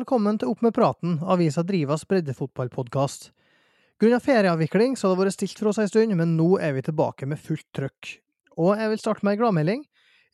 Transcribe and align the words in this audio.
velkommen 0.00 0.38
til 0.40 0.48
Opp 0.48 0.62
med 0.64 0.72
praten, 0.72 1.18
avisa 1.28 1.60
Drivas 1.66 2.06
breddefotballpodkast. 2.08 3.26
Grunnet 4.00 4.24
ferieavvikling 4.24 4.94
så 4.96 5.10
har 5.10 5.12
det 5.12 5.26
vært 5.26 5.34
stilt 5.34 5.58
for 5.60 5.68
oss 5.70 5.80
en 5.82 5.90
stund, 5.90 6.14
men 6.16 6.38
nå 6.38 6.54
er 6.62 6.72
vi 6.72 6.84
tilbake 6.86 7.28
med 7.28 7.40
fullt 7.42 7.66
trøkk. 7.76 8.14
Og 8.56 8.80
jeg 8.80 8.92
vil 8.92 9.02
starte 9.02 9.26
med 9.26 9.34
ei 9.34 9.40
gladmelding. 9.42 9.82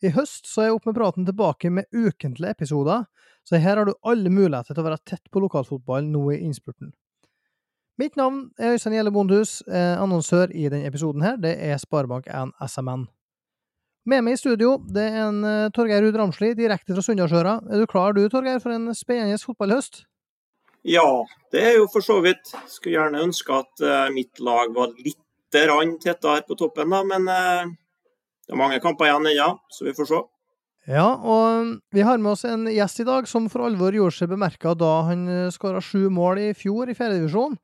I 0.07 0.13
høst 0.15 0.47
så 0.47 0.63
er 0.63 0.75
Opp 0.75 0.87
med 0.87 0.95
praten 0.95 1.27
tilbake 1.27 1.71
med 1.73 1.89
ukentlige 1.91 2.53
episoder, 2.55 3.09
så 3.43 3.59
her 3.59 3.81
har 3.81 3.89
du 3.89 3.95
alle 4.07 4.31
muligheter 4.31 4.71
til 4.71 4.85
å 4.85 4.87
være 4.87 5.03
tett 5.03 5.27
på 5.33 5.43
lokalfotballen 5.43 6.13
nå 6.15 6.23
i 6.31 6.39
innspurten. 6.47 6.93
Mitt 7.99 8.15
navn 8.15 8.45
er 8.61 8.77
Øystein 8.77 8.95
Gjelle 8.95 9.11
Bondhus, 9.11 9.59
eh, 9.67 9.97
annonsør 9.99 10.53
i 10.53 10.69
denne 10.69 10.87
episoden 10.87 11.25
her. 11.25 11.35
Det 11.35 11.57
er 11.59 11.81
Sparebank1 11.81 12.55
SMN. 12.69 13.07
Med 14.07 14.23
meg 14.23 14.37
i 14.37 14.39
studio 14.39 14.77
det 14.87 15.03
er 15.03 15.25
en 15.25 15.41
uh, 15.43 15.69
Torgeir 15.75 15.99
Ruud 16.05 16.15
Ramsli, 16.15 16.53
direkte 16.55 16.95
fra 16.95 17.01
Sunndalsøra. 17.03 17.57
Er 17.67 17.81
du 17.81 17.89
klar 17.91 18.13
du, 18.15 18.21
Torgeir, 18.31 18.61
for 18.63 18.71
en 18.71 18.93
spennende 18.95 19.35
fotballhøst? 19.41 20.05
Ja, 20.87 21.03
det 21.51 21.63
er 21.67 21.73
jo 21.75 21.89
for 21.91 22.05
så 22.05 22.21
vidt. 22.23 22.53
Skulle 22.71 22.93
gjerne 22.95 23.25
ønske 23.25 23.57
at 23.57 23.83
uh, 23.83 24.05
mitt 24.15 24.39
lag 24.39 24.71
var 24.75 24.93
litt 24.95 25.19
tettere 25.51 26.39
på 26.47 26.55
toppen, 26.55 26.93
da. 26.95 27.01
Men 27.03 27.27
uh, 27.27 27.73
det 28.47 28.55
er 28.55 28.61
mange 28.61 28.79
kamper 28.83 29.09
igjen 29.09 29.27
ennå, 29.27 29.49
så 29.75 29.87
vi 29.89 29.93
får 29.97 30.07
se. 30.07 30.21
Ja, 30.87 31.09
og 31.19 31.73
vi 31.91 32.05
har 32.07 32.21
med 32.23 32.31
oss 32.31 32.45
en 32.47 32.63
gjest 32.71 33.01
i 33.03 33.07
dag 33.09 33.27
som 33.27 33.49
for 33.51 33.65
alvor 33.67 33.91
gjorde 33.91 34.15
seg 34.15 34.31
bemerka 34.31 34.71
da 34.79 35.01
han 35.09 35.25
skåra 35.51 35.81
sju 35.83 36.05
mål 36.15 36.39
i 36.45 36.47
fjor 36.55 36.87
i 36.87 36.95
fjerdedivisjon. 36.95 37.57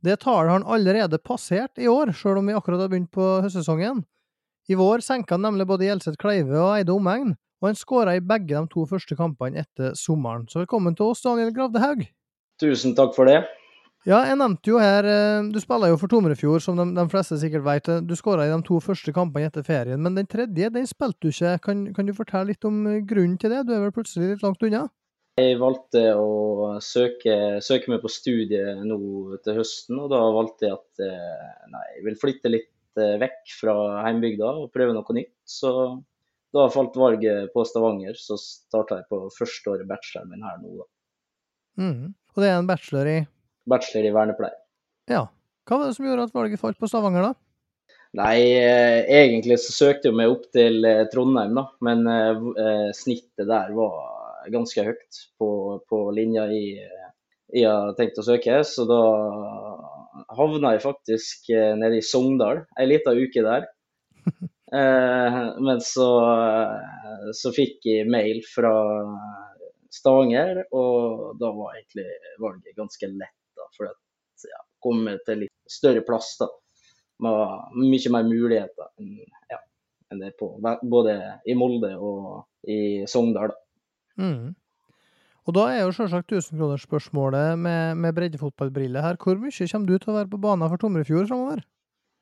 Det 0.00 0.16
tallet 0.22 0.48
har 0.48 0.62
han 0.62 0.64
allerede 0.64 1.20
passert 1.20 1.76
i 1.76 1.90
år, 1.92 2.14
sjøl 2.16 2.40
om 2.40 2.48
vi 2.48 2.56
akkurat 2.56 2.86
har 2.86 2.88
begynt 2.88 3.12
på 3.12 3.26
høstsesongen. 3.44 4.00
I 4.70 4.76
vår 4.78 5.02
senka 5.02 5.34
han 5.34 5.42
nemlig 5.42 5.64
både 5.66 5.88
Gjelseth 5.88 6.18
Kleive 6.20 6.54
og 6.54 6.76
Eide 6.76 6.94
omegn, 6.94 7.32
og 7.58 7.66
han 7.66 7.78
skåra 7.78 8.14
i 8.14 8.20
begge 8.22 8.54
de 8.54 8.68
to 8.70 8.84
første 8.86 9.16
kampene 9.18 9.64
etter 9.64 9.96
sommeren. 9.98 10.44
Så 10.46 10.60
velkommen 10.60 10.94
til 10.94 11.10
oss, 11.10 11.24
Daniel 11.24 11.50
Gravdehaug. 11.56 12.04
Tusen 12.62 12.94
takk 12.94 13.16
for 13.16 13.26
det. 13.26 13.40
Ja, 14.06 14.22
jeg 14.24 14.38
nevnte 14.40 14.70
jo 14.70 14.78
her 14.80 15.04
eh, 15.04 15.48
Du 15.52 15.58
spiller 15.60 15.90
jo 15.90 15.98
for 16.00 16.08
Tomrefjord, 16.08 16.62
som 16.64 16.78
de, 16.78 16.86
de 16.96 17.04
fleste 17.12 17.36
sikkert 17.42 17.66
vet. 17.66 17.90
Du 18.06 18.14
skåra 18.16 18.46
i 18.46 18.52
de 18.52 18.60
to 18.64 18.78
første 18.80 19.12
kampene 19.12 19.50
etter 19.50 19.66
ferien, 19.66 20.00
men 20.00 20.14
den 20.16 20.30
tredje 20.30 20.70
den 20.72 20.86
spilte 20.88 21.26
du 21.26 21.34
ikke. 21.34 21.58
Kan, 21.66 21.84
kan, 21.96 22.06
du 22.06 22.14
fortelle 22.16 22.54
litt 22.54 22.64
om 22.64 22.80
grunnen 23.10 23.36
til 23.42 23.52
det? 23.52 23.66
Du 23.66 23.74
er 23.74 23.82
vel 23.88 23.94
plutselig 23.96 24.36
litt 24.36 24.46
langt 24.46 24.62
unna? 24.64 24.86
Jeg 25.40 25.58
valgte 25.58 26.04
å 26.14 26.76
søke, 26.84 27.58
søke 27.64 27.90
meg 27.90 28.04
på 28.04 28.12
studiet 28.12 28.86
nå 28.86 29.00
til 29.42 29.58
høsten, 29.58 29.98
og 29.98 30.14
da 30.14 30.22
valgte 30.38 30.68
jeg 30.68 30.78
at 30.78 31.08
eh, 31.10 31.64
nei, 31.74 31.88
jeg 31.96 32.06
vil 32.06 32.22
flytte 32.22 32.54
litt 32.54 32.70
Eh, 33.00 33.16
vekk 33.22 33.56
fra 33.58 33.74
heimbygda 34.06 34.52
og 34.62 34.70
prøve 34.74 34.94
noe 34.96 35.16
nytt. 35.16 35.34
Så 35.48 35.72
da 36.54 36.66
falt 36.72 36.96
valget 36.98 37.52
på 37.54 37.64
Stavanger, 37.66 38.16
så 38.18 38.38
starta 38.40 39.00
jeg 39.00 39.10
på 39.10 39.22
første 39.36 39.74
året 39.74 39.90
bacheloren 39.90 40.32
min 40.32 40.46
her 40.46 40.58
nå, 40.62 40.72
da. 40.80 40.88
Mm. 41.80 42.08
Og 42.34 42.42
det 42.42 42.48
er 42.50 42.58
en 42.58 42.68
bachelor 42.68 43.10
i? 43.10 43.20
Bachelor 43.70 44.08
i 44.08 44.14
vernepleie. 44.14 44.58
Ja. 45.10 45.28
Hva 45.68 45.78
var 45.78 45.90
det 45.90 45.94
som 45.94 46.06
gjorde 46.08 46.26
at 46.26 46.34
valget 46.34 46.60
falt 46.62 46.78
på 46.80 46.88
Stavanger, 46.90 47.30
da? 47.30 47.96
Nei, 48.18 48.38
eh, 48.58 49.04
egentlig 49.20 49.60
så 49.62 49.74
søkte 49.76 50.10
jeg 50.10 50.18
meg 50.18 50.32
opp 50.32 50.48
til 50.54 50.82
eh, 50.88 51.04
Trondheim, 51.12 51.54
da. 51.54 51.68
Men 51.86 52.02
eh, 52.10 52.88
snittet 52.96 53.46
der 53.46 53.70
var 53.76 54.48
ganske 54.50 54.82
høyt 54.82 55.20
på, 55.38 55.50
på 55.86 56.02
linja 56.16 56.48
i 56.50 56.64
jeg 57.50 57.66
har 57.66 57.94
tenkt 57.98 58.18
å 58.18 58.26
søke. 58.26 58.60
Så 58.66 58.86
da 58.88 59.00
havna 60.36 60.74
jeg 60.74 60.84
faktisk 60.84 61.50
eh, 61.54 61.74
nede 61.78 62.00
i 62.00 62.04
Sogndal 62.04 62.64
ei 62.78 62.88
lita 62.90 63.14
uke 63.16 63.44
der. 63.46 63.68
Eh, 64.70 65.36
men 65.58 65.80
så, 65.82 66.04
eh, 66.30 67.30
så, 67.34 67.50
fikk 67.50 67.88
jeg 67.90 68.06
mail 68.06 68.36
fra 68.46 68.70
Stavanger, 69.90 70.60
og 70.70 71.32
da 71.40 71.50
var 71.56 71.72
egentlig 71.74 72.04
valget 72.38 72.76
ganske 72.78 73.08
lett. 73.10 73.34
da, 73.58 73.66
For 73.74 73.88
at 73.90 74.46
ja, 74.46 74.60
komme 74.78 75.16
til 75.26 75.42
litt 75.42 75.74
større 75.74 76.04
plass 76.06 76.36
da, 76.38 76.46
med 77.26 77.82
mye 77.82 78.14
mer 78.14 78.30
muligheter 78.30 78.92
enn, 79.02 79.18
ja, 79.50 79.58
enn 80.14 80.22
det 80.22 80.36
på 80.38 80.52
både 80.62 81.18
i 81.50 81.58
Molde 81.58 81.90
og 81.98 82.70
i 82.70 83.02
Sogndal. 83.10 83.50
da. 83.50 84.22
Mm. 84.22 84.54
Og 85.48 85.56
da 85.56 85.66
er 85.72 85.82
jo 85.82 85.92
selvsagt 85.96 86.28
tusenkronersspørsmålet 86.30 87.58
med, 87.58 87.96
med 88.02 88.16
breddefotballbriller 88.16 89.04
her. 89.04 89.16
Hvor 89.20 89.38
mye 89.40 89.68
kommer 89.72 89.88
du 89.88 89.96
til 89.98 90.12
å 90.12 90.16
være 90.18 90.32
på 90.32 90.40
banen 90.42 90.68
for 90.68 90.82
Tomrefjord 90.82 91.30
framover? 91.30 91.62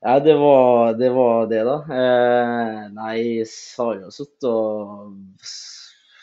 Ja, 0.01 0.21
det 0.23 0.37
var, 0.39 0.95
det 0.95 1.09
var 1.11 1.49
det, 1.51 1.65
da. 1.67 1.79
Eh, 1.91 2.83
nei, 2.95 3.15
jeg 3.41 3.49
har 3.81 3.97
jo 3.99 4.13
sittet 4.15 4.47
og 4.47 5.17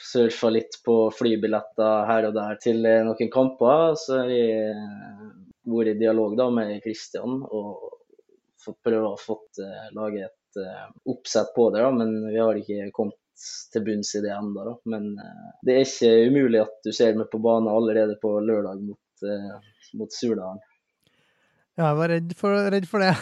surfa 0.05 0.51
litt 0.53 0.77
på 0.85 0.95
flybilletter 1.11 2.07
her 2.07 2.29
og 2.29 2.37
der 2.37 2.61
til 2.63 2.87
eh, 2.87 3.01
noen 3.03 3.31
kamper. 3.33 3.97
Så 3.99 4.21
har 4.21 4.31
jeg 4.31 4.71
eh, 4.71 5.27
vært 5.67 5.91
i 5.91 5.99
dialog 6.05 6.37
da 6.39 6.47
med 6.55 6.79
Kristian 6.85 7.41
og 7.43 7.91
prøvd 8.65 9.11
å 9.11 9.17
få 9.21 9.35
uh, 9.61 9.89
lage 9.93 10.23
et 10.25 10.57
oppsett 11.11 11.51
på 11.53 11.67
det. 11.75 11.83
da, 11.83 11.91
Men 11.93 12.15
vi 12.31 12.39
har 12.39 12.57
ikke 12.57 12.87
kommet 12.95 13.19
til 13.73 13.83
bunns 13.85 14.13
i 14.15 14.23
det 14.23 14.33
ennå. 14.33 14.77
Men 14.91 15.13
uh, 15.19 15.47
det 15.65 15.75
er 15.75 15.87
ikke 15.87 16.13
umulig 16.29 16.61
at 16.63 16.77
du 16.85 16.91
ser 16.95 17.17
meg 17.17 17.29
på 17.31 17.41
banen 17.43 17.71
allerede 17.71 18.17
på 18.21 18.37
lørdag 18.43 18.83
mot, 18.83 19.25
uh, 19.25 19.57
mot 19.99 20.13
Surdalen. 20.13 20.61
Ja, 21.75 21.89
jeg 21.89 21.97
var 21.99 22.13
redd 22.13 22.37
for, 22.39 22.69
redd 22.71 22.87
for 22.87 23.03
det. 23.03 23.15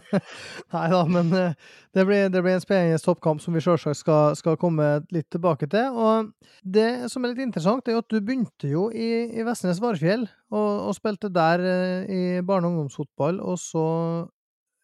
Nei 0.74 0.84
da, 0.90 1.00
men 1.10 1.30
uh, 1.34 1.74
det 1.94 2.04
blir, 2.08 2.30
det 2.32 2.42
blir, 2.42 2.56
en 2.56 2.64
spennende 2.64 3.02
toppkamp 3.02 3.42
som 3.42 3.54
vi 3.54 3.62
selvsagt 3.62 4.00
skal, 4.00 4.36
skal, 4.38 4.58
komme 4.60 4.88
litt 5.14 5.28
tilbake 5.34 5.68
til. 5.70 5.94
Og 5.94 6.32
det 6.62 7.10
som 7.12 7.24
er 7.24 7.34
litt 7.34 7.44
interessant, 7.46 7.86
er 7.86 8.00
at 8.00 8.10
du 8.10 8.18
begynte 8.18 8.70
jo 8.70 8.88
i, 8.90 9.10
i 9.30 9.46
Vestnes 9.46 9.82
Varfjell 9.82 10.26
og, 10.50 10.72
og, 10.88 10.96
spilte 10.98 11.30
der 11.30 11.62
i 12.10 12.24
barne- 12.46 12.66
og 12.66 12.74
ungdomsfotball. 12.74 13.38
Og 13.44 13.60
så 13.62 13.86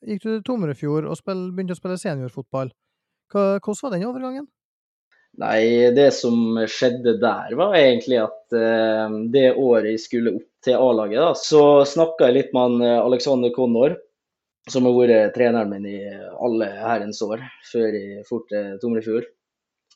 gikk 0.06 0.22
du 0.22 0.28
til 0.28 0.46
Tomrefjord 0.46 1.10
og 1.10 1.18
spil, 1.18 1.48
begynte 1.54 1.74
å 1.74 1.82
spille 1.82 1.98
seniorfotball. 2.00 2.70
Hvordan 3.32 3.82
var 3.82 3.94
den 3.94 4.08
overgangen? 4.08 4.46
Nei, 5.40 5.88
det 5.96 6.10
som 6.12 6.58
skjedde 6.68 7.14
der, 7.22 7.54
var 7.56 7.74
egentlig 7.78 8.18
at 8.20 8.56
eh, 8.56 9.14
det 9.32 9.46
året 9.56 9.94
jeg 9.94 10.02
skulle 10.02 10.34
opp 10.36 10.48
til 10.66 10.76
A-laget, 10.76 11.38
så 11.40 11.62
snakka 11.88 12.28
jeg 12.28 12.36
litt 12.36 12.50
med 12.52 12.66
han 12.66 12.84
eh, 12.84 12.98
Alexander 13.00 13.52
Connor, 13.54 13.96
som 14.70 14.84
har 14.86 14.98
vært 14.98 15.32
treneren 15.34 15.72
min 15.72 15.88
i 15.88 16.00
alle 16.36 16.68
herrens 16.76 17.22
år, 17.24 17.40
før 17.70 17.96
jeg 17.96 18.26
for 18.28 18.44
til 18.52 18.76
Tomrefjord. 18.82 19.30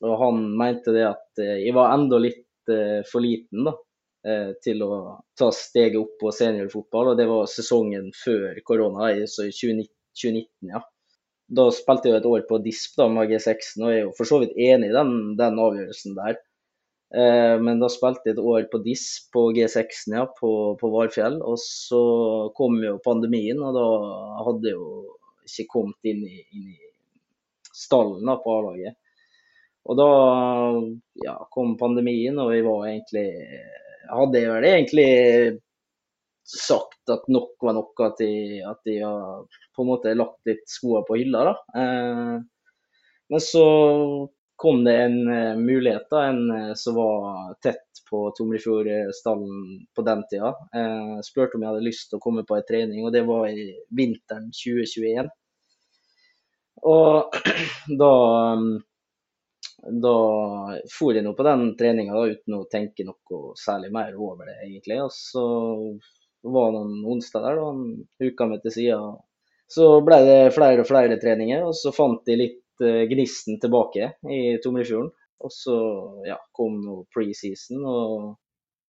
Og 0.05 0.17
han 0.21 0.41
mente 0.57 0.97
det 0.97 1.05
at 1.11 1.45
eh, 1.45 1.61
jeg 1.67 1.77
var 1.77 1.93
enda 1.93 2.21
litt 2.23 2.73
eh, 2.73 3.05
for 3.09 3.25
liten 3.25 3.69
da, 3.69 3.77
eh, 4.25 4.51
til 4.65 4.83
å 4.89 4.93
ta 5.37 5.53
steget 5.53 6.01
opp 6.01 6.17
på 6.25 6.33
seniorfotball, 6.33 7.13
og 7.13 7.21
det 7.21 7.29
var 7.29 7.49
sesongen 7.53 8.09
før 8.25 8.57
korona, 8.65 9.13
så 9.29 9.51
i 9.51 9.53
2019, 9.53 9.93
2019 10.17 10.73
ja 10.73 10.81
da 11.47 11.69
spilte 11.75 12.11
jeg 12.11 12.17
jo 12.17 12.19
et 12.21 12.29
år 12.31 12.45
på 12.49 12.59
DISP 12.65 12.97
da, 12.99 13.07
med 13.13 13.31
G16, 13.31 13.79
og 13.79 13.91
jeg 13.93 14.01
er 14.01 14.05
jo 14.09 14.15
for 14.19 14.29
så 14.29 14.41
vidt 14.43 14.57
enig 14.59 14.91
i 14.91 14.97
den, 14.97 15.13
den 15.39 15.61
avgjørelsen 15.63 16.17
der. 16.19 16.41
Eh, 17.15 17.55
men 17.63 17.79
da 17.79 17.91
spilte 17.93 18.27
jeg 18.27 18.37
et 18.37 18.43
år 18.43 18.67
på 18.73 18.81
DISP 18.83 19.31
på 19.37 19.45
G16 19.55 20.17
ja, 20.17 20.25
på, 20.41 20.51
på 20.81 20.91
Varfjell. 20.91 21.39
Og 21.47 21.61
så 21.63 22.03
kom 22.59 22.81
jo 22.83 22.99
pandemien, 23.05 23.63
og 23.63 23.79
da 23.79 23.87
hadde 24.49 24.73
jeg 24.73 24.79
jo 24.79 24.91
ikke 25.47 25.71
kommet 25.77 26.11
inn 26.11 26.25
i, 26.27 26.43
inn 26.59 26.73
i 26.75 26.81
stallen 27.77 28.27
da, 28.27 28.39
på 28.43 28.59
A-laget. 28.59 28.99
Og 29.87 29.99
da 30.01 30.11
ja, 31.23 31.37
kom 31.55 31.77
pandemien, 31.79 32.39
og 32.43 32.55
jeg 32.55 32.67
var 32.67 32.89
egentlig 32.91 33.29
Hadde 34.07 34.39
jeg 34.39 34.51
vel 34.53 34.65
egentlig 34.69 35.07
sagt 36.47 37.11
at 37.11 37.27
nok 37.33 37.57
var 37.63 37.75
nok, 37.77 38.01
at 38.07 38.23
de, 38.23 38.63
at 38.67 38.81
de 38.87 39.01
har 39.03 39.45
på 39.77 39.85
en 39.85 39.91
måte 39.91 40.15
lagt 40.17 40.49
litt 40.49 40.65
skoene 40.71 41.05
på 41.09 41.19
hylla. 41.21 41.57
Eh, 41.77 42.37
men 43.29 43.43
så 43.43 43.67
kom 44.57 44.85
det 44.85 44.97
en 45.03 45.29
uh, 45.29 45.59
mulighet, 45.59 46.07
da, 46.11 46.23
en 46.31 46.51
uh, 46.51 46.75
som 46.75 46.95
var 46.95 47.55
tett 47.63 47.83
på 48.11 48.31
Tomrefjordstallen 48.37 49.87
på 49.95 50.03
den 50.03 50.23
tida. 50.31 50.49
Eh, 50.79 51.17
spurte 51.27 51.59
om 51.59 51.65
jeg 51.65 51.73
hadde 51.73 51.87
lyst 51.89 52.07
til 52.11 52.21
å 52.21 52.23
komme 52.23 52.45
på 52.47 52.55
en 52.55 52.67
trening, 52.69 53.03
og 53.03 53.11
det 53.13 53.25
var 53.27 53.49
i 53.51 53.73
vinteren 53.99 54.53
2021. 54.55 55.27
Og 56.87 57.35
da 58.03 58.13
um, 58.55 58.69
da 59.87 60.15
for 60.91 61.15
jeg 61.15 61.23
nå 61.27 61.33
på 61.37 61.45
den 61.47 61.67
treninga 61.79 62.23
uten 62.31 62.57
å 62.57 62.65
tenke 62.71 63.05
noe 63.07 63.53
særlig 63.59 63.91
mer 63.95 64.15
over 64.15 64.49
det, 64.49 64.57
egentlig. 64.69 65.01
Og 65.03 65.13
så 65.15 65.45
var 66.43 66.73
noen 66.75 67.05
onsdag 67.07 67.45
der, 67.45 67.59
da 67.59 67.69
han 67.71 67.83
huka 68.23 68.49
meg 68.51 68.63
til 68.65 68.75
sida. 68.75 69.01
Så 69.73 69.89
ble 70.07 70.21
det 70.27 70.41
flere 70.55 70.85
og 70.85 70.89
flere 70.89 71.19
treninger, 71.23 71.65
og 71.67 71.75
så 71.75 71.93
fant 71.95 72.23
de 72.29 72.39
litt 72.39 72.85
uh, 72.85 73.03
gnisten 73.11 73.61
tilbake 73.63 74.13
i 74.31 74.59
Tomrefjorden. 74.63 75.13
Og 75.45 75.53
så 75.53 75.77
ja, 76.25 76.39
kom 76.57 76.79
nå 76.81 77.03
preseason 77.13 77.83
og 77.85 78.13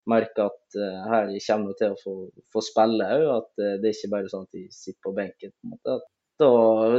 merka 0.08 0.48
at 0.48 0.78
uh, 0.80 1.02
her 1.12 1.34
kommer 1.48 1.74
jeg 1.74 1.80
til 1.82 1.96
å 1.96 2.00
få, 2.04 2.14
få 2.54 2.64
spille 2.64 3.10
òg. 3.18 3.26
At 3.40 3.50
uh, 3.64 3.74
det 3.82 3.90
er 3.90 3.98
ikke 3.98 4.14
bare 4.14 4.32
sånn 4.32 4.46
at 4.48 4.60
de 4.60 4.68
sitter 4.72 5.02
på 5.04 5.16
benken. 5.18 5.54
på 5.56 5.68
en 5.68 5.76
måte. 5.76 6.00
Da, 6.38 6.50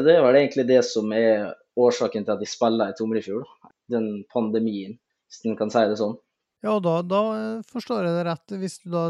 det 0.03 0.17
er 0.17 0.25
vel 0.27 0.41
egentlig 0.41 0.67
det 0.67 0.83
som 0.87 1.13
er 1.15 1.53
årsaken 1.79 2.27
til 2.27 2.35
at 2.35 2.43
de 2.43 2.51
spiller 2.51 2.91
i 2.91 2.99
Tomrefjord. 2.99 3.47
Den 3.93 4.25
pandemien, 4.33 4.99
hvis 5.29 5.45
en 5.47 5.59
kan 5.61 5.71
si 5.73 5.85
det 5.87 6.01
sånn. 6.01 6.19
Ja, 6.61 6.81
da, 6.83 6.97
da 7.07 7.21
eh, 7.37 7.61
forstår 7.71 8.09
jeg 8.09 8.17
det 8.17 8.25
rett, 8.27 8.57
hvis 8.59 8.81
du 8.83 8.91
da 8.91 9.05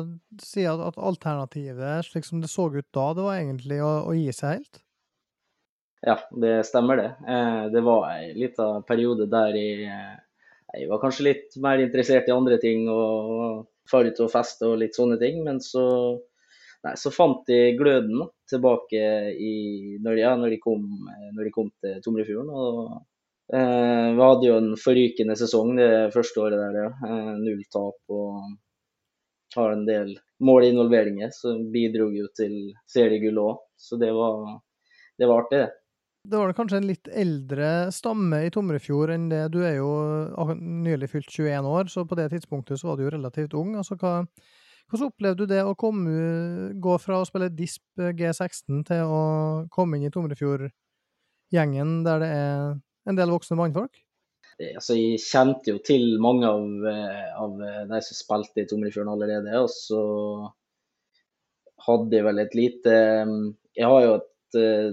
sier 0.45 0.75
at, 0.75 0.83
at 0.91 1.01
alternativet, 1.11 2.05
slik 2.05 2.27
som 2.29 2.43
det 2.43 2.51
så 2.53 2.69
ut 2.69 2.89
da, 2.93 3.07
det 3.17 3.25
var 3.25 3.39
egentlig 3.39 3.81
å, 3.81 3.93
å 4.11 4.13
gi 4.17 4.29
seg 4.37 4.59
helt? 4.59 4.83
Ja, 6.05 6.19
det 6.31 6.53
stemmer 6.69 7.01
det. 7.01 7.09
Eh, 7.25 7.65
det 7.73 7.83
var 7.87 8.11
en 8.13 8.37
liten 8.39 8.85
periode 8.89 9.31
der 9.33 9.57
jeg, 9.57 9.89
eh, 9.89 10.45
jeg 10.77 10.91
var 10.93 11.01
kanskje 11.03 11.31
litt 11.31 11.57
mer 11.65 11.81
interessert 11.81 12.29
i 12.29 12.37
andre 12.37 12.61
ting 12.61 12.85
og 12.93 13.65
dra 13.89 14.05
ut 14.05 14.21
og 14.21 14.33
feste 14.33 14.69
og 14.69 14.83
litt 14.85 14.99
sånne 14.99 15.17
ting. 15.19 15.41
Men 15.47 15.63
så, 15.65 15.87
nei, 16.85 16.95
så 17.01 17.11
fant 17.15 17.49
jeg 17.49 17.79
gløden 17.81 18.29
tilbake 18.53 19.01
i, 19.33 19.55
når, 20.05 20.21
ja, 20.21 20.35
når, 20.37 20.53
de 20.53 20.61
kom, 20.61 20.85
når 21.33 21.49
de 21.49 21.55
kom 21.55 21.73
til 21.81 21.97
Tomrefjorden. 22.05 22.53
og 22.53 22.99
Eh, 23.55 24.09
vi 24.15 24.21
hadde 24.21 24.49
jo 24.49 24.57
en 24.61 24.73
forrykende 24.77 25.37
sesong 25.41 25.77
det 25.79 25.91
første 26.13 26.43
året 26.45 26.61
der, 26.61 26.81
ja. 26.83 26.89
Eh, 27.09 27.35
null 27.41 27.63
tap 27.73 28.13
og 28.13 28.43
har 29.57 29.73
en 29.73 29.87
del 29.89 30.13
målinvolveringer 30.45 31.31
som 31.33 31.71
bidro 31.73 32.11
jo 32.13 32.29
til 32.37 32.75
seriegull 32.91 33.41
òg. 33.41 33.63
Så 33.81 33.97
det 33.97 34.11
var, 34.13 34.59
det 35.17 35.29
var 35.31 35.45
artig, 35.45 35.63
det. 35.65 35.71
Det 36.29 36.37
var 36.37 36.53
kanskje 36.53 36.81
en 36.83 36.89
litt 36.91 37.09
eldre 37.09 37.69
stamme 37.95 38.43
i 38.45 38.51
Tomrefjord 38.53 39.15
enn 39.15 39.29
det. 39.31 39.47
Du 39.55 39.63
er 39.65 39.79
jo 39.79 39.93
nylig 40.59 41.09
fylt 41.15 41.31
21 41.33 41.69
år, 41.71 41.89
så 41.89 42.05
på 42.05 42.19
det 42.19 42.29
tidspunktet 42.35 42.81
så 42.81 42.91
var 42.91 42.99
du 42.99 43.07
jo 43.07 43.13
relativt 43.15 43.57
ung. 43.57 43.79
Altså, 43.81 43.97
hva, 43.97 44.27
hvordan 44.91 45.09
opplevde 45.09 45.47
du 45.47 45.55
det 45.55 45.63
å 45.65 45.77
komme, 45.79 46.75
gå 46.77 46.99
fra 47.01 47.23
å 47.23 47.29
spille 47.29 47.49
DISP 47.55 48.05
G16 48.19 48.85
til 48.91 49.09
å 49.09 49.23
komme 49.73 49.97
inn 49.97 50.11
i 50.11 50.13
Tomrefjord-gjengen 50.13 52.03
der 52.05 52.21
det 52.21 52.31
er 52.35 52.77
en 53.09 53.19
del 53.19 53.33
voksne 53.33 53.59
mannfolk? 53.59 53.99
Altså, 54.59 54.97
jeg 54.99 55.21
kjente 55.23 55.71
jo 55.71 55.81
til 55.87 56.17
mange 56.23 56.49
av, 56.49 56.65
eh, 56.91 57.29
av 57.39 57.61
de 57.93 58.01
som 58.03 58.19
spilte 58.19 58.65
i 58.65 58.69
Tomrefjorden 58.71 59.13
allerede. 59.13 59.61
Og 59.63 59.71
så 59.71 60.01
hadde 61.87 62.19
jeg 62.19 62.27
vel 62.27 62.43
et 62.43 62.57
lite 62.59 62.97
mm, 63.29 63.45
Jeg 63.79 63.87
har 63.87 64.03
jo 64.05 64.17
et 64.19 64.59
eh, 64.59 64.89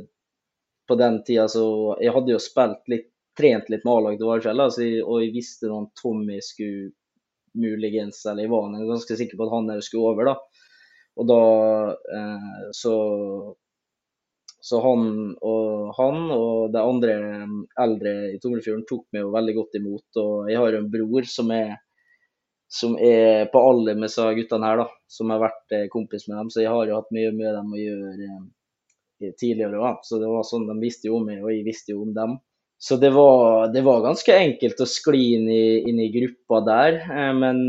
På 0.86 0.98
den 1.00 1.18
tida 1.26 1.48
så 1.50 1.66
Jeg 2.04 2.14
hadde 2.14 2.36
jo 2.36 2.42
spilt 2.42 2.92
litt, 2.92 3.10
trent 3.36 3.72
litt 3.74 3.84
med 3.84 3.92
A-lag 3.92 4.20
til 4.20 4.62
altså, 4.62 4.86
og 5.04 5.18
jeg 5.24 5.34
visste 5.34 5.68
når 5.68 5.90
Tommy 6.00 6.38
skulle 6.46 6.94
muligens, 7.56 8.22
eller 8.28 8.46
jeg 8.46 8.52
var 8.52 8.70
ganske 8.76 9.18
sikker 9.20 9.40
på 9.40 9.48
at 9.48 9.54
han 9.54 9.82
skulle 9.84 10.12
over, 10.12 10.30
da. 10.30 10.62
Og 11.20 11.28
da 11.28 11.42
eh, 12.16 12.64
så 12.76 12.96
så 14.66 14.80
han 14.82 15.10
og, 15.46 15.92
han 15.94 16.24
og 16.34 16.72
de 16.74 16.82
andre 16.82 17.16
eldre 17.84 18.14
i 18.34 18.40
Tomrefjorden 18.42 18.86
tok 18.90 19.04
meg 19.14 19.22
jo 19.22 19.34
veldig 19.36 19.54
godt 19.60 19.78
imot. 19.78 20.08
Og 20.22 20.50
jeg 20.50 20.58
har 20.58 20.74
jo 20.74 20.80
en 20.82 20.88
bror 20.96 21.28
som 21.30 21.52
er, 21.54 21.76
som 22.80 22.96
er 22.98 23.46
på 23.54 23.62
alder 23.62 24.00
med 24.00 24.08
disse 24.08 24.26
guttene 24.40 24.72
her, 24.72 24.82
da. 24.82 24.88
Som 25.18 25.36
har 25.36 25.44
vært 25.44 25.76
eh, 25.78 25.86
kompis 25.94 26.26
med 26.26 26.40
dem. 26.40 26.50
Så 26.50 26.64
jeg 26.64 26.74
har 26.74 26.90
jo 26.90 26.98
hatt 26.98 27.14
mye 27.14 27.36
med 27.38 27.54
dem 27.60 27.78
å 27.78 27.84
gjøre 27.84 28.32
eh, 28.32 29.36
tidligere 29.38 29.84
òg. 29.84 30.02
Så 30.08 30.18
det 30.24 30.34
var 30.34 30.50
sånn, 30.50 30.66
de 30.72 30.80
visste 30.82 31.12
jo 31.12 31.20
om 31.20 31.30
meg, 31.30 31.46
og 31.46 31.54
jeg 31.54 31.62
visste 31.70 31.94
jo 31.94 32.02
om 32.08 32.18
dem. 32.18 32.36
Så 32.82 32.98
det 33.00 33.14
var, 33.14 33.70
det 33.76 33.86
var 33.86 34.02
ganske 34.02 34.34
enkelt 34.48 34.82
å 34.82 34.90
skli 34.90 35.26
inn 35.38 35.46
i, 35.46 35.66
inn 35.92 36.02
i 36.02 36.10
gruppa 36.18 36.66
der. 36.66 37.04
Eh, 37.06 37.34
men 37.38 37.62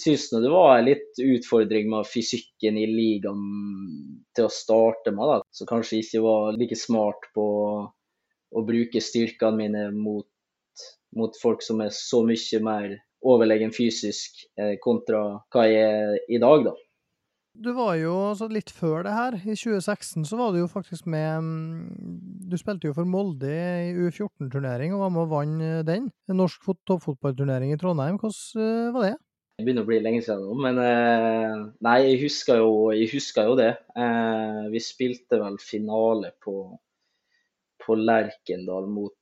syns 0.00 0.28
det 0.30 0.50
var 0.52 0.82
litt 0.84 1.20
utfordring 1.22 1.90
med 1.92 2.08
fysikken 2.08 2.78
i 2.80 2.86
ligaen 2.90 3.44
til 4.36 4.48
å 4.48 4.52
starte 4.52 5.14
med. 5.14 5.24
da, 5.30 5.40
Så 5.50 5.66
kanskje 5.68 6.02
ikke 6.02 6.22
var 6.24 6.58
like 6.58 6.78
smart 6.78 7.28
på 7.36 7.46
å 8.54 8.62
bruke 8.66 9.02
styrkene 9.02 9.58
mine 9.58 9.88
mot, 9.96 10.28
mot 11.16 11.36
folk 11.40 11.64
som 11.64 11.82
er 11.84 11.94
så 11.94 12.22
mye 12.26 12.62
mer 12.62 12.96
overlegen 13.24 13.72
fysisk 13.72 14.44
eh, 14.60 14.76
kontra 14.84 15.24
hva 15.52 15.68
jeg 15.68 15.84
er 15.84 16.18
i 16.28 16.40
dag, 16.42 16.68
da. 16.68 16.74
Du 17.54 17.70
var 17.70 17.94
jo 17.94 18.34
litt 18.50 18.72
før 18.74 19.04
det 19.06 19.12
her. 19.14 19.36
I 19.38 19.54
2016 19.54 20.24
så 20.26 20.38
var 20.38 20.50
du 20.50 20.58
jo 20.58 20.70
faktisk 20.70 21.06
med 21.06 21.44
mm, 21.46 22.48
Du 22.50 22.56
spilte 22.58 22.88
jo 22.88 22.96
for 22.96 23.06
Molde 23.06 23.46
i 23.46 23.92
U14-turnering 23.94 24.90
og 24.94 25.04
var 25.04 25.12
med 25.14 25.22
og 25.22 25.30
vant 25.30 25.86
den. 25.86 26.08
En 26.26 26.40
norsk 26.42 26.66
toppfotballturnering 26.90 27.70
i 27.70 27.78
Trondheim. 27.78 28.18
Hvordan 28.18 28.64
eh, 28.64 28.90
var 28.96 29.06
det? 29.06 29.14
Det 29.54 29.62
begynner 29.62 29.84
å 29.84 29.86
bli 29.86 30.00
lenge 30.02 30.22
siden 30.26 30.40
nå, 30.42 30.54
men 30.58 30.78
eh, 30.82 31.58
nei, 31.86 31.98
jeg 32.08 32.22
husker 32.24 32.58
jo, 32.58 32.70
jeg 32.90 33.06
husker 33.12 33.46
jo 33.46 33.58
det. 33.60 33.68
Eh, 33.94 34.64
vi 34.72 34.80
spilte 34.82 35.38
vel 35.38 35.60
finale 35.62 36.32
på, 36.42 36.56
på 37.84 37.96
Lerkendal 38.00 38.88
mot 38.90 39.14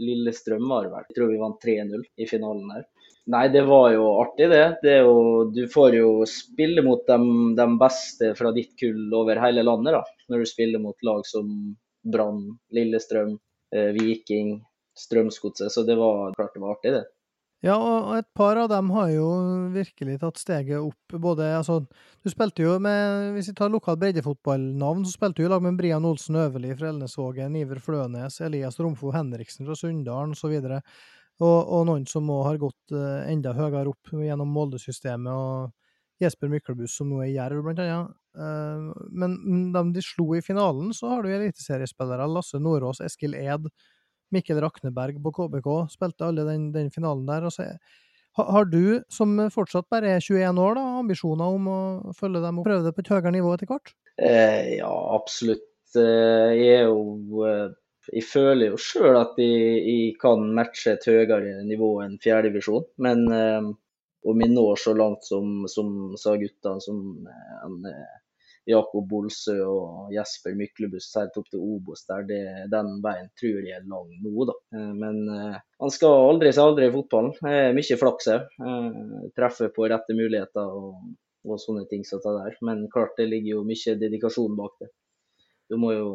Lillestrøm, 0.00 0.66
var 0.68 0.84
det 0.84 0.92
vel. 0.92 1.06
Jeg 1.08 1.16
tror 1.16 1.30
vi 1.32 1.40
vant 1.40 1.64
3-0 1.64 2.04
i 2.20 2.28
finalen 2.28 2.68
der. 2.74 2.84
Nei, 3.32 3.46
det 3.54 3.62
var 3.70 3.86
jo 3.94 4.10
artig, 4.18 4.50
det. 4.52 4.66
det 4.82 4.98
jo, 4.98 5.16
du 5.56 5.62
får 5.72 5.96
jo 5.96 6.10
spille 6.28 6.84
mot 6.84 7.06
de, 7.08 7.18
de, 7.56 7.66
beste 7.80 8.32
fra 8.36 8.52
ditt 8.52 8.74
kull 8.80 9.08
over 9.14 9.40
hele 9.40 9.64
landet, 9.64 9.96
da. 9.96 10.02
Når 10.28 10.44
du 10.44 10.50
spiller 10.52 10.84
mot 10.84 11.08
lag 11.08 11.24
som 11.28 11.48
Brann, 12.12 12.44
Lillestrøm, 12.76 13.38
eh, 13.72 13.92
Viking, 13.96 14.58
Strømsgodset. 14.98 15.72
Så 15.72 15.88
det 15.88 15.96
var 15.96 16.36
klart 16.36 16.52
det 16.58 16.64
var 16.66 16.76
artig, 16.76 16.96
det. 16.98 17.04
Ja, 17.62 17.76
og 17.78 18.16
et 18.16 18.26
par 18.34 18.58
av 18.58 18.66
dem 18.72 18.88
har 18.90 19.12
jo 19.12 19.26
virkelig 19.70 20.16
tatt 20.18 20.40
steget 20.40 20.82
opp. 20.82 21.14
Både, 21.22 21.46
altså, 21.60 21.76
du 21.86 22.30
spilte 22.32 22.64
jo 22.64 22.72
med, 22.82 23.36
Hvis 23.36 23.52
vi 23.52 23.54
tar 23.54 23.70
lokalt 23.70 24.00
breddefotballnavn, 24.00 25.04
så 25.06 25.14
spilte 25.14 25.38
du 25.38 25.46
i 25.46 25.50
lag 25.52 25.62
med 25.62 25.78
Brian 25.78 26.04
Olsen 26.04 26.40
Øverli 26.42 26.74
fra 26.74 26.90
Elnesvågen, 26.90 27.54
Iver 27.60 27.78
Flønes, 27.78 28.40
Elias 28.42 28.80
Romfo 28.82 29.12
Henriksen 29.14 29.68
fra 29.68 29.78
Sunndalen 29.78 30.34
osv. 30.34 30.56
Og, 30.58 30.82
og, 31.38 31.70
og 31.76 31.86
noen 31.86 32.08
som 32.10 32.34
òg 32.34 32.42
har 32.48 32.60
gått 32.64 32.96
uh, 32.96 33.22
enda 33.30 33.54
høyere 33.54 33.94
opp 33.94 34.10
gjennom 34.10 34.50
Molde-systemet, 34.50 35.30
og 35.30 35.70
Jesper 36.22 36.50
Myklebust, 36.50 36.98
som 36.98 37.14
nå 37.14 37.22
er 37.22 37.30
i 37.30 37.36
Jerv, 37.36 37.62
blant 37.62 37.78
annet. 37.82 38.10
Uh, 38.34 38.90
men 39.14 39.38
de 39.70 39.86
de 39.94 40.02
slo 40.02 40.32
i 40.34 40.42
finalen, 40.42 40.90
så 40.90 41.14
har 41.14 41.22
du 41.22 41.30
eliteseriespillere. 41.30 42.26
Lasse 42.26 42.58
Nordås, 42.58 43.04
Eskil 43.06 43.38
Ed. 43.38 43.70
Mikkel 44.32 44.60
Rakneberg 44.64 45.18
på 45.22 45.34
KBK 45.36 45.68
spilte 45.92 46.28
alle 46.28 46.46
den, 46.48 46.70
den 46.74 46.90
finalen 46.94 47.26
der. 47.28 47.48
Altså, 47.48 47.68
har 48.36 48.64
du, 48.64 49.02
som 49.12 49.36
fortsatt 49.52 49.90
bare 49.92 50.14
er 50.16 50.24
21 50.24 50.60
år, 50.62 50.78
da, 50.78 50.86
ambisjoner 51.02 51.58
om 51.58 51.68
å 51.68 51.80
følge 52.16 52.40
dem 52.44 52.60
og 52.60 52.66
prøve 52.68 52.86
det 52.86 52.94
på 52.96 53.04
et 53.04 53.12
høyere 53.12 53.34
nivå 53.34 53.52
etter 53.52 53.68
hvert? 53.68 53.92
Eh, 54.16 54.78
ja, 54.78 54.92
absolutt. 55.16 55.68
Eh, 55.96 56.52
jeg 56.56 56.80
er 56.80 56.86
jo 56.88 57.44
eh, 57.44 57.68
Jeg 58.12 58.24
føler 58.26 58.72
jo 58.72 58.78
sjøl 58.80 59.14
at 59.20 59.36
jeg, 59.38 59.76
jeg, 59.84 60.14
kan 60.20 60.48
matche 60.56 60.96
et 60.96 61.04
høyere 61.06 61.60
nivå 61.68 61.92
enn 62.02 62.16
fjerdedivisjon. 62.24 62.88
Men 63.04 63.28
eh, 63.36 63.68
om 64.32 64.42
jeg 64.42 64.54
når 64.54 64.80
så 64.80 64.96
langt 64.96 65.28
som, 65.28 65.66
som 65.70 66.16
sa 66.18 66.34
guttene, 66.40 66.82
som 66.82 67.28
en, 67.66 67.78
Jakob 68.68 69.08
Bolsø 69.10 69.56
og 69.66 70.12
Jesper 70.14 70.54
Myklebust 70.58 71.16
helt 71.18 71.38
opp 71.40 71.48
til 71.50 71.62
Obos 71.62 72.04
der. 72.06 72.26
Det, 72.28 72.40
den 72.70 72.92
veien 73.04 73.30
tror 73.38 73.58
jeg 73.66 73.74
er 73.78 73.88
lang 73.90 74.10
nå, 74.22 74.46
da. 74.48 74.56
Eh, 74.76 74.92
men 74.98 75.22
uh, 75.30 75.56
han 75.82 75.94
skal 75.94 76.28
aldri 76.28 76.52
si 76.54 76.62
aldri 76.62 76.86
i 76.88 76.94
fotballen. 76.94 77.34
Det 77.40 77.56
er 77.58 77.76
mye 77.76 77.98
flaks 77.98 78.30
òg. 78.34 78.52
Uh, 78.62 79.26
treffer 79.38 79.72
på 79.74 79.88
rette 79.90 80.16
muligheter 80.18 80.76
og, 80.78 81.00
og 81.48 81.62
sånne 81.62 81.88
ting 81.90 82.06
som 82.06 82.22
det 82.22 82.36
der. 82.38 82.60
Men 82.68 82.86
klart 82.92 83.18
det 83.18 83.30
ligger 83.32 83.56
jo 83.56 83.66
mye 83.66 83.98
dedikasjon 84.04 84.58
bak 84.58 84.78
det. 84.84 84.92
Du 85.70 85.78
må 85.80 85.94
jo 85.96 86.08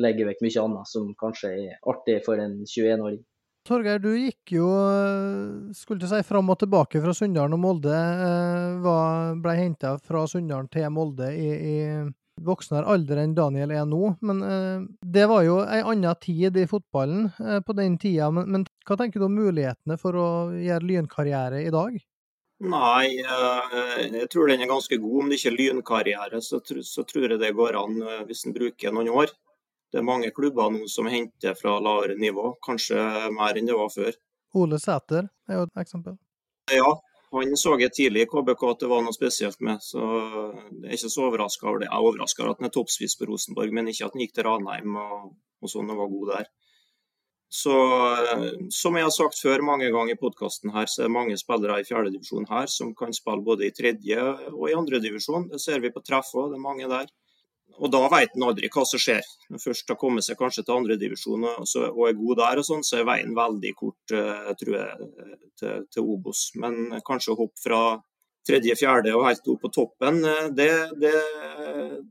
legge 0.00 0.26
vekk 0.26 0.42
mye 0.42 0.62
annet 0.62 0.88
som 0.88 1.10
kanskje 1.20 1.52
er 1.52 1.90
artig 1.92 2.22
for 2.26 2.40
en 2.40 2.62
21-åring. 2.64 3.22
Torgeir, 3.68 4.00
du 4.02 4.10
gikk 4.16 4.56
jo 4.56 4.68
skulle 5.76 6.02
du 6.02 6.08
si, 6.10 6.18
fram 6.26 6.50
og 6.50 6.58
tilbake 6.58 6.98
fra 7.02 7.14
Sunndalen 7.14 7.54
og 7.54 7.62
Molde. 7.62 8.00
Var, 8.82 9.36
ble 9.44 9.54
henta 9.58 9.94
fra 10.02 10.24
Sunndalen 10.26 10.70
til 10.72 10.90
Molde 10.90 11.30
i, 11.30 11.46
i 11.52 11.76
voksnere 12.40 12.88
alder 12.88 13.22
enn 13.22 13.34
Daniel 13.36 13.72
er 13.74 13.84
nå. 13.88 14.14
Men 14.24 14.42
eh, 14.46 14.86
det 15.16 15.26
var 15.30 15.44
jo 15.46 15.58
ei 15.64 15.82
anna 15.82 16.14
tid 16.14 16.56
i 16.56 16.68
fotballen 16.68 17.28
eh, 17.38 17.60
på 17.64 17.76
den 17.78 17.98
tida. 18.00 18.30
Men, 18.34 18.48
men, 18.52 18.66
hva 18.88 18.98
tenker 19.00 19.20
du 19.20 19.28
om 19.28 19.36
mulighetene 19.36 19.98
for 20.00 20.18
å 20.18 20.30
gjøre 20.56 20.88
lynkarriere 20.88 21.62
i 21.66 21.72
dag? 21.74 22.00
Nei, 22.62 23.06
eh, 23.18 24.02
jeg 24.06 24.28
tror 24.32 24.52
den 24.52 24.64
er 24.64 24.70
ganske 24.70 24.98
god. 25.02 25.18
Om 25.22 25.30
det 25.30 25.40
ikke 25.40 25.52
er 25.52 25.58
lynkarriere, 25.60 26.42
så, 26.44 26.62
så 26.62 27.06
tror 27.08 27.28
jeg 27.28 27.42
det 27.42 27.54
går 27.58 27.78
an 27.80 28.02
hvis 28.28 28.46
en 28.46 28.56
bruker 28.56 28.94
noen 28.94 29.12
år. 29.22 29.34
Det 29.92 30.00
er 30.00 30.08
mange 30.08 30.32
klubber 30.32 30.72
nå 30.72 30.86
som 30.88 31.08
henter 31.12 31.56
fra 31.58 31.76
lavere 31.84 32.16
nivå, 32.16 32.54
kanskje 32.64 32.98
mer 33.36 33.58
enn 33.60 33.68
det 33.68 33.76
var 33.76 33.92
før. 33.92 34.16
Ole 34.56 34.78
Sæter 34.80 35.28
er 35.48 35.58
jo 35.58 35.66
et 35.68 35.82
eksempel. 35.82 36.16
Ja, 36.72 36.88
han 37.32 37.56
så 37.56 37.74
jeg 37.80 37.92
tidlig 37.96 38.24
i 38.24 38.28
KBK 38.28 38.64
at 38.68 38.82
det 38.84 38.88
var 38.90 39.04
noe 39.04 39.16
spesielt 39.16 39.60
med, 39.64 39.80
så 39.84 40.00
jeg 40.00 40.88
er 40.88 40.96
ikke 40.96 41.12
så 41.12 41.28
overraska 41.28 41.68
over 41.68 41.82
det. 41.82 41.88
Jeg 41.88 41.96
er 41.96 42.08
overraska 42.08 42.44
over 42.44 42.54
at 42.54 42.60
han 42.60 42.68
er 42.68 42.74
toppspiss 42.74 43.16
på 43.20 43.28
Rosenborg, 43.28 43.72
men 43.72 43.88
ikke 43.92 44.08
at 44.08 44.16
han 44.16 44.24
gikk 44.24 44.34
til 44.36 44.48
Ranheim 44.48 44.98
og, 45.00 45.30
og 45.64 45.72
sånn 45.72 45.92
og 45.92 46.02
var 46.02 46.12
god 46.12 46.34
der. 46.34 46.50
Så 47.52 47.72
Som 48.72 48.96
jeg 48.96 49.04
har 49.04 49.12
sagt 49.12 49.40
før 49.40 49.64
mange 49.64 49.90
ganger 49.92 50.16
i 50.16 50.20
podkasten 50.20 50.72
her, 50.72 50.88
så 50.88 51.02
er 51.02 51.10
det 51.10 51.16
mange 51.16 51.36
spillere 51.36 51.80
i 51.80 51.88
fjerdedivisjon 51.88 52.48
her 52.48 52.68
som 52.72 52.94
kan 52.96 53.12
spille 53.12 53.44
både 53.44 53.66
i 53.66 53.74
tredje 53.76 54.28
og 54.52 54.70
i 54.70 54.76
andredivisjon. 54.76 55.50
Det 55.52 55.60
ser 55.60 55.84
vi 55.84 55.92
på 55.92 56.00
treff 56.04 56.32
òg, 56.32 56.52
det 56.52 56.60
er 56.60 56.64
mange 56.68 56.88
der. 56.88 57.10
Og 57.78 57.90
da 57.92 58.02
vet 58.12 58.36
en 58.36 58.46
aldri 58.48 58.70
hva 58.72 58.84
som 58.88 59.00
skjer. 59.00 59.26
Først 59.60 59.90
har 59.90 59.98
kommet 60.00 60.26
seg 60.26 60.38
kanskje 60.40 60.64
til 60.66 60.76
andredivisjon 60.76 61.44
og, 61.48 61.66
og 61.90 62.06
er 62.08 62.16
god 62.18 62.40
der, 62.42 62.60
og 62.60 62.68
sånn, 62.68 62.86
så 62.86 63.00
er 63.00 63.08
veien 63.08 63.34
veldig 63.36 63.74
kort 63.78 64.14
uh, 64.16 64.50
tror 64.60 64.78
jeg, 64.78 65.10
til, 65.60 65.84
til 65.92 66.08
Obos. 66.14 66.50
Men 66.60 66.98
kanskje 67.06 67.36
hopp 67.38 67.54
fra 67.62 67.82
tredje, 68.46 68.74
fjerde 68.78 69.14
og 69.14 69.28
helt 69.28 69.48
opp 69.52 69.60
på 69.62 69.70
toppen, 69.70 70.16
eh, 70.26 70.48
det, 70.58 70.70
det, 70.98 71.12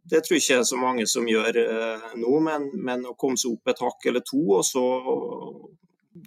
det 0.08 0.22
tror 0.24 0.38
jeg 0.38 0.46
ikke 0.46 0.60
er 0.62 0.70
så 0.70 0.80
mange 0.80 1.08
som 1.12 1.28
gjør 1.28 1.60
uh, 1.60 2.08
nå. 2.16 2.38
Men, 2.48 2.70
men, 2.74 3.06
å 3.10 3.18
komme 3.20 3.40
seg 3.40 3.58
opp 3.58 3.74
et 3.74 3.84
hakk 3.84 4.10
eller 4.12 4.26
to, 4.28 4.40
og 4.58 4.64
så, 4.68 4.86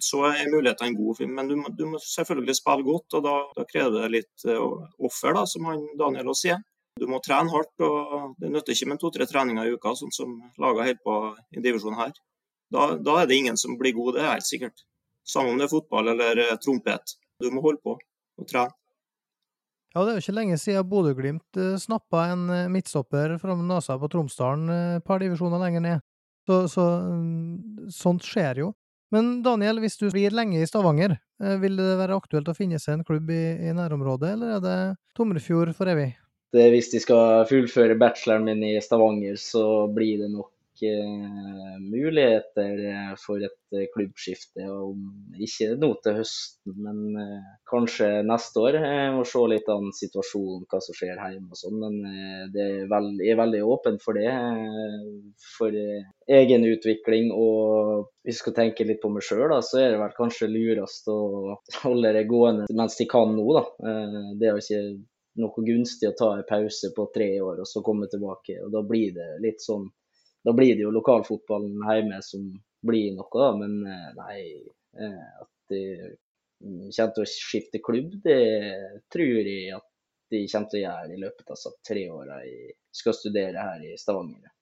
så 0.05 0.27
er 0.29 0.53
mulighetene 0.53 0.97
gode. 0.97 1.27
Men 1.31 1.49
du 1.49 1.57
må, 1.59 1.73
du 1.73 1.87
må, 1.89 2.01
selvfølgelig 2.03 2.59
spille 2.61 2.87
godt, 2.87 3.17
og 3.17 3.25
da, 3.25 3.35
da 3.57 3.67
krever 3.71 4.05
det 4.05 4.13
litt 4.19 4.47
offer, 4.47 5.35
da, 5.35 5.45
som 5.49 5.67
han 5.71 5.83
Daniel 5.99 6.31
også 6.31 6.47
sier. 6.47 6.63
Du 6.95 7.09
må 7.11 7.19
trene 7.19 7.51
hardt, 7.51 7.73
og 7.83 8.37
det 8.39 8.49
nytter 8.53 8.71
ikke 8.71 8.87
med 8.87 8.99
to-tre 9.01 9.25
treninger 9.27 9.67
i 9.67 9.75
uka, 9.75 9.91
sånn 9.99 10.13
som 10.15 10.37
laga 10.61 10.85
helt 10.87 11.01
på 11.03 11.15
i 11.51 11.63
divisjonen 11.63 11.99
her. 11.99 12.13
Da, 12.71 12.93
da, 12.95 13.17
er 13.19 13.27
det 13.27 13.39
ingen 13.41 13.59
som 13.59 13.75
blir 13.79 13.93
god, 13.97 14.15
det 14.15 14.23
er 14.23 14.31
helt 14.37 14.47
sikkert. 14.47 14.85
Samme 15.27 15.51
om 15.51 15.59
det 15.59 15.67
er 15.67 15.73
fotball 15.73 16.13
eller 16.13 16.39
eh, 16.39 16.55
trompet. 16.63 17.17
Du 17.43 17.49
må 17.51 17.63
holde 17.65 17.83
på 17.83 17.97
og 17.97 18.47
trene. 18.47 18.71
Ja, 19.95 20.03
det 20.03 20.11
er 20.11 20.17
jo 20.17 20.23
ikke 20.23 20.37
lenge 20.37 20.57
siden 20.59 20.87
Bodø-Glimt 20.91 21.59
uh, 21.59 21.75
snappa 21.79 22.25
en 22.33 22.49
uh, 22.51 22.71
midtstopper 22.71 23.37
fra 23.39 23.55
nesa 23.59 23.95
på 23.99 24.09
Tromsdalen 24.11 24.71
et 24.97 25.05
par 25.07 25.23
divisjoner 25.23 25.61
lenger 25.61 25.83
ned. 25.83 26.03
Så, 26.47 26.65
så 26.71 26.89
um, 27.11 27.87
sånt 27.91 28.27
skjer 28.27 28.63
jo. 28.63 28.73
Men 29.15 29.39
Daniel, 29.43 29.79
hvis 29.83 29.99
du 29.99 30.09
blir 30.11 30.35
lenge 30.35 30.59
i 30.59 30.67
Stavanger, 30.67 31.15
vil 31.61 31.77
det 31.77 31.95
være 31.99 32.17
aktuelt 32.17 32.49
å 32.51 32.55
finne 32.57 32.79
seg 32.81 32.97
en 32.97 33.07
klubb 33.07 33.29
i, 33.31 33.43
i 33.69 33.71
nærområdet, 33.75 34.33
eller 34.35 34.55
er 34.57 34.63
det 34.63 34.77
Tomrefjord 35.15 35.71
for 35.77 35.91
evig? 35.91 36.09
Eh, 36.53 36.71
hvis 36.73 36.91
de 36.93 37.01
skal 37.03 37.45
fullføre 37.49 37.97
bacheloren 37.99 38.45
min 38.49 38.67
i 38.67 38.75
Stavanger, 38.83 39.39
så 39.41 39.87
blir 39.91 40.21
det 40.21 40.29
nok 40.31 40.51
uh, 40.85 41.77
muligheter 41.81 42.81
eh, 42.91 43.13
for 43.19 43.43
et 43.43 43.79
klubbskifte. 43.95 44.63
Om 44.69 45.39
ikke 45.41 45.73
nå 45.81 45.89
til 46.03 46.19
høsten, 46.21 46.75
men 46.85 46.99
kanskje 47.67 48.09
neste 48.27 48.61
år. 48.61 48.77
Jeg 48.85 49.15
må 49.17 49.25
se 49.27 49.41
litt 49.51 49.71
an 49.73 49.89
situasjonen, 49.95 50.67
hva 50.71 50.79
som 50.83 50.95
skjer 50.95 51.17
hjemme 51.17 51.51
og 51.51 51.59
sånn. 51.59 51.81
Men 51.81 52.53
er 52.53 52.85
veld, 52.91 53.17
jeg 53.19 53.33
er 53.35 53.41
veldig 53.41 53.63
åpen 53.75 53.99
for 54.03 54.19
det. 54.19 54.29
for 55.57 55.75
egen 56.39 56.69
utvikling. 56.69 57.33
Og 57.33 58.05
hvis 58.23 58.37
jeg 58.37 58.43
skal 58.43 58.55
tenke 58.61 58.87
litt 58.87 59.01
på 59.03 59.11
meg 59.11 59.27
sjøl, 59.27 59.57
så 59.65 59.81
er 59.81 59.91
det 59.95 59.99
vel 60.05 60.15
kanskje 60.15 60.51
lurest 60.53 61.11
å 61.11 61.19
holde 61.83 62.15
det 62.15 62.23
gående 62.31 62.69
mens 62.71 62.95
de 63.01 63.09
kan 63.11 63.35
nå. 63.35 63.49
da. 63.59 63.65
Det 64.39 64.47
er 64.47 64.55
jo 64.55 64.63
ikke 64.63 64.85
noe 65.41 65.65
gunstig 65.67 66.09
å 66.09 66.17
ta 66.17 66.29
en 66.37 66.47
pause 66.47 66.91
på 66.95 67.07
tre 67.15 67.29
år 67.43 67.61
og 67.63 67.69
så 67.69 67.83
komme 67.85 68.07
tilbake. 68.11 68.59
og 68.63 68.71
Da 68.73 68.83
blir 68.87 69.15
det 69.15 69.29
litt 69.43 69.63
sånn 69.63 69.89
Da 70.45 70.53
blir 70.53 70.75
det 70.77 70.83
jo 70.83 70.91
lokalfotballen 70.93 71.79
hjemme 71.81 72.19
som 72.21 72.43
blir 72.85 73.15
noe, 73.17 73.31
da. 73.33 73.47
Men 73.57 73.79
eh, 73.89 74.09
nei, 74.13 74.41
eh, 74.93 75.29
at 75.41 75.73
de 75.73 75.79
kommer 76.93 77.15
til 77.15 77.23
å 77.23 77.29
skifte 77.31 77.81
klubb, 77.81 78.11
det 78.21 78.37
tror 79.09 79.39
jeg 79.41 79.71
at 79.73 79.87
de 80.29 80.43
kommer 80.51 80.69
til 80.69 80.79
å 80.79 80.83
gjøre 80.83 81.15
i 81.15 81.23
løpet 81.23 81.49
av 81.55 81.79
tre 81.87 82.03
åra 82.13 82.37
jeg 82.45 82.75
skal 82.93 83.17
studere 83.17 83.65
her 83.71 83.87
i 83.89 83.95
Stavanger. 83.97 84.53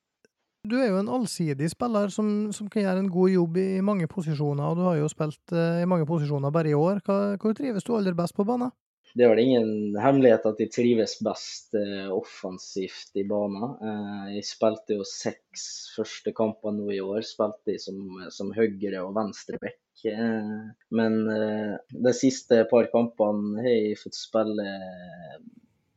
Du 0.63 0.77
er 0.79 0.93
jo 0.93 1.01
en 1.01 1.11
allsidig 1.11 1.67
spiller 1.73 2.07
som, 2.07 2.27
som, 2.55 2.69
kan 2.71 2.85
gjøre 2.85 3.03
en 3.03 3.11
god 3.11 3.33
jobb 3.33 3.57
i 3.59 3.81
mange 3.83 4.07
posisjoner, 4.07 4.63
og 4.63 4.79
du 4.79 4.85
har 4.87 4.95
jo 5.01 5.09
spilt 5.11 5.51
uh, 5.51 5.81
i 5.83 5.89
mange 5.91 6.07
posisjoner 6.07 6.53
bare 6.55 6.71
i 6.71 6.77
år. 6.77 7.01
Hvor 7.03 7.57
trives 7.57 7.83
du 7.83 7.91
aller 7.97 8.15
best 8.15 8.35
på 8.37 8.45
banen? 8.47 8.71
Det 9.13 9.25
er 9.25 9.29
vel 9.29 9.43
ingen 9.43 9.97
hemmelighet 10.01 10.45
at 10.49 10.57
de 10.57 10.65
trives 10.73 11.15
best 11.21 11.75
eh, 11.77 12.09
offensivt 12.09 13.13
i 13.19 13.25
banen. 13.29 13.75
Eh, 13.77 14.27
jeg 14.39 14.47
spilte 14.47 14.97
jo 14.97 15.05
seks 15.07 15.65
første 15.93 16.33
kamper 16.33 16.73
nå 16.73 16.89
i 16.95 17.01
år. 17.03 17.21
Spilte 17.27 17.73
de 17.73 17.77
som, 17.81 17.99
som 18.33 18.49
høyre- 18.57 19.03
og 19.03 19.13
venstreback. 19.17 19.81
Eh, 20.09 20.55
men 20.97 21.19
de 21.93 22.15
siste 22.17 22.63
par 22.71 22.89
kampene 22.93 23.61
har 23.61 23.75
jeg 23.75 23.99
fått 24.01 24.17
spille 24.17 24.65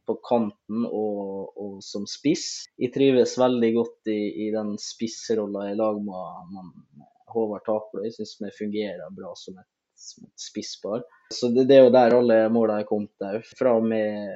på 0.07 0.19
kanten 0.23 0.85
og, 0.87 1.57
og, 1.57 1.79
som 1.83 2.05
spiss. 2.11 2.67
Jeg 2.79 2.93
trives 2.95 3.35
veldig 3.41 3.73
godt 3.79 4.13
i, 4.13 4.21
i 4.45 4.51
den 4.55 4.77
spissrolla 4.81 5.71
i 5.71 5.79
lag 5.79 5.99
med 6.05 7.07
Håvard 7.33 7.65
Taklo. 7.67 8.05
Jeg 8.05 8.15
syns 8.21 8.37
vi 8.45 8.53
fungerer 8.61 9.17
bra 9.17 9.33
som 9.41 9.57
et 9.59 9.71
spisspar. 9.97 11.05
Så 11.35 11.51
det, 11.55 11.67
det, 11.71 11.77
er 11.77 11.87
jo 11.87 11.95
der 11.95 12.17
alle 12.17 12.39
målene 12.53 12.85
er 12.85 12.89
kommet 12.89 13.27
òg. 13.27 13.47
Fra 13.59 13.75
og 13.79 13.87
med 13.89 14.31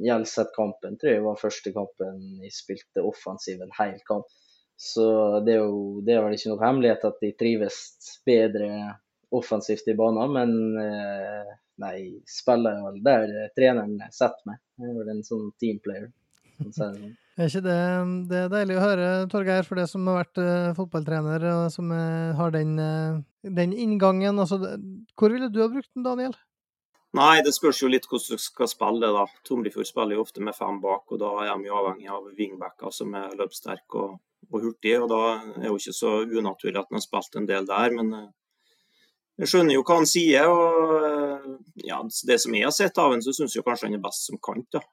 Gjelseth-kampen 0.00 0.98
tror 1.00 1.12
jeg 1.12 1.24
var 1.24 1.40
første 1.40 1.72
kampen 1.74 2.20
jeg 2.44 2.54
spilte 2.54 3.04
offensiv 3.04 3.62
en 3.62 3.74
hel 3.78 3.98
kamp. 4.08 4.28
Så 4.80 5.04
det 5.44 5.58
er 5.58 5.64
jo 5.66 6.00
det 6.06 6.14
er 6.16 6.22
vel 6.24 6.38
ikke 6.38 6.54
noe 6.54 6.64
hemmelighet 6.64 7.02
at 7.10 7.18
de 7.20 7.32
trives 7.36 7.80
bedre 8.26 8.70
offensivt 9.36 9.90
i 9.92 9.94
banen, 9.94 10.32
men 10.34 10.78
eh, 10.80 11.50
nei, 11.84 11.96
spiller 12.28 12.80
vel 12.86 12.96
der 13.04 13.34
treneren 13.56 14.00
setter 14.08 14.48
meg. 14.48 14.62
Jeg 14.80 14.90
er 14.90 14.96
vel 15.02 15.12
en 15.12 15.26
sånn 15.26 15.50
teamplayer. 15.60 16.08
Sånn. 16.76 17.12
Er 17.40 17.48
ikke 17.48 17.62
det, 17.64 17.74
det 18.28 18.36
er 18.36 18.50
deilig 18.52 18.74
å 18.76 18.82
høre, 18.82 19.04
Torgeir, 19.32 19.64
for 19.64 19.80
det 19.80 19.86
som 19.88 20.04
har 20.10 20.18
vært 20.18 20.38
uh, 20.42 20.74
fotballtrener 20.76 21.46
og 21.48 21.62
som 21.72 21.88
uh, 21.88 22.36
har 22.36 22.52
den, 22.52 22.74
uh, 22.76 23.22
den 23.56 23.72
inngangen. 23.72 24.36
Altså, 24.42 24.58
hvor 25.16 25.32
ville 25.32 25.48
du 25.48 25.62
ha 25.62 25.70
brukt 25.72 25.88
den, 25.94 26.04
Daniel? 26.04 26.36
Nei, 27.16 27.40
det 27.40 27.54
spørs 27.56 27.80
jo 27.80 27.88
litt 27.88 28.04
hvordan 28.10 28.36
du 28.36 28.44
skal 28.44 28.68
spille. 28.68 29.08
da. 29.16 29.24
Tomrefjord 29.48 29.88
spiller 29.88 30.18
jo 30.18 30.26
ofte 30.26 30.44
med 30.44 30.58
fem 30.58 30.82
bak, 30.84 31.06
og 31.08 31.22
da 31.24 31.32
er 31.46 31.54
de 31.54 31.70
jo 31.70 31.80
avhengig 31.80 32.12
av 32.12 32.28
wingbacker 32.36 32.92
som 32.92 33.16
er 33.16 33.32
løpssterke 33.40 34.04
og, 34.04 34.20
og 34.50 34.60
hurtige. 34.68 35.00
og 35.00 35.08
Da 35.14 35.24
er 35.38 35.64
det 35.64 35.72
jo 35.72 35.80
ikke 35.80 35.96
så 35.96 36.14
unaturlig 36.28 36.76
at 36.76 36.92
han 36.92 37.00
har 37.00 37.08
spilt 37.08 37.40
en 37.40 37.48
del 37.48 37.72
der. 37.72 37.96
Men 37.96 38.14
jeg 39.40 39.54
skjønner 39.54 39.78
jo 39.80 39.88
hva 39.88 40.02
han 40.02 40.12
sier. 40.12 40.52
og 40.52 41.82
ja, 41.88 42.04
Det 42.04 42.42
som 42.44 42.60
jeg 42.60 42.68
har 42.68 42.76
sett 42.82 43.00
av 43.00 43.16
ham, 43.16 43.24
så 43.24 43.32
syns 43.32 43.56
jeg 43.56 43.64
kanskje 43.64 43.88
han 43.88 43.96
er 43.96 44.08
best 44.10 44.28
som 44.28 44.44
kant. 44.44 44.68
da. 44.76 44.84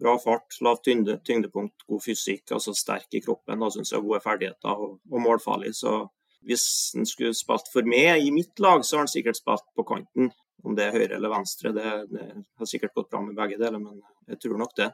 Bra 0.00 0.16
fart, 0.18 0.56
lavt 0.64 0.82
tyngde, 0.88 1.20
tyngdepunkt, 1.26 1.84
god 1.86 2.02
fysikk, 2.02 2.48
altså 2.56 2.74
sterk 2.74 3.14
i 3.14 3.22
kroppen. 3.22 3.60
Da 3.62 3.70
syns 3.70 3.92
jeg 3.94 4.02
gode 4.02 4.22
ferdigheter 4.24 4.74
og, 4.74 4.96
og 5.10 5.22
målfarlig. 5.22 5.70
Så 5.78 6.00
hvis 6.44 6.66
han 6.96 7.06
skulle 7.08 7.34
spilt 7.36 7.70
for 7.72 7.86
meg 7.88 8.24
i 8.24 8.32
mitt 8.34 8.58
lag, 8.62 8.82
så 8.84 8.98
har 8.98 9.06
han 9.06 9.12
sikkert 9.12 9.38
spilt 9.38 9.66
på 9.76 9.86
kanten. 9.86 10.32
Om 10.64 10.76
det 10.76 10.86
er 10.86 10.96
høyre 10.96 11.18
eller 11.18 11.32
venstre, 11.32 11.74
det, 11.76 11.88
det 12.10 12.26
har 12.32 12.68
sikkert 12.68 12.94
gått 12.96 13.10
bra 13.12 13.20
med 13.22 13.36
begge 13.36 13.58
deler, 13.60 13.80
men 13.80 14.00
jeg 14.30 14.40
tror 14.42 14.60
nok 14.60 14.72
det. 14.78 14.90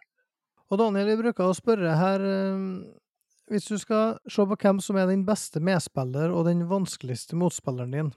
Og 0.71 0.78
Daniel, 0.78 1.12
vi 1.12 1.21
bruker 1.25 1.47
å 1.47 1.54
spørre 1.57 1.97
her 1.99 2.23
eh, 2.26 2.64
Hvis 3.50 3.66
du 3.66 3.78
skal 3.83 4.19
se 4.30 4.45
på 4.47 4.59
hvem 4.62 4.78
som 4.83 4.99
er 4.99 5.09
den 5.11 5.25
beste 5.26 5.62
medspiller 5.62 6.30
og 6.35 6.45
den 6.47 6.62
vanskeligste 6.71 7.38
motspilleren 7.38 7.95
din, 7.95 8.11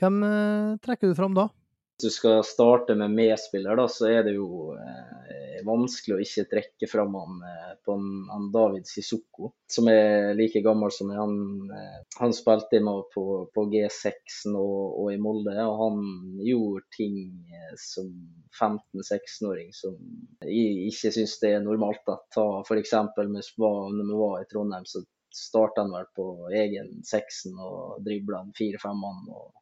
hvem 0.00 0.22
eh, 0.24 0.76
trekker 0.84 1.12
du 1.12 1.16
fram 1.18 1.36
da? 1.36 1.48
Hvis 1.96 2.12
du 2.12 2.12
skal 2.12 2.42
starte 2.44 2.94
med 2.94 3.14
medspiller, 3.16 3.78
da, 3.78 3.86
så 3.88 4.10
er 4.10 4.26
det 4.26 4.34
jo 4.36 4.74
eh, 4.76 5.62
vanskelig 5.64 6.16
å 6.16 6.20
ikke 6.20 6.44
trekke 6.50 6.88
fram 6.90 7.14
han, 7.16 7.38
eh, 7.48 7.70
en, 7.88 8.04
han 8.28 8.50
David 8.52 8.84
Sissoko, 8.90 9.52
som 9.72 9.88
er 9.88 10.34
like 10.36 10.60
gammel 10.60 10.92
som. 10.92 11.14
Han, 11.16 11.38
eh, 11.72 11.98
han 12.20 12.36
spilte 12.36 12.82
med 12.84 13.08
på, 13.14 13.24
på 13.54 13.66
G6 13.72 14.44
og, 14.52 14.60
og, 14.60 15.08
i 15.14 15.18
Molde, 15.24 15.56
og 15.64 15.80
han 15.80 16.04
gjorde 16.44 16.84
ting 16.98 17.18
eh, 17.48 17.74
som 17.80 18.12
15-16-åring 18.52 19.72
som 19.76 19.96
jeg 20.44 20.90
ikke 20.92 21.16
syns 21.16 21.40
det 21.40 21.56
er 21.56 21.64
normalt. 21.64 22.04
Da. 22.04 22.20
Ta 22.36 22.48
f.eks. 22.60 22.96
når 23.16 24.04
vi 24.04 24.20
var 24.20 24.42
i 24.42 24.48
Trondheim, 24.52 24.84
så 24.84 25.00
starta 25.32 25.84
han 25.84 25.96
vel 25.96 26.12
på 26.16 26.26
egen 26.52 26.98
seksen 27.08 27.56
og 27.56 28.02
dribla 28.04 28.44
fire-fem 28.56 29.00
mann. 29.00 29.24
og 29.32 29.54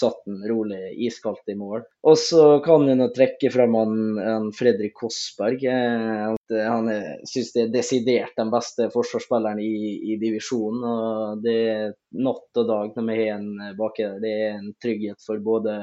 satt 0.00 0.20
den 0.26 0.42
rolig 0.48 0.80
iskaldt 1.06 1.52
i 1.52 1.56
mål. 1.58 1.84
Og 2.08 2.18
så 2.18 2.44
kan 2.64 2.88
en 2.88 3.04
trekke 3.14 3.52
frem 3.52 3.76
han, 3.78 3.94
han 4.18 4.50
Fredrik 4.56 4.96
Kossberg. 4.98 5.64
Eh, 5.64 6.60
han 6.66 6.92
syns 7.28 7.52
det 7.54 7.64
er 7.66 7.72
desidert 7.74 8.36
den 8.40 8.52
beste 8.52 8.90
forsvarsspilleren 8.94 9.62
i, 9.62 9.72
i 10.12 10.18
divisjonen. 10.22 10.84
og 10.90 11.44
Det 11.44 11.56
er 11.74 11.96
natt 12.26 12.62
og 12.62 12.70
dag 12.70 12.94
når 12.96 13.08
vi 13.10 13.18
har 13.22 13.34
en 13.38 13.74
baki 13.78 14.06
der. 14.06 14.20
Det 14.24 14.36
er 14.36 14.54
en 14.58 14.70
trygghet 14.82 15.26
for 15.26 15.42
både 15.44 15.80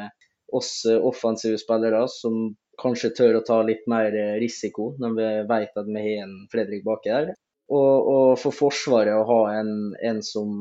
oss 0.55 0.85
offensive 0.87 1.59
spillere, 1.59 2.05
som 2.11 2.55
kanskje 2.79 3.11
tør 3.17 3.39
å 3.39 3.45
ta 3.45 3.57
litt 3.65 3.83
mer 3.89 4.13
risiko 4.39 4.93
når 5.01 5.15
vi 5.17 5.29
vet 5.49 5.79
at 5.81 5.89
vi 5.89 6.03
har 6.05 6.27
en 6.27 6.37
Fredrik 6.51 6.85
baki 6.85 7.11
der. 7.11 7.33
Og, 7.67 8.07
og 8.07 8.29
for 8.39 8.55
Forsvaret 8.55 9.17
å 9.17 9.25
ha 9.27 9.41
en, 9.57 9.71
en 9.99 10.21
som 10.23 10.53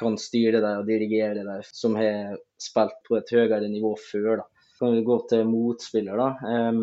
kan 0.00 0.18
styre 0.20 0.60
deg 0.62 0.82
og 0.82 0.90
dirigere 0.90 1.46
deg, 1.46 1.72
som 1.74 1.96
har 1.98 2.36
spilt 2.60 3.00
på 3.06 3.18
et 3.18 3.32
høyere 3.34 3.66
nivå 3.70 3.94
før. 4.10 4.42
da. 4.42 4.46
Kan 4.78 4.94
vi 4.96 5.02
gå 5.06 5.18
til 5.30 5.44
motspiller, 5.46 6.18
da. 6.18 6.54
Um, 6.68 6.80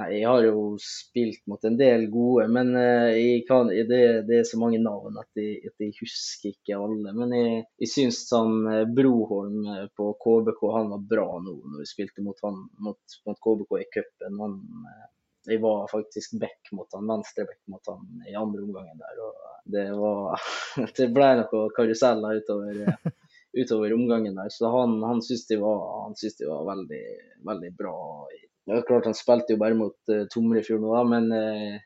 nei, 0.00 0.06
jeg 0.16 0.24
har 0.26 0.46
jo 0.46 0.62
spilt 0.80 1.42
mot 1.50 1.66
en 1.68 1.76
del 1.78 2.06
gode, 2.12 2.46
men 2.50 2.72
uh, 2.72 3.12
kan, 3.48 3.68
det, 3.68 4.00
det, 4.28 4.38
er 4.38 4.48
så 4.48 4.58
mange 4.62 4.80
navn 4.82 5.20
at 5.20 5.28
jeg, 5.38 5.60
at 5.68 5.84
jeg 5.84 5.92
husker 6.00 6.54
ikke 6.54 6.78
alle. 6.80 7.12
Men 7.12 7.34
jeg, 7.36 7.66
jeg 7.84 7.92
syns 7.92 8.22
han 8.32 8.64
uh, 8.64 8.80
Broholm 8.96 9.60
uh, 9.68 9.84
på 9.96 10.08
KBK 10.24 10.64
han 10.78 10.94
var 10.96 11.04
bra 11.12 11.28
nå 11.44 11.58
når 11.60 11.84
vi 11.84 11.90
spilte 11.92 12.24
mot, 12.24 12.40
han, 12.46 12.64
mot, 12.88 13.18
mot 13.28 13.44
KBK 13.44 13.76
i 13.82 13.90
cupen. 13.98 14.40
Jeg 15.46 15.60
var 15.60 15.88
faktisk 15.90 16.38
back 16.40 16.72
mot 16.72 16.88
han, 16.94 17.06
venstre 17.08 17.44
back 17.48 17.60
mot 17.70 17.86
han 17.86 18.24
i 18.28 18.34
andre 18.38 18.62
omgangen 18.64 18.98
der. 19.00 19.20
og 19.24 19.34
Det 19.74 19.84
det 20.98 21.08
ble 21.14 21.30
noe 21.40 21.68
karuseller 21.76 22.40
utover, 22.40 22.80
utover 23.60 23.94
omgangen 23.96 24.36
der. 24.40 24.50
Så 24.52 24.70
han, 24.72 24.98
han 25.04 25.22
syntes 25.22 25.46
de 25.48 25.58
de 25.58 26.50
var 26.50 26.66
veldig, 26.72 27.04
veldig 27.50 27.72
bra. 27.78 27.96
Det 28.64 28.78
er 28.78 28.86
klart 28.88 29.10
Han 29.10 29.16
spilte 29.16 29.54
jo 29.54 29.60
bare 29.60 29.76
mot 29.76 29.96
uh, 30.12 30.24
Tomrefjord 30.32 30.80
nå, 30.84 30.92
men 31.10 31.32
uh, 31.32 31.80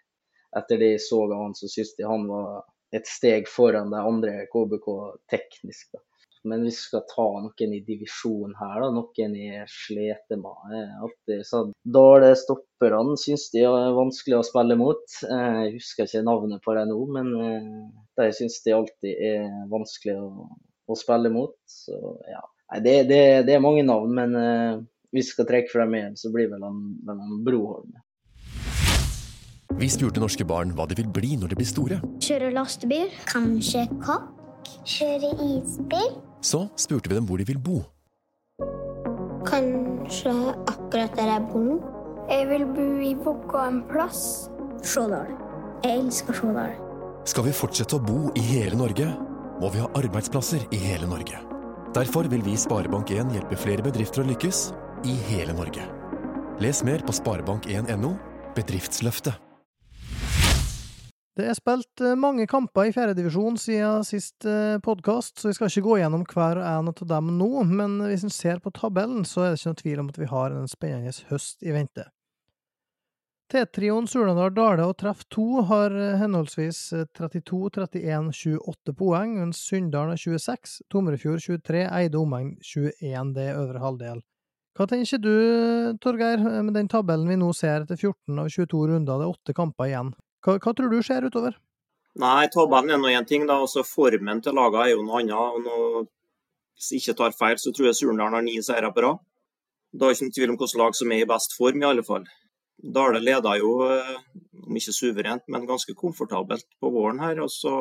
etter 0.59 0.79
det 0.81 0.93
jeg 0.95 1.07
så 1.09 1.25
av 1.27 1.39
han, 1.43 1.57
så 1.59 1.71
syntes 1.71 1.97
de 1.99 2.07
han 2.07 2.29
var 2.31 2.63
et 2.95 3.09
steg 3.09 3.51
foran 3.51 3.91
de 3.93 3.99
andre 4.01 4.45
KBK 4.53 4.87
teknisk. 5.31 5.91
da. 5.93 6.05
Men 6.49 6.65
hvis 6.65 6.81
vi 6.81 6.87
skal 6.89 7.05
ta 7.11 7.27
noen 7.45 7.75
i 7.77 7.81
divisjon 7.87 8.55
her, 8.59 8.81
da, 8.83 8.91
noen 8.95 9.37
i 9.37 9.49
sletemaet. 9.71 10.95
alltid 11.05 11.45
så 11.47 11.65
Dale 11.99 12.35
stopperne 12.39 13.17
syns 13.21 13.49
de 13.55 13.65
er 13.69 13.97
vanskelig 13.97 14.39
å 14.39 14.47
spille 14.47 14.79
mot. 14.81 15.19
Eh, 15.29 15.59
jeg 15.65 15.75
husker 15.79 16.09
ikke 16.09 16.25
navnet 16.27 16.65
på 16.65 16.77
dem 16.79 16.93
nå, 16.93 17.01
men 17.17 17.33
eh, 17.43 17.73
de 18.19 18.31
syns 18.37 18.61
de 18.67 18.77
alltid 18.77 19.25
er 19.33 19.49
vanskelig 19.73 20.19
å, 20.21 20.49
å 20.89 20.99
spille 20.99 21.33
mot. 21.35 21.57
Så, 21.69 21.97
ja. 22.29 22.43
Nei, 22.73 22.83
det, 22.85 22.97
det, 23.09 23.23
det, 23.49 23.57
er 23.57 23.65
mange 23.65 23.85
navn, 23.87 24.13
men 24.13 24.35
uh, 24.37 24.83
hvis 25.15 25.31
vi 25.31 25.37
skal 25.39 25.49
trekke 25.49 25.73
frem 25.73 25.95
én, 25.97 26.19
så 26.21 26.29
blir 26.35 26.51
vel 26.53 26.67
han, 26.67 26.83
vel 27.09 27.23
han 27.23 27.39
Broholm. 27.47 27.97
Vi 29.79 29.89
spurte 29.93 30.21
norske 30.21 30.45
barn 30.49 30.75
hva 30.77 30.89
de 30.91 30.99
vil 30.99 31.09
bli 31.13 31.37
når 31.39 31.53
de 31.53 31.61
blir 31.61 31.69
store. 31.69 32.01
Kjøre 32.25 32.51
lastebil. 32.57 33.13
Kanskje 33.31 33.87
Kjøre 34.89 35.33
isbil. 35.45 36.19
Så 36.45 36.67
spurte 36.79 37.11
vi 37.11 37.19
dem 37.19 37.27
hvor 37.29 37.41
de 37.41 37.47
vil 37.49 37.61
bo. 37.63 37.81
Kanskje 39.49 40.35
akkurat 40.69 41.15
der 41.17 41.33
jeg 41.33 41.47
bor 41.53 41.65
nå. 41.65 41.79
Jeg 42.29 42.49
vil 42.51 42.67
bo 42.77 42.87
i 43.01 43.15
Vågå 43.17 43.63
en 43.65 43.81
plass. 43.89 44.51
Stjårdal. 44.85 45.33
Jeg 45.85 46.03
elsker 46.03 46.37
Stjårdal. 46.37 46.77
Skal 47.29 47.49
vi 47.49 47.57
fortsette 47.57 47.97
å 47.97 48.05
bo 48.05 48.29
i 48.37 48.43
hele 48.45 48.77
Norge, 48.79 49.09
må 49.59 49.73
vi 49.75 49.81
ha 49.83 49.89
arbeidsplasser 49.99 50.69
i 50.73 50.81
hele 50.81 51.09
Norge. 51.09 51.41
Derfor 51.97 52.29
vil 52.31 52.45
vi 52.45 52.55
i 52.55 52.61
Sparebank1 52.61 53.33
hjelpe 53.35 53.59
flere 53.59 53.85
bedrifter 53.85 54.23
å 54.23 54.29
lykkes 54.29 54.69
i 55.09 55.17
hele 55.31 55.57
Norge. 55.57 55.85
Les 56.63 56.85
mer 56.85 57.05
på 57.07 57.15
sparebank1.no 57.17 58.15
bedriftsløftet. 58.57 59.48
Det 61.39 61.45
er 61.47 61.55
spilt 61.55 62.03
eh, 62.03 62.17
mange 62.19 62.49
kamper 62.51 62.89
i 62.89 62.93
fjerdedivisjon 62.95 63.55
siden 63.63 64.03
sist 64.03 64.43
eh, 64.49 64.81
podkast, 64.83 65.37
så 65.39 65.47
vi 65.47 65.55
skal 65.55 65.71
ikke 65.71 65.85
gå 65.85 65.99
gjennom 66.01 66.25
hver 66.27 66.59
en 66.59 66.91
av 66.91 67.03
dem 67.13 67.29
nå, 67.39 67.63
men 67.69 67.95
hvis 68.09 68.25
en 68.27 68.35
ser 68.35 68.59
på 68.65 68.73
tabellen, 68.75 69.23
så 69.23 69.45
er 69.45 69.53
det 69.53 69.61
ikke 69.61 69.71
noe 69.71 69.83
tvil 69.85 70.03
om 70.03 70.09
at 70.11 70.19
vi 70.19 70.31
har 70.33 70.57
en 70.57 70.67
spennende 70.67 71.15
høst 71.31 71.63
i 71.63 71.77
vente. 71.77 72.09
T-trioen 73.55 74.11
Surnadal 74.11 74.51
Dale 74.53 74.91
og 74.91 74.99
Treff 74.99 75.23
2 75.31 75.47
har 75.71 75.95
eh, 75.95 76.19
henholdsvis 76.19 76.83
32, 77.15 77.71
31, 77.87 78.35
28 78.59 78.99
poeng, 78.99 79.39
mens 79.39 79.63
Sunndalen 79.63 80.17
har 80.17 80.25
26, 80.43 80.81
Tomrefjord 80.91 81.39
23, 81.47 81.87
Eide 81.87 82.19
omegn 82.19 82.57
21, 82.67 83.35
det 83.39 83.53
er 83.53 83.63
øvre 83.63 83.87
halvdel. 83.87 84.25
Hva 84.75 84.91
tenker 84.91 85.23
du, 85.23 85.35
Torgeir, 86.03 86.43
med 86.67 86.75
den 86.75 86.91
tabellen 86.91 87.31
vi 87.31 87.39
nå 87.39 87.55
ser 87.55 87.87
etter 87.87 87.95
14 87.95 88.43
av 88.43 88.51
22 88.51 88.89
runder, 88.91 89.23
det 89.23 89.29
er 89.31 89.39
åtte 89.39 89.55
kamper 89.55 89.95
igjen? 89.95 90.19
Hva, 90.45 90.59
hva, 90.63 90.75
tror 90.75 90.93
du 90.93 91.01
skjer 91.03 91.27
utover? 91.27 91.57
Nei, 92.19 92.49
Tabellen 92.51 92.95
er 92.95 93.01
nå 93.03 93.11
én 93.13 93.27
ting, 93.27 93.47
da. 93.47 93.59
Også 93.63 93.85
formen 93.87 94.43
til 94.43 94.57
lagene 94.59 94.85
er 94.87 94.95
jo 94.95 95.05
noe 95.07 95.23
annet. 95.23 95.35
og 95.39 95.63
nå, 95.65 96.05
Hvis 96.79 96.91
jeg 96.93 97.03
ikke 97.03 97.19
tar 97.21 97.39
feil, 97.39 97.59
så 97.59 97.73
tror 97.75 97.91
jeg 97.91 97.99
Surndalen 97.99 98.39
har 98.39 98.45
ni 98.47 98.59
seire 98.63 98.93
på 98.95 99.05
rad. 99.05 99.25
Da 99.95 100.07
er 100.07 100.15
ikke 100.15 100.29
noen 100.29 100.37
tvil 100.37 100.53
om 100.53 100.59
hvilket 100.61 100.79
lag 100.83 100.95
som 100.95 101.13
er 101.13 101.25
i 101.25 101.31
best 101.33 101.57
form, 101.59 101.83
i 101.83 101.89
alle 101.89 102.05
fall. 102.07 102.29
Dale 102.99 103.19
leder 103.23 103.59
jo, 103.59 103.73
eh, 103.91 104.15
om 104.67 104.79
ikke 104.79 104.95
suverent, 104.95 105.47
men 105.49 105.67
ganske 105.67 105.95
komfortabelt 105.99 106.67
på 106.79 106.93
våren 106.95 107.19
her. 107.25 107.41
og 107.41 107.51
så 107.51 107.75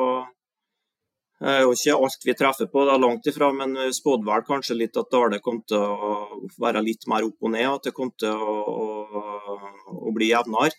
er 1.40 1.60
jo 1.62 1.74
ikke 1.76 1.94
alt 1.94 2.24
vi 2.26 2.34
treffer 2.34 2.66
på, 2.66 2.82
det 2.84 2.94
er 2.94 3.04
langt 3.04 3.26
ifra, 3.30 3.52
men 3.54 3.76
spådde 3.94 4.26
vel 4.26 4.42
kanskje 4.42 4.74
litt 4.74 4.96
at 4.96 5.10
Dale 5.12 5.38
kom 5.38 5.62
til 5.62 5.78
å 5.78 6.50
være 6.58 6.82
litt 6.82 7.06
mer 7.06 7.22
opp 7.28 7.38
og 7.38 7.54
ned. 7.54 7.68
At 7.70 7.86
det 7.86 7.94
kom 7.94 8.10
til 8.18 8.34
å, 8.34 8.56
å, 8.66 9.58
å 10.08 10.14
bli 10.16 10.32
jevnere. 10.32 10.74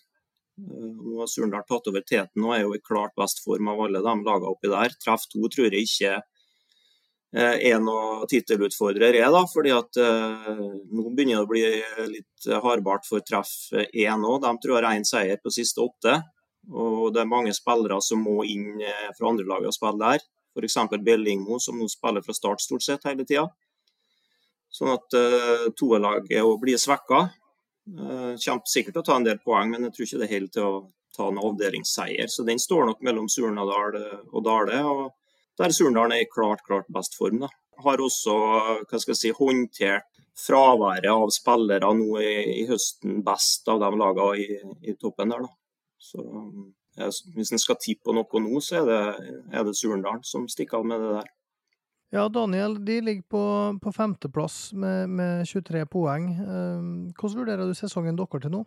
Eh, 0.67 1.19
har 1.19 1.27
Surndal 1.27 1.63
tatt 1.67 1.87
over 1.91 2.03
teten 2.05 2.43
og 2.45 2.55
er 2.55 2.65
jo 2.65 2.75
i 2.75 2.83
klart 2.83 3.15
best 3.19 3.43
form 3.43 3.69
av 3.71 3.81
alle 3.85 4.01
de 4.03 4.15
lagene 4.25 4.51
oppi 4.51 4.71
der. 4.71 4.95
Treff 5.03 5.27
2 5.33 5.51
tror 5.53 5.69
jeg 5.69 5.87
ikke 5.87 6.15
eh, 6.15 7.55
er 7.71 7.79
noe 7.83 8.27
tittelutfordrer, 8.31 9.19
er 9.21 9.29
da, 9.33 9.43
fordi 9.51 9.75
at 9.75 10.01
eh, 10.01 10.65
nå 10.89 11.05
begynner 11.09 11.39
det 11.39 11.45
å 11.45 11.51
bli 11.51 11.63
litt 12.15 12.49
hardbart 12.65 13.07
for 13.07 13.23
Treff 13.25 13.53
1 13.73 14.25
òg. 14.25 14.41
De 14.45 14.53
tror 14.63 14.81
har 14.81 14.91
én 14.93 15.07
seier 15.07 15.39
på 15.41 15.53
siste 15.53 15.83
åtte. 15.85 16.19
Og 16.69 17.13
det 17.15 17.23
er 17.23 17.29
mange 17.29 17.53
spillere 17.55 17.97
som 18.03 18.19
må 18.21 18.43
inn 18.45 18.81
fra 19.17 19.29
andre 19.31 19.47
lag 19.47 19.63
og 19.65 19.73
spille 19.73 19.97
der. 20.03 20.25
F.eks. 20.53 20.75
Bellingmo, 21.01 21.57
som 21.63 21.79
nå 21.79 21.87
spiller 21.89 22.21
fra 22.25 22.35
start 22.35 22.61
stort 22.61 22.83
sett 22.85 23.07
hele 23.07 23.25
tida. 23.25 23.47
Sånn 24.69 24.91
at 24.93 25.15
uh, 25.17 25.69
toerlaget 25.77 26.45
blir 26.61 26.77
svekka. 26.77 27.23
Uh, 27.89 28.35
kommer 28.37 28.69
sikkert 28.69 28.97
til 28.97 29.01
å 29.01 29.07
ta 29.07 29.17
en 29.17 29.25
del 29.25 29.39
poeng, 29.41 29.71
men 29.73 29.87
jeg 29.87 29.95
tror 29.95 30.07
ikke 30.07 30.21
det 30.21 30.31
holder 30.33 30.53
til 30.55 30.67
å 30.67 30.81
ta 31.15 31.29
en 31.29 31.41
avdelingsseier. 31.41 32.29
Så 32.29 32.45
den 32.47 32.61
står 32.61 32.85
nok 32.89 33.01
mellom 33.05 33.27
Surnadal 33.31 33.97
eh, 33.99 34.19
og 34.29 34.45
Dale. 34.45 34.83
og 34.85 35.59
Der 35.59 35.73
Surnadal 35.75 36.15
er 36.15 36.23
i 36.23 36.29
klart, 36.31 36.61
klart 36.67 36.87
best 36.95 37.17
form. 37.17 37.41
da. 37.43 37.49
Har 37.83 38.03
også 38.03 38.35
hva 38.35 38.99
skal 38.99 39.15
jeg 39.15 39.21
si, 39.21 39.31
håndtert 39.35 40.07
fraværet 40.39 41.09
av 41.11 41.31
spillere 41.35 41.89
nå 41.95 42.19
i, 42.21 42.33
i, 42.61 42.67
høsten 42.69 43.23
best 43.25 43.67
av 43.71 43.81
de 43.83 43.89
lagene 43.99 44.37
i, 44.39 44.59
i 44.91 44.95
toppen 44.99 45.33
der. 45.33 45.47
da. 45.47 45.51
Så 45.99 46.23
jeg, 46.99 47.17
Hvis 47.35 47.51
en 47.55 47.61
skal 47.61 47.79
tippe 47.81 48.07
på 48.07 48.15
noe 48.15 48.43
nå, 48.45 48.63
så 48.63 48.79
er 48.79 48.87
det, 48.87 49.01
er 49.51 49.67
det 49.67 49.75
Surndalen 49.79 50.23
som 50.27 50.47
stikker 50.51 50.79
av 50.79 50.87
med 50.87 51.03
det 51.03 51.11
der. 51.17 51.35
Ja, 52.09 52.23
Daniel, 52.29 52.85
de 52.85 53.01
ligger 53.01 53.21
på, 53.29 53.43
på 53.83 53.91
femteplass 53.93 54.73
med, 54.73 55.09
med 55.09 55.47
23 55.47 55.85
poeng. 55.85 56.31
Eh, 56.41 56.87
hvordan 57.13 57.41
vurderer 57.43 57.69
du 57.69 57.77
sesongen 57.77 58.17
dere 58.17 58.41
til 58.41 58.53
nå? 58.55 58.63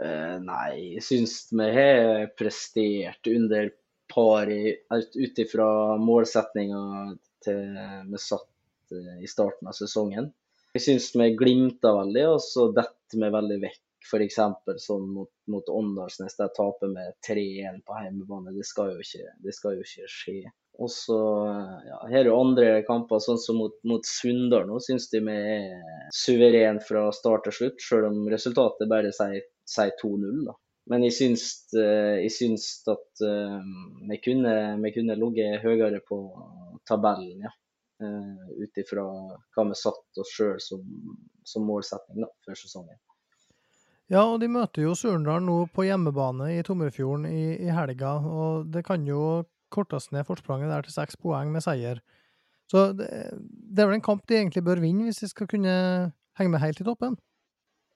Uh, 0.00 0.38
nei, 0.40 0.94
jeg 0.94 1.02
syns 1.04 1.34
vi 1.52 1.66
har 1.74 2.30
prestert 2.38 3.26
under 3.28 3.72
par 4.10 4.48
ut 4.48 5.42
ifra 5.42 5.66
til 7.44 7.60
vi 8.08 8.22
satt 8.22 8.94
uh, 8.94 9.18
i 9.20 9.28
starten 9.28 9.68
av 9.68 9.76
sesongen. 9.76 10.30
Jeg 10.72 10.86
syns 10.86 11.10
vi 11.18 11.28
glimter 11.34 11.98
veldig, 11.98 12.24
og 12.36 12.40
så 12.44 12.70
detter 12.74 13.18
vi 13.18 13.34
veldig 13.34 13.60
vekk. 13.66 13.82
F.eks. 14.06 14.38
sånn 14.80 15.10
mot, 15.12 15.30
mot 15.52 15.68
Åndalsnes, 15.68 16.38
der 16.38 16.54
taper 16.56 16.94
vi 16.94 17.04
3-1 17.26 17.82
på 17.84 17.98
hjemmebane. 17.98 18.54
Det 18.54 18.64
skal 18.64 18.94
jo 18.94 19.02
ikke, 19.02 19.34
det 19.44 19.58
skal 19.58 19.76
jo 19.76 19.84
ikke 19.84 20.08
skje. 20.08 20.38
Og 20.80 20.88
så 20.92 21.18
ja, 21.84 21.96
Her 22.08 22.22
er 22.22 22.30
jo 22.30 22.38
andre 22.40 22.68
kamper, 22.86 23.20
sånn 23.20 23.40
som 23.42 23.58
mot, 23.60 23.74
mot 23.84 24.06
Sunndal 24.06 24.68
nå, 24.68 24.78
syns 24.84 25.10
de 25.12 25.20
vi 25.26 25.34
er 25.34 26.06
suveren 26.14 26.80
fra 26.84 27.08
start 27.12 27.48
til 27.48 27.56
slutt, 27.56 27.82
selv 27.84 28.10
om 28.12 28.28
resultatet 28.32 28.88
bare 28.90 29.12
sier 29.16 29.42
si 29.70 29.88
2-0. 30.02 30.44
da. 30.46 30.56
Men 30.90 31.04
jeg 31.06 31.14
syns, 31.14 31.44
eh, 31.78 32.16
jeg 32.24 32.32
syns 32.34 32.66
at 32.90 33.22
uh, 33.22 33.60
vi 34.10 34.16
kunne, 34.24 34.54
vi 34.82 34.92
kunne 34.96 35.18
ligget 35.18 35.60
høyere 35.62 36.00
på 36.06 36.22
tabellen, 36.88 37.44
ja. 37.46 37.52
Uh, 38.00 38.48
Ut 38.56 38.80
ifra 38.80 39.04
hva 39.04 39.64
vi 39.68 39.76
satte 39.76 40.22
oss 40.22 40.32
sjøl 40.32 40.56
som, 40.64 40.80
som, 41.44 41.66
målsetting 41.68 42.24
da, 42.24 42.30
for 42.46 42.56
sesongen. 42.56 42.96
Ja, 44.10 44.24
og 44.24 44.40
de 44.42 44.48
møter 44.50 44.86
jo 44.86 44.96
Surndal 44.98 45.44
nå 45.44 45.58
på 45.70 45.84
hjemmebane 45.84 46.48
i 46.56 46.62
Tomrefjorden 46.66 47.28
i, 47.28 47.44
i, 47.60 47.68
helga. 47.70 48.16
Og 48.24 48.72
det 48.72 48.82
kan 48.88 49.04
jo 49.06 49.44
kortes 49.72 50.10
ned 50.14 50.26
forspranget 50.28 50.72
der 50.72 50.86
til 50.86 50.94
seks 50.94 51.18
poeng 51.20 51.52
med 51.54 51.64
seier. 51.64 52.02
Så 52.70 52.90
det, 52.94 53.08
det 53.40 53.82
er 53.82 53.90
vel 53.90 53.98
en 53.98 54.06
kamp 54.06 54.26
de 54.28 54.38
egentlig 54.38 54.62
bør 54.66 54.82
vinne 54.82 55.08
hvis 55.08 55.22
de 55.24 55.30
skal 55.30 55.48
kunne 55.50 55.74
henge 56.38 56.52
med 56.52 56.62
helt 56.62 56.80
i 56.80 56.86
toppen? 56.86 57.16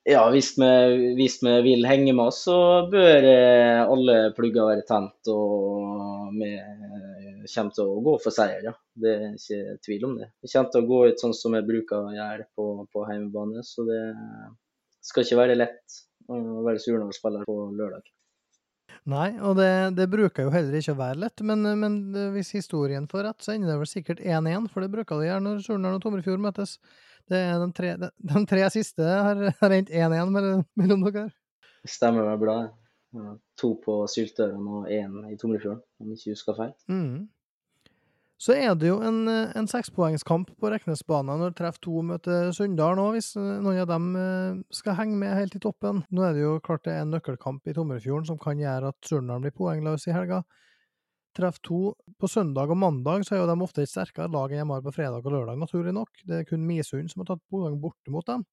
Ja, 0.04 0.26
hvis 0.28 0.50
vi, 0.60 0.70
hvis 1.16 1.38
vi, 1.40 1.52
vil 1.64 1.87
henge 1.88 2.12
med 2.12 2.26
oss, 2.26 2.42
så 2.44 2.56
bør 2.92 3.24
eh, 3.24 3.80
alle 3.80 4.16
plugger 4.37 4.66
være 4.68 4.84
tent. 4.88 5.30
Og 5.32 6.34
vi 6.37 6.50
eh, 6.58 7.46
kommer 7.54 7.72
til 7.72 7.88
å 7.88 8.02
gå 8.04 8.16
for 8.20 8.37
seier, 8.37 8.66
ja. 8.68 8.74
Det 9.00 9.14
er 9.14 9.30
ikke 9.30 9.78
tvil 9.87 10.04
om 10.10 10.18
det. 10.20 10.28
Vi 10.44 10.50
kommer 10.52 10.74
til 10.74 10.84
å 10.84 10.90
gå 10.90 10.98
ut 11.08 11.24
sånn 11.24 11.32
som 11.38 11.56
vi 11.56 11.64
bruker 11.70 12.02
å 12.02 12.12
gjøre 12.12 12.44
på, 12.52 12.66
på 12.92 13.06
hjemmebane. 13.08 13.64
Så 13.64 13.87
det 13.88 14.02
skal 15.08 15.24
ikke 15.24 15.40
være 15.40 15.56
lett 15.56 16.02
å 16.28 16.42
være 16.66 16.84
Surnadal-spiller 16.84 17.48
på 17.48 17.56
lørdag. 17.72 18.04
Nei, 19.10 19.34
og 19.44 19.58
det, 19.58 19.68
det, 19.98 20.06
bruker 20.08 20.46
jo 20.46 20.52
heller 20.52 20.78
ikke 20.78 20.94
å 20.94 20.96
være 20.96 21.18
lett, 21.26 21.42
men, 21.44 21.66
men 21.76 21.96
hvis 22.32 22.54
historien 22.56 23.04
får 23.10 23.26
rett, 23.26 23.42
så 23.44 23.52
ender 23.52 23.74
det 23.74 23.80
vel 23.82 23.90
sikkert 23.90 24.22
1-1, 24.24 24.70
for 24.72 24.80
det 24.80 24.88
bruker 24.94 25.20
det 25.20 25.28
gjerne 25.28 25.50
når 25.50 25.60
Surnadal 25.66 25.98
og 25.98 26.06
Tomrefjord 26.06 26.40
møtes. 26.40 26.78
Det 27.28 27.36
er 27.36 27.60
de 27.60 27.68
tre, 27.76 27.90
de, 28.00 28.08
de 28.32 28.44
tre 28.48 28.62
siste 28.72 29.04
har, 29.04 29.42
har 29.60 29.76
endt 29.76 29.92
1-1 29.92 30.32
mellom, 30.32 31.04
dere. 31.04 31.26
Stemmer 31.84 32.30
vel 32.30 32.40
bra. 32.40 32.56
To 33.60 33.74
på 33.84 34.00
Syltøren 34.10 34.64
og 34.66 34.88
én 34.90 35.20
i 35.28 35.36
Tomrefjorden, 35.38 35.84
om 36.00 36.10
jeg 36.10 36.22
ikke 36.22 36.38
husker 36.38 36.56
feil. 36.58 36.72
Mm. 36.88 37.26
Så 38.44 38.52
er 38.52 38.74
det 38.76 38.90
jo 38.90 38.98
en, 39.00 39.22
en 39.30 39.68
sekspoengskamp 39.70 40.50
på 40.61 40.68
Reknesbanen 40.68 41.38
når 41.40 41.54
Treff 41.57 41.78
2 41.87 42.02
møter 42.11 42.50
Sunndal 42.52 42.98
nå, 42.98 43.07
hvis 43.14 43.30
noen 43.38 43.78
av 43.80 43.88
dem 43.88 44.11
skal 44.74 44.98
henge 44.98 45.16
med 45.16 45.33
helt 45.38 45.57
i 45.57 45.62
toppen. 45.64 46.02
Nå 46.12 46.26
er 46.26 46.37
det 46.37 46.42
jo 46.42 46.59
klart 46.66 46.85
det 46.85 46.92
er 46.92 47.07
en 47.07 47.14
nøkkelkamp 47.14 47.64
i 47.70 47.76
Tomrefjorden 47.78 48.28
som 48.28 48.40
kan 48.42 48.61
gjøre 48.61 48.92
at 48.92 49.09
Surndal 49.09 49.40
blir 49.46 49.54
poengløs 49.57 50.04
i 50.11 50.16
helga. 50.16 50.42
Treff 51.35 51.57
2 51.66 51.78
på 52.20 52.28
søndag 52.30 52.70
og 52.70 52.78
mandag 52.78 53.24
så 53.26 53.35
er 53.35 53.40
jo 53.42 53.48
de 53.50 53.57
ofte 53.64 53.83
et 53.83 53.90
sterkere 53.90 54.30
lag 54.30 54.52
enn 54.52 54.62
de 54.62 54.74
har 54.76 54.85
på 54.85 54.92
fredag 54.94 55.24
og 55.24 55.35
lørdag, 55.35 55.59
naturlig 55.59 55.94
nok. 55.96 56.20
Det 56.22 56.42
er 56.42 56.46
kun 56.46 56.66
Misund 56.68 57.11
som 57.11 57.24
har 57.24 57.33
tatt 57.33 57.42
poeng 57.50 57.80
borte 57.83 58.12
mot 58.14 58.26
dem. 58.28 58.44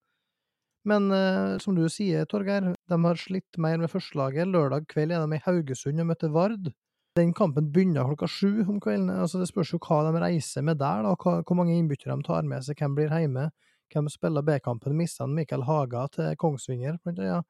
Men 0.90 1.12
eh, 1.14 1.60
som 1.62 1.76
du 1.78 1.84
sier, 1.94 2.26
Torgeir, 2.26 2.72
de 2.74 2.98
har 3.04 3.20
slitt 3.22 3.60
mer 3.62 3.78
med 3.78 3.92
førstelaget. 3.92 4.50
Lørdag 4.50 4.88
kveld 4.90 5.14
er 5.14 5.22
de 5.22 5.38
i 5.38 5.44
Haugesund 5.46 6.02
og 6.02 6.10
møter 6.10 6.34
Vard. 6.34 6.72
Den 7.20 7.34
kampen 7.36 7.72
begynner 7.76 8.08
klokka 8.08 8.28
sju 8.28 8.62
om 8.70 8.78
kvelden. 8.80 9.10
altså 9.10 9.40
Det 9.42 9.50
spørs 9.50 9.74
jo 9.74 9.80
hva 9.84 10.00
de 10.08 10.20
reiser 10.24 10.64
med 10.64 10.80
der, 10.80 11.04
da. 11.04 11.16
Hvor 11.20 11.58
mange 11.60 11.76
innbyttere 11.76 12.16
de 12.16 12.24
tar 12.24 12.48
med 12.48 12.64
seg, 12.64 12.80
hvem 12.80 12.96
blir 12.96 13.12
hjemme, 13.12 13.50
hvem 13.92 14.08
spiller 14.10 14.46
B-kampen. 14.48 14.96
Mister 14.96 15.26
han 15.26 15.36
Mikael 15.36 15.66
Haga 15.68 16.08
til 16.16 16.36
Kongsvinger, 16.40 17.00
Ja. 17.18 17.42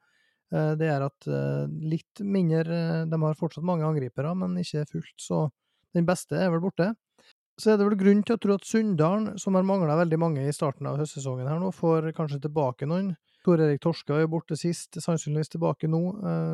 Eh, 0.51 0.73
det 0.75 0.87
er 0.91 1.05
at 1.05 1.27
eh, 1.31 1.67
litt 1.87 2.19
mindre 2.27 2.75
eh, 2.75 3.05
De 3.07 3.19
har 3.21 3.37
fortsatt 3.39 3.63
mange 3.63 3.85
angripere, 3.87 4.33
men 4.35 4.57
ikke 4.59 4.83
fullt, 4.89 5.15
så 5.15 5.45
den 5.95 6.05
beste 6.05 6.35
er 6.35 6.51
vel 6.51 6.59
borte. 6.59 6.89
Så 7.55 7.71
er 7.71 7.77
det 7.77 7.85
vel 7.87 7.99
grunn 7.99 8.23
til 8.25 8.35
å 8.35 8.41
tro 8.41 8.57
at 8.57 8.67
Sunndalen, 8.67 9.37
som 9.39 9.55
har 9.55 9.63
mangla 9.67 9.95
veldig 10.01 10.19
mange 10.19 10.43
i 10.43 10.55
starten 10.55 10.89
av 10.89 10.97
høstsesongen 10.99 11.47
her 11.47 11.61
nå, 11.61 11.71
får 11.75 12.11
kanskje 12.17 12.41
tilbake 12.47 12.89
noen. 12.89 13.13
Tor 13.45 13.61
Erik 13.63 13.81
Torska 13.81 14.19
er 14.21 14.29
borte 14.29 14.57
sist, 14.59 14.97
sannsynligvis 15.01 15.49
tilbake 15.53 15.89
nå. 15.89 16.01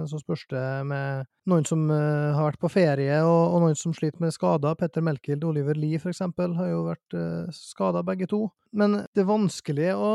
Så 0.07 0.21
spørs 0.21 0.45
det 0.53 0.63
med 0.87 1.27
noen 1.49 1.65
som 1.67 1.83
har 1.91 2.45
vært 2.45 2.61
på 2.61 2.71
ferie, 2.71 3.17
og, 3.27 3.57
noen 3.63 3.75
som 3.75 3.95
sliter 3.95 4.23
med 4.23 4.35
skader. 4.35 4.77
Petter 4.79 5.03
Melkild 5.03 5.43
og 5.43 5.51
Oliver 5.51 5.75
Lie, 5.75 5.99
eksempel, 5.99 6.55
har 6.55 6.71
jo 6.71 6.85
vært 6.87 7.17
skada 7.55 8.05
begge 8.07 8.29
to. 8.31 8.45
Men 8.71 9.01
det 9.11 9.25
er 9.25 9.27
vanskelig 9.27 9.91
å 9.95 10.11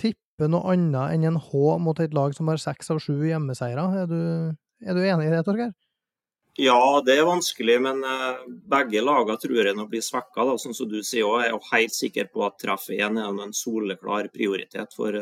tippe 0.00 0.50
noe 0.50 0.74
annet 0.74 1.14
enn 1.14 1.24
en 1.30 1.40
H 1.40 1.78
mot 1.80 2.00
et 2.02 2.14
lag 2.16 2.36
som 2.36 2.52
har 2.52 2.60
seks 2.60 2.92
av 2.92 3.00
sju 3.00 3.16
hjemmeseiere. 3.24 3.86
Er 4.02 4.10
du, 4.10 4.20
er 4.84 4.98
du 4.98 5.02
enig 5.06 5.30
i 5.30 5.32
det, 5.32 5.40
Torgeir? 5.46 5.72
Ja, 6.60 7.00
det 7.02 7.16
er 7.18 7.26
vanskelig, 7.26 7.80
men 7.82 8.04
begge 8.70 9.00
lagene 9.02 9.40
tror 9.42 9.58
jeg 9.58 9.74
nå 9.74 9.88
blir 9.90 10.04
svekka. 10.04 10.44
Sånn 10.62 10.76
som 10.76 10.86
du 10.86 11.00
sier 11.02 11.26
òg, 11.26 11.40
er 11.42 11.48
jeg 11.50 11.64
helt 11.72 11.96
sikker 11.96 12.28
på 12.30 12.44
at 12.46 12.60
treff 12.62 12.84
1 12.94 13.18
er 13.18 13.40
en 13.42 13.56
soleklar 13.56 14.28
prioritet 14.30 14.94
for 14.94 15.18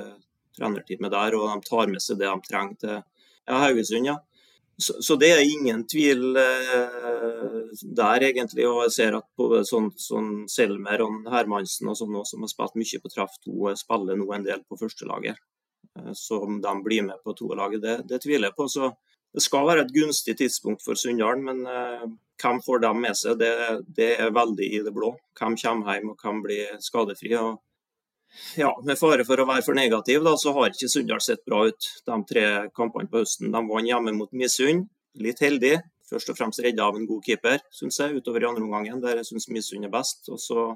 trenerteamet 0.56 1.14
der, 1.14 1.38
og 1.38 1.48
de 1.48 1.68
tar 1.68 1.90
med 1.90 2.02
seg 2.04 2.20
det 2.20 2.28
de 2.28 2.48
trenger 2.48 2.78
til 2.82 2.94
ja, 2.98 3.56
Haugesund. 3.64 4.06
ja. 4.06 4.18
Så, 4.76 4.96
så, 5.04 5.16
det 5.20 5.28
er 5.30 5.42
ingen 5.44 5.84
tvil 5.86 6.36
eh, 6.40 7.82
der, 7.82 8.24
egentlig. 8.24 8.64
Og 8.66 8.80
jeg 8.86 8.94
ser 8.96 9.18
at 9.18 9.28
både 9.38 9.62
sånn, 9.68 9.90
sånn 10.00 10.30
Selmer 10.50 11.04
og 11.04 11.28
Hermansen 11.30 11.90
og 11.92 11.98
sånn 11.98 12.16
som 12.26 12.42
har 12.42 12.50
spilt 12.50 12.78
mye 12.80 13.02
på 13.02 13.12
Traff 13.12 13.36
2, 13.44 13.74
spiller 13.78 14.18
nå 14.18 14.26
en 14.34 14.46
del 14.48 14.64
på 14.66 14.80
førstelaget. 14.80 15.38
Eh, 15.98 16.12
så 16.18 16.40
om 16.46 16.60
de 16.64 16.74
blir 16.82 17.06
med 17.06 17.20
på 17.22 17.36
toerlaget, 17.38 17.84
det, 17.84 17.96
det 18.10 18.22
tviler 18.24 18.50
jeg 18.50 18.58
på. 18.58 18.68
Så 18.72 18.90
det 19.32 19.44
skal 19.44 19.68
være 19.68 19.86
et 19.86 19.94
gunstig 19.94 20.36
tidspunkt 20.40 20.84
for 20.84 20.98
Sunndalen, 20.98 21.44
men 21.46 21.62
eh, 21.68 22.08
hvem 22.42 22.62
får 22.64 22.82
dem 22.82 23.04
med 23.04 23.18
seg, 23.18 23.38
det, 23.40 23.52
det, 23.96 24.14
er 24.20 24.34
veldig 24.34 24.72
i 24.72 24.80
det 24.84 24.94
blå. 24.94 25.12
Hvem 25.38 25.56
kommer 25.60 25.94
hjem 25.94 26.10
og 26.12 26.24
hvem 26.24 26.42
blir 26.44 26.80
skadefri. 26.82 27.36
og 27.38 27.60
ja, 28.56 28.72
Med 28.84 28.98
fare 29.00 29.24
for 29.28 29.40
å 29.40 29.46
være 29.48 29.64
for 29.66 29.76
negativ, 29.76 30.22
da, 30.24 30.34
så 30.40 30.54
har 30.56 30.72
ikke 30.72 30.90
Sunndal 30.90 31.22
sett 31.24 31.44
bra 31.48 31.64
ut 31.68 31.88
de 32.06 32.18
tre 32.28 32.46
kampene 32.76 33.10
på 33.10 33.22
høsten. 33.22 33.52
De 33.52 33.64
vant 33.68 33.88
hjemme 33.88 34.14
mot 34.16 34.32
Misund, 34.36 34.88
litt 35.20 35.42
heldig. 35.44 35.78
Først 36.12 36.28
og 36.28 36.36
fremst 36.36 36.60
redda 36.60 36.84
av 36.84 36.98
en 36.98 37.08
god 37.08 37.24
keeper, 37.24 37.60
syns 37.72 38.00
jeg, 38.00 38.18
utover 38.20 38.44
i 38.44 38.48
andre 38.50 38.64
omgang, 38.66 39.00
der 39.00 39.20
jeg 39.20 39.30
syns 39.30 39.48
Misund 39.52 39.88
er 39.88 39.92
best. 39.92 40.28
Og 40.32 40.40
så 40.40 40.66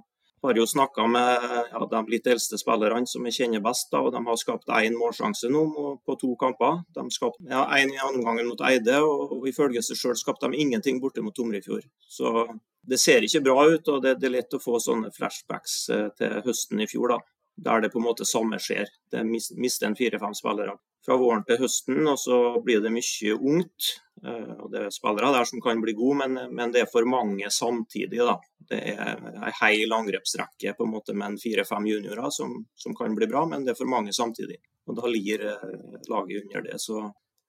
har 0.45 0.55
jeg 0.55 0.62
jo 0.62 0.69
snakka 0.71 1.07
med 1.11 1.47
ja, 1.73 1.83
de 1.90 2.01
litt 2.12 2.29
eldste 2.31 2.59
spillerne 2.61 3.09
som 3.09 3.25
jeg 3.29 3.37
kjenner 3.38 3.64
best, 3.64 3.90
da, 3.92 4.03
og 4.05 4.12
de 4.14 4.23
har 4.25 4.40
skapt 4.40 4.73
én 4.79 4.97
målsjanse 4.97 5.51
nå 5.53 5.64
på 6.07 6.16
to 6.21 6.33
kamper. 6.40 6.83
De 6.97 7.05
skapte 7.12 7.45
ja, 7.51 7.64
én 7.77 7.92
i 7.92 8.01
andre 8.01 8.23
omgang 8.23 8.42
mot 8.49 8.64
Eide, 8.69 9.01
og, 9.05 9.37
og 9.38 9.49
ifølge 9.51 9.85
seg 9.85 10.01
sjøl 10.01 10.19
skapte 10.21 10.49
de 10.53 10.61
ingenting 10.62 11.01
borte 11.03 11.25
mot 11.25 11.37
Tomrefjord. 11.37 11.88
Så 12.09 12.47
det 12.87 13.01
ser 13.03 13.25
ikke 13.27 13.45
bra 13.49 13.64
ut, 13.66 13.88
og 13.92 14.05
det, 14.05 14.19
det 14.21 14.29
er 14.29 14.37
lett 14.38 14.57
å 14.57 14.62
få 14.62 14.79
sånne 14.81 15.11
flashbacks 15.14 15.81
eh, 15.92 16.07
til 16.16 16.38
høsten 16.47 16.85
i 16.85 16.88
fjor. 16.90 17.16
da 17.16 17.36
der 17.57 17.81
det 17.81 17.92
på 17.92 17.99
en 17.99 18.07
måte 18.07 18.27
samme 18.29 18.59
skjer. 18.61 18.88
Det 19.11 19.25
mister 19.25 19.88
en 19.88 19.97
fire-fem 19.97 20.35
spillere 20.37 20.77
fra 21.07 21.16
våren 21.16 21.45
til 21.47 21.61
høsten, 21.62 22.03
og 22.11 22.19
så 22.19 22.38
blir 22.64 22.83
det 22.85 22.92
mye 22.92 23.37
ungt. 23.37 23.92
Eh, 24.25 24.53
og 24.59 24.71
Det 24.73 24.83
er 24.83 24.95
spillere 24.95 25.33
der 25.33 25.49
som 25.49 25.62
kan 25.64 25.81
bli 25.81 25.95
gode, 25.97 26.27
men, 26.27 26.55
men 26.55 26.73
det 26.75 26.83
er 26.83 26.90
for 26.92 27.07
mange 27.09 27.51
samtidig. 27.51 28.19
da. 28.19 28.38
Det 28.66 28.81
er 28.92 29.21
en 29.21 29.53
hel 29.61 29.92
angrepsrekke 29.95 30.75
på 30.77 30.87
en 30.87 30.95
måte 30.97 31.14
med 31.14 31.33
en 31.33 31.38
fire-fem 31.38 31.87
juniorer 31.87 32.33
som, 32.35 32.59
som, 32.75 32.97
kan 32.97 33.14
bli 33.14 33.29
bra, 33.31 33.47
men 33.47 33.64
det 33.64 33.75
er 33.75 33.79
for 33.79 33.90
mange 33.90 34.12
samtidig. 34.12 34.59
Og 34.87 34.99
Da 34.99 35.07
lir 35.11 35.47
eh, 35.47 35.79
laget 36.11 36.42
under 36.42 36.66
det. 36.66 36.81
så 36.83 37.07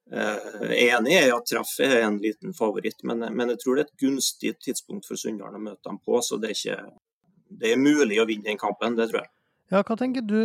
jeg 0.08 0.24
eh, 0.24 0.70
er 0.72 0.94
enig 0.96 1.16
i 1.18 1.32
at 1.36 1.50
treff 1.50 1.74
er 1.84 2.06
en 2.06 2.22
liten 2.24 2.54
favoritt, 2.56 3.02
men, 3.04 3.26
men, 3.36 3.50
jeg 3.52 3.60
tror 3.60 3.76
det 3.76 3.84
er 3.84 3.90
et 3.90 4.06
gunstig 4.06 4.54
tidspunkt 4.64 5.08
for 5.10 5.20
Sunndal 5.20 5.58
å 5.58 5.60
møte 5.60 5.84
dem 5.90 6.00
på. 6.00 6.22
Så 6.24 6.40
det 6.40 6.54
er, 6.54 6.56
ikke, 6.56 6.78
det 7.60 7.74
er 7.74 7.82
mulig 7.82 8.22
å 8.22 8.28
vinne 8.30 8.48
den 8.48 8.62
kampen, 8.62 8.96
det 8.96 9.10
tror 9.12 9.26
jeg. 9.26 9.34
Ja, 9.68 9.82
hva 9.84 9.98
tenker 10.00 10.24
du, 10.24 10.40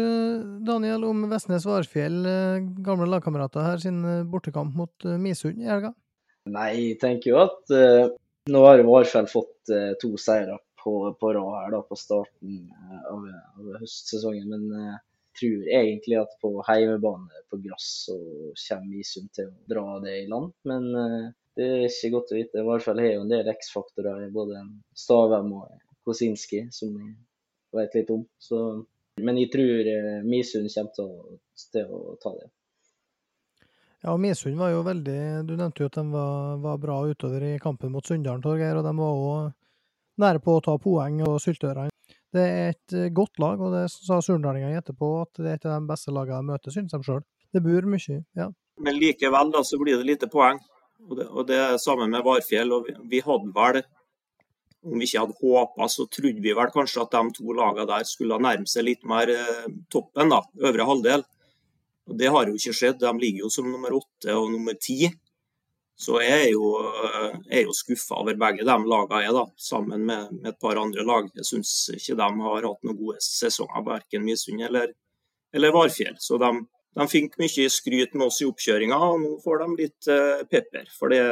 Daniel, 0.66 1.04
om 1.06 1.20
Vestnes 1.30 1.62
Varfjell, 1.68 2.24
eh, 2.26 2.64
gamle 2.82 3.06
lagkamerater 3.06 3.62
her, 3.62 3.78
sin 3.78 4.00
eh, 4.02 4.24
bortekamp 4.26 4.74
mot 4.74 5.06
eh, 5.06 5.14
Misund 5.14 5.60
i 5.62 5.68
helga? 5.70 5.92
Nei, 6.50 6.70
jeg 6.88 6.96
tenker 6.98 7.30
jo 7.30 7.36
at 7.44 7.70
uh, 7.70 8.08
nå 8.50 8.62
har 8.66 8.82
Varfjell 8.82 9.28
fått 9.30 9.70
uh, 9.70 9.92
to 10.02 10.16
seire 10.18 10.56
på, 10.82 10.96
på 11.20 11.30
rad 11.36 11.54
her 11.54 11.70
da, 11.76 11.84
på 11.86 11.98
starten 12.00 12.64
av, 13.12 13.28
av 13.62 13.78
høstsesongen. 13.84 14.50
Men 14.50 14.64
jeg 14.74 14.96
uh, 14.96 15.00
tror 15.38 15.70
egentlig 15.78 16.18
at 16.18 16.34
på 16.42 16.50
heimebane 16.66 17.44
på 17.52 17.60
gress 17.62 17.92
så 18.08 18.18
kommer 18.66 18.90
Misund 18.90 19.30
til 19.38 19.52
å 19.52 19.70
dra 19.70 19.86
det 20.02 20.16
i 20.24 20.28
land. 20.32 20.50
Men 20.66 20.90
det 21.54 21.68
er 21.68 21.86
ikke 21.86 22.16
godt 22.16 22.34
å 22.34 22.40
vite. 22.40 22.66
Varfjell 22.66 23.04
har 23.04 23.14
jo 23.14 23.22
en 23.22 23.30
del 23.30 23.54
X-faktorer 23.54 24.26
i 24.26 24.32
både 24.34 24.66
Stavem 24.98 25.54
og 25.60 25.70
Kosinski, 26.02 26.66
som 26.74 26.98
jeg 26.98 27.14
vet 27.78 28.00
litt 28.00 28.10
om. 28.10 28.26
Så 28.42 28.58
men 29.20 29.38
jeg 29.38 29.52
tror 29.52 29.88
eh, 29.92 30.18
Misund 30.24 30.70
kommer 30.72 30.96
til 30.96 31.08
å, 31.08 31.38
til 31.74 31.92
å, 31.92 32.16
ta 32.22 32.32
det. 32.38 32.48
Ja, 34.02 34.16
Misund 34.18 34.58
var 34.58 34.72
jo 34.72 34.80
veldig 34.82 35.18
Du 35.46 35.52
nevnte 35.54 35.84
jo 35.84 35.90
at 35.90 35.98
de 36.00 36.04
var, 36.10 36.56
var 36.62 36.80
bra 36.82 36.96
utover 37.06 37.44
i 37.46 37.58
kampen 37.62 37.92
mot 37.94 38.06
Sunndalen, 38.06 38.42
Torgeir. 38.42 38.78
Og 38.80 38.86
de 38.86 38.94
var 38.98 39.20
òg 39.26 39.52
nære 40.22 40.42
på 40.44 40.56
å 40.56 40.64
ta 40.64 40.76
poeng 40.80 41.20
og 41.26 41.38
syltørene. 41.44 41.92
Det 42.32 42.42
er 42.42 42.72
et 42.72 42.96
eh, 42.96 43.12
godt 43.12 43.38
lag, 43.42 43.60
og 43.60 43.74
det 43.76 43.86
sa 43.92 44.22
surndalingene 44.24 44.80
etterpå, 44.80 45.08
at 45.26 45.40
det 45.42 45.50
er 45.50 45.58
et 45.58 45.68
av 45.68 45.82
de 45.82 45.90
beste 45.90 46.14
lagene 46.16 46.40
de 46.40 46.48
møter, 46.48 46.72
synes 46.72 46.94
de 46.94 47.04
sjøl. 47.04 47.24
Det 47.52 47.60
bor 47.60 47.88
mye, 47.92 48.22
ja. 48.38 48.48
Men 48.80 48.96
likevel 48.96 49.52
da, 49.52 49.60
så 49.68 49.76
blir 49.80 50.00
det 50.00 50.08
lite 50.08 50.30
poeng. 50.32 50.56
Og 51.10 51.18
det, 51.18 51.26
og 51.28 51.44
det 51.50 51.58
er 51.60 51.76
sammen 51.82 52.08
med 52.14 52.24
Varfjell. 52.24 52.72
og 52.72 52.88
Vi, 52.88 52.94
vi 53.10 53.20
hadde 53.26 53.52
vel 53.52 53.82
om 54.82 54.98
vi 54.98 55.06
ikke 55.06 55.22
hadde 55.22 55.38
håpa, 55.38 55.88
så 55.88 56.06
trodde 56.10 56.42
vi 56.42 56.54
vel 56.56 56.70
kanskje 56.74 57.04
at 57.04 57.14
de 57.14 57.36
to 57.36 57.54
lagene 57.54 57.86
der 57.88 58.06
skulle 58.08 58.40
nærme 58.42 58.68
seg 58.70 58.86
litt 58.88 59.04
mer 59.08 59.30
eh, 59.30 59.68
toppen, 59.92 60.32
da, 60.32 60.42
øvre 60.66 60.88
halvdel. 60.88 61.26
Og 62.10 62.16
Det 62.18 62.30
har 62.34 62.48
jo 62.48 62.56
ikke 62.58 62.74
skjedd. 62.74 62.98
De 63.02 63.12
ligger 63.18 63.44
jo 63.44 63.52
som 63.52 63.68
nummer 63.70 63.94
åtte 63.94 64.34
og 64.34 64.50
nummer 64.50 64.74
ti. 64.74 65.06
Så 66.02 66.18
jeg 66.24 66.48
er 66.48 66.50
jo, 66.50 66.72
eh, 66.82 67.36
er 67.58 67.62
jo 67.68 67.76
skuffa 67.76 68.18
over 68.24 68.34
begge 68.40 68.66
de 68.66 68.74
lagene, 68.74 69.22
jeg, 69.22 69.36
da, 69.36 69.44
sammen 69.56 70.02
med, 70.08 70.32
med, 70.40 70.50
et 70.50 70.58
par 70.58 70.80
andre 70.80 71.06
lag. 71.06 71.30
Jeg 71.38 71.46
syns 71.46 71.76
ikke 71.94 72.18
de 72.18 72.28
har 72.48 72.68
hatt 72.68 72.82
noen 72.88 72.98
gode 72.98 73.22
sesonger, 73.22 73.86
verken 73.86 74.26
Misund 74.26 74.66
eller, 74.66 74.90
eller 75.54 75.74
Varfjell. 75.76 76.18
Så 76.18 76.40
de, 76.42 76.50
de 76.98 77.08
fikk 77.12 77.38
mye 77.38 77.70
skryt 77.70 78.18
med 78.18 78.26
oss 78.26 78.42
i 78.42 78.50
oppkjøringa, 78.50 78.98
og 78.98 79.22
nå 79.22 79.32
får 79.44 79.62
de 79.62 79.70
litt 79.84 80.10
uh, 80.10 80.42
pepper. 80.50 80.90
For 80.96 81.12
det, 81.12 81.22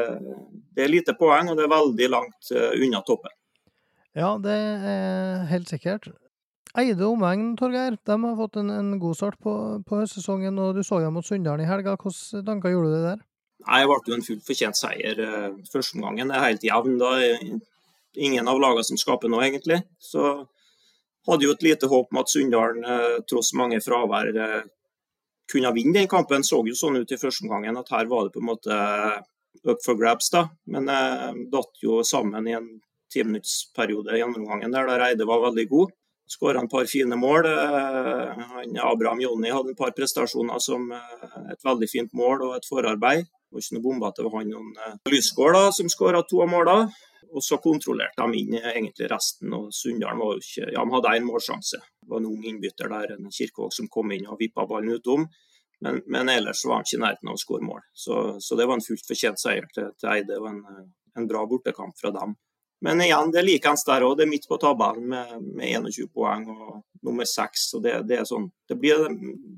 det, 0.70 0.84
er 0.84 0.92
lite 0.92 1.16
poeng, 1.18 1.50
og 1.50 1.58
det 1.58 1.66
er 1.66 1.74
veldig 1.74 2.10
langt 2.14 2.54
unna 2.54 3.02
toppen. 3.02 3.34
Ja, 4.18 4.34
det 4.42 4.54
er 4.54 5.46
helt 5.50 5.70
sikkert. 5.70 6.10
Eide 6.78 7.02
omegn, 7.06 7.56
Torgeir, 7.58 7.96
de 8.06 8.16
har 8.22 8.36
fått 8.38 8.56
en, 8.60 8.70
en 8.70 8.92
god 9.02 9.16
start 9.18 9.38
på, 9.42 9.52
på 9.86 9.98
høstsesongen, 10.02 10.58
og 10.62 10.76
du 10.78 10.84
så 10.86 11.00
dem 11.02 11.16
mot 11.18 11.26
Sunndalen 11.26 11.64
i 11.64 11.68
helga. 11.70 11.96
Hvilke 11.98 12.44
tanker 12.46 12.70
gjorde 12.70 12.90
du 12.90 12.94
det 12.94 13.06
der? 13.08 13.24
Nei, 13.66 13.80
Det 13.82 13.88
ble 13.90 14.12
jo 14.12 14.18
en 14.18 14.26
fullt 14.26 14.46
fortjent 14.46 14.78
seier. 14.78 15.18
Eh, 15.20 15.48
Førsteomgangen 15.72 16.30
er 16.30 16.46
helt 16.46 16.66
jevn. 16.66 16.98
da 17.00 17.10
Ingen 18.18 18.48
av 18.50 18.58
lagene 18.62 18.86
som 18.86 18.98
skaper 18.98 19.30
noe, 19.30 19.44
egentlig. 19.46 19.80
Så 20.02 20.46
hadde 21.28 21.46
jo 21.46 21.54
et 21.54 21.66
lite 21.66 21.90
håp 21.90 22.10
om 22.10 22.20
at 22.22 22.30
Sunndalen, 22.30 22.86
eh, 22.86 23.16
tross 23.30 23.52
mange 23.58 23.82
fravær, 23.82 24.30
eh, 24.34 24.62
kunne 25.50 25.74
vinne 25.74 25.94
den 25.98 26.08
kampen. 26.10 26.46
Så 26.46 26.62
jo 26.66 26.74
sånn 26.78 26.98
ut 27.02 27.12
i 27.12 27.18
førsteomgangen 27.18 27.78
at 27.78 27.90
her 27.90 28.06
var 28.06 28.26
det 28.26 28.34
på 28.34 28.42
en 28.42 28.50
måte 28.50 28.78
up 29.66 29.82
for 29.84 29.98
grabs, 29.98 30.30
da. 30.30 30.48
Men 30.66 30.86
det 30.86 31.50
datt 31.50 31.82
jo 31.82 32.00
sammen 32.06 32.46
i 32.48 32.54
en 32.58 32.70
timinuttersperiode 33.12 34.14
i 34.14 34.20
gjennomgangen 34.22 34.74
der, 34.74 34.88
der 34.88 35.04
Eide 35.08 35.26
var 35.28 35.42
veldig 35.48 35.66
god. 35.70 35.96
Skåra 36.30 36.62
et 36.62 36.70
par 36.70 36.86
fine 36.86 37.18
mål. 37.18 37.48
Eh, 37.50 38.42
han, 38.52 38.78
Abraham 38.86 39.20
Jonny 39.24 39.50
hadde 39.50 39.74
et 39.74 39.78
par 39.78 39.90
prestasjoner 39.96 40.62
som 40.62 40.90
eh, 40.94 41.38
et 41.54 41.64
veldig 41.66 41.90
fint 41.90 42.12
mål 42.14 42.46
og 42.46 42.56
et 42.56 42.68
forarbeid. 42.70 43.26
Det 43.26 43.56
var 43.56 43.64
ikke 43.64 43.78
noe 43.78 43.86
bombete 43.88 44.26
ved 44.26 44.36
han 44.38 44.52
og 44.60 44.82
eh, 44.86 44.98
Lysgård 45.10 45.58
som 45.74 45.90
skåra 45.90 46.22
to 46.22 46.44
av 46.44 46.52
målene. 46.52 46.90
og 47.30 47.42
så 47.46 47.60
kontrollerte 47.62 48.26
de 48.26 48.38
inn 48.40 48.56
egentlig 48.58 49.06
resten. 49.10 49.52
og 49.54 49.74
Sunndalen 49.74 50.18
var 50.18 50.38
ja, 50.56 50.70
de 50.82 50.94
hadde 50.94 51.14
én 51.18 51.26
målsjanse. 51.26 51.78
Det 52.02 52.10
var 52.10 52.22
en 52.22 52.30
ung 52.30 52.44
innbytter 52.46 52.90
der, 52.90 53.14
en 53.14 53.30
Kirkevåg 53.30 53.74
som 53.74 53.88
kom 53.88 54.10
inn 54.12 54.26
og 54.26 54.38
vippa 54.40 54.66
ballen 54.66 54.96
utom. 54.98 55.26
Men, 55.80 56.02
men, 56.06 56.28
ellers 56.28 56.64
var 56.66 56.80
han 56.80 56.86
ikke 56.86 56.98
i 56.98 57.02
nærheten 57.04 57.30
av 57.30 57.38
å 57.38 57.40
skåre 57.40 57.64
mål. 57.64 57.84
Så, 57.92 58.16
så, 58.44 58.56
det 58.58 58.66
var 58.68 58.76
en 58.76 58.84
fullt 58.84 59.06
fortjent 59.06 59.40
seier 59.40 59.68
til, 59.74 59.88
til 59.96 60.10
Eide 60.12 60.36
og 60.40 60.48
en, 60.50 60.60
en, 61.16 61.28
bra 61.30 61.44
bortekamp 61.48 61.96
fra 62.00 62.12
dem. 62.16 62.34
Men 62.80 63.00
igjen, 63.04 63.32
det 63.32 63.42
er 63.42 63.44
likeens 63.44 63.84
der 63.84 64.04
òg. 64.06 64.14
Det 64.16 64.24
er 64.24 64.30
midt 64.30 64.46
på 64.48 64.56
tabellen 64.60 65.08
med, 65.12 65.34
med 65.44 65.90
21 65.90 66.08
poeng 66.16 66.46
og 66.48 66.78
nummer 67.04 67.28
seks. 67.28 67.66
Det, 67.84 67.98
det, 68.08 68.22
sånn, 68.28 68.48
det, 68.68 68.76
blir, 68.80 69.04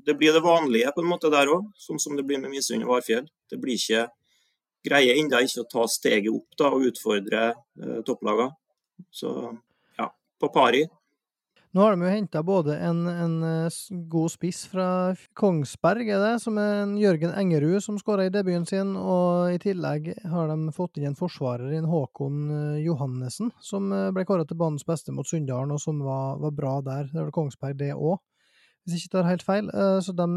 det, 0.06 0.16
blir, 0.18 0.34
det 0.34 0.42
vanlige 0.42 0.90
på 0.94 1.04
en 1.04 1.10
måte 1.10 1.30
der 1.32 1.50
òg, 1.52 1.68
sånn 1.78 2.02
som 2.02 2.18
det 2.18 2.26
blir 2.26 2.42
med 2.42 2.50
Misund 2.50 2.82
og 2.86 2.96
Varfjell. 2.96 3.28
Det 3.50 3.60
blir 3.62 3.78
ikke 3.78 4.08
greier 4.82 5.20
ennå 5.20 5.42
ikke 5.44 5.62
å 5.62 5.70
ta 5.70 5.86
steget 5.90 6.32
opp 6.32 6.58
da, 6.58 6.72
og 6.74 6.88
utfordre 6.90 7.44
eh, 7.52 8.00
topplagene. 8.06 8.50
Så 9.14 9.30
ja, 9.98 10.08
på 10.42 10.50
pari. 10.54 10.82
Nå 11.72 11.80
har 11.80 11.94
de 11.94 12.04
jo 12.04 12.10
henta 12.12 12.42
både 12.44 12.74
en, 12.84 12.98
en, 13.08 13.34
eh, 13.48 13.76
god 14.12 14.28
spiss 14.34 14.66
fra 14.68 14.86
Kongsberg, 15.40 16.04
er 16.04 16.20
det, 16.20 16.32
som 16.42 16.58
er 16.60 16.82
en 16.82 16.98
Jørgen 17.00 17.32
Engerud, 17.32 17.78
som 17.80 17.96
skåra 17.96 18.26
i 18.28 18.32
debuten 18.34 18.66
sin. 18.68 18.90
Og 19.00 19.54
i 19.54 19.60
tillegg 19.62 20.10
har 20.28 20.52
de 20.52 20.74
fått 20.76 21.00
inn 21.00 21.08
en 21.08 21.16
forsvarer, 21.16 21.72
en 21.78 21.88
Håkon 21.88 22.42
eh, 22.58 22.82
Johannessen, 22.84 23.54
som 23.64 23.88
eh, 23.88 24.10
ble 24.12 24.26
kåra 24.28 24.44
til 24.44 24.60
banens 24.60 24.84
beste 24.84 25.16
mot 25.16 25.28
Sunndalen, 25.28 25.72
og 25.72 25.80
som 25.80 26.04
var, 26.04 26.36
var, 26.44 26.52
bra 26.60 26.74
der. 26.84 27.08
Det 27.08 27.22
var 27.22 27.32
Kongsberg, 27.38 27.80
det 27.80 27.94
òg, 27.96 28.20
hvis 28.84 28.98
jeg 28.98 29.06
ikke 29.06 29.16
tar 29.16 29.30
helt 29.30 29.48
feil. 29.48 29.72
Så 30.04 30.12
de 30.12 30.28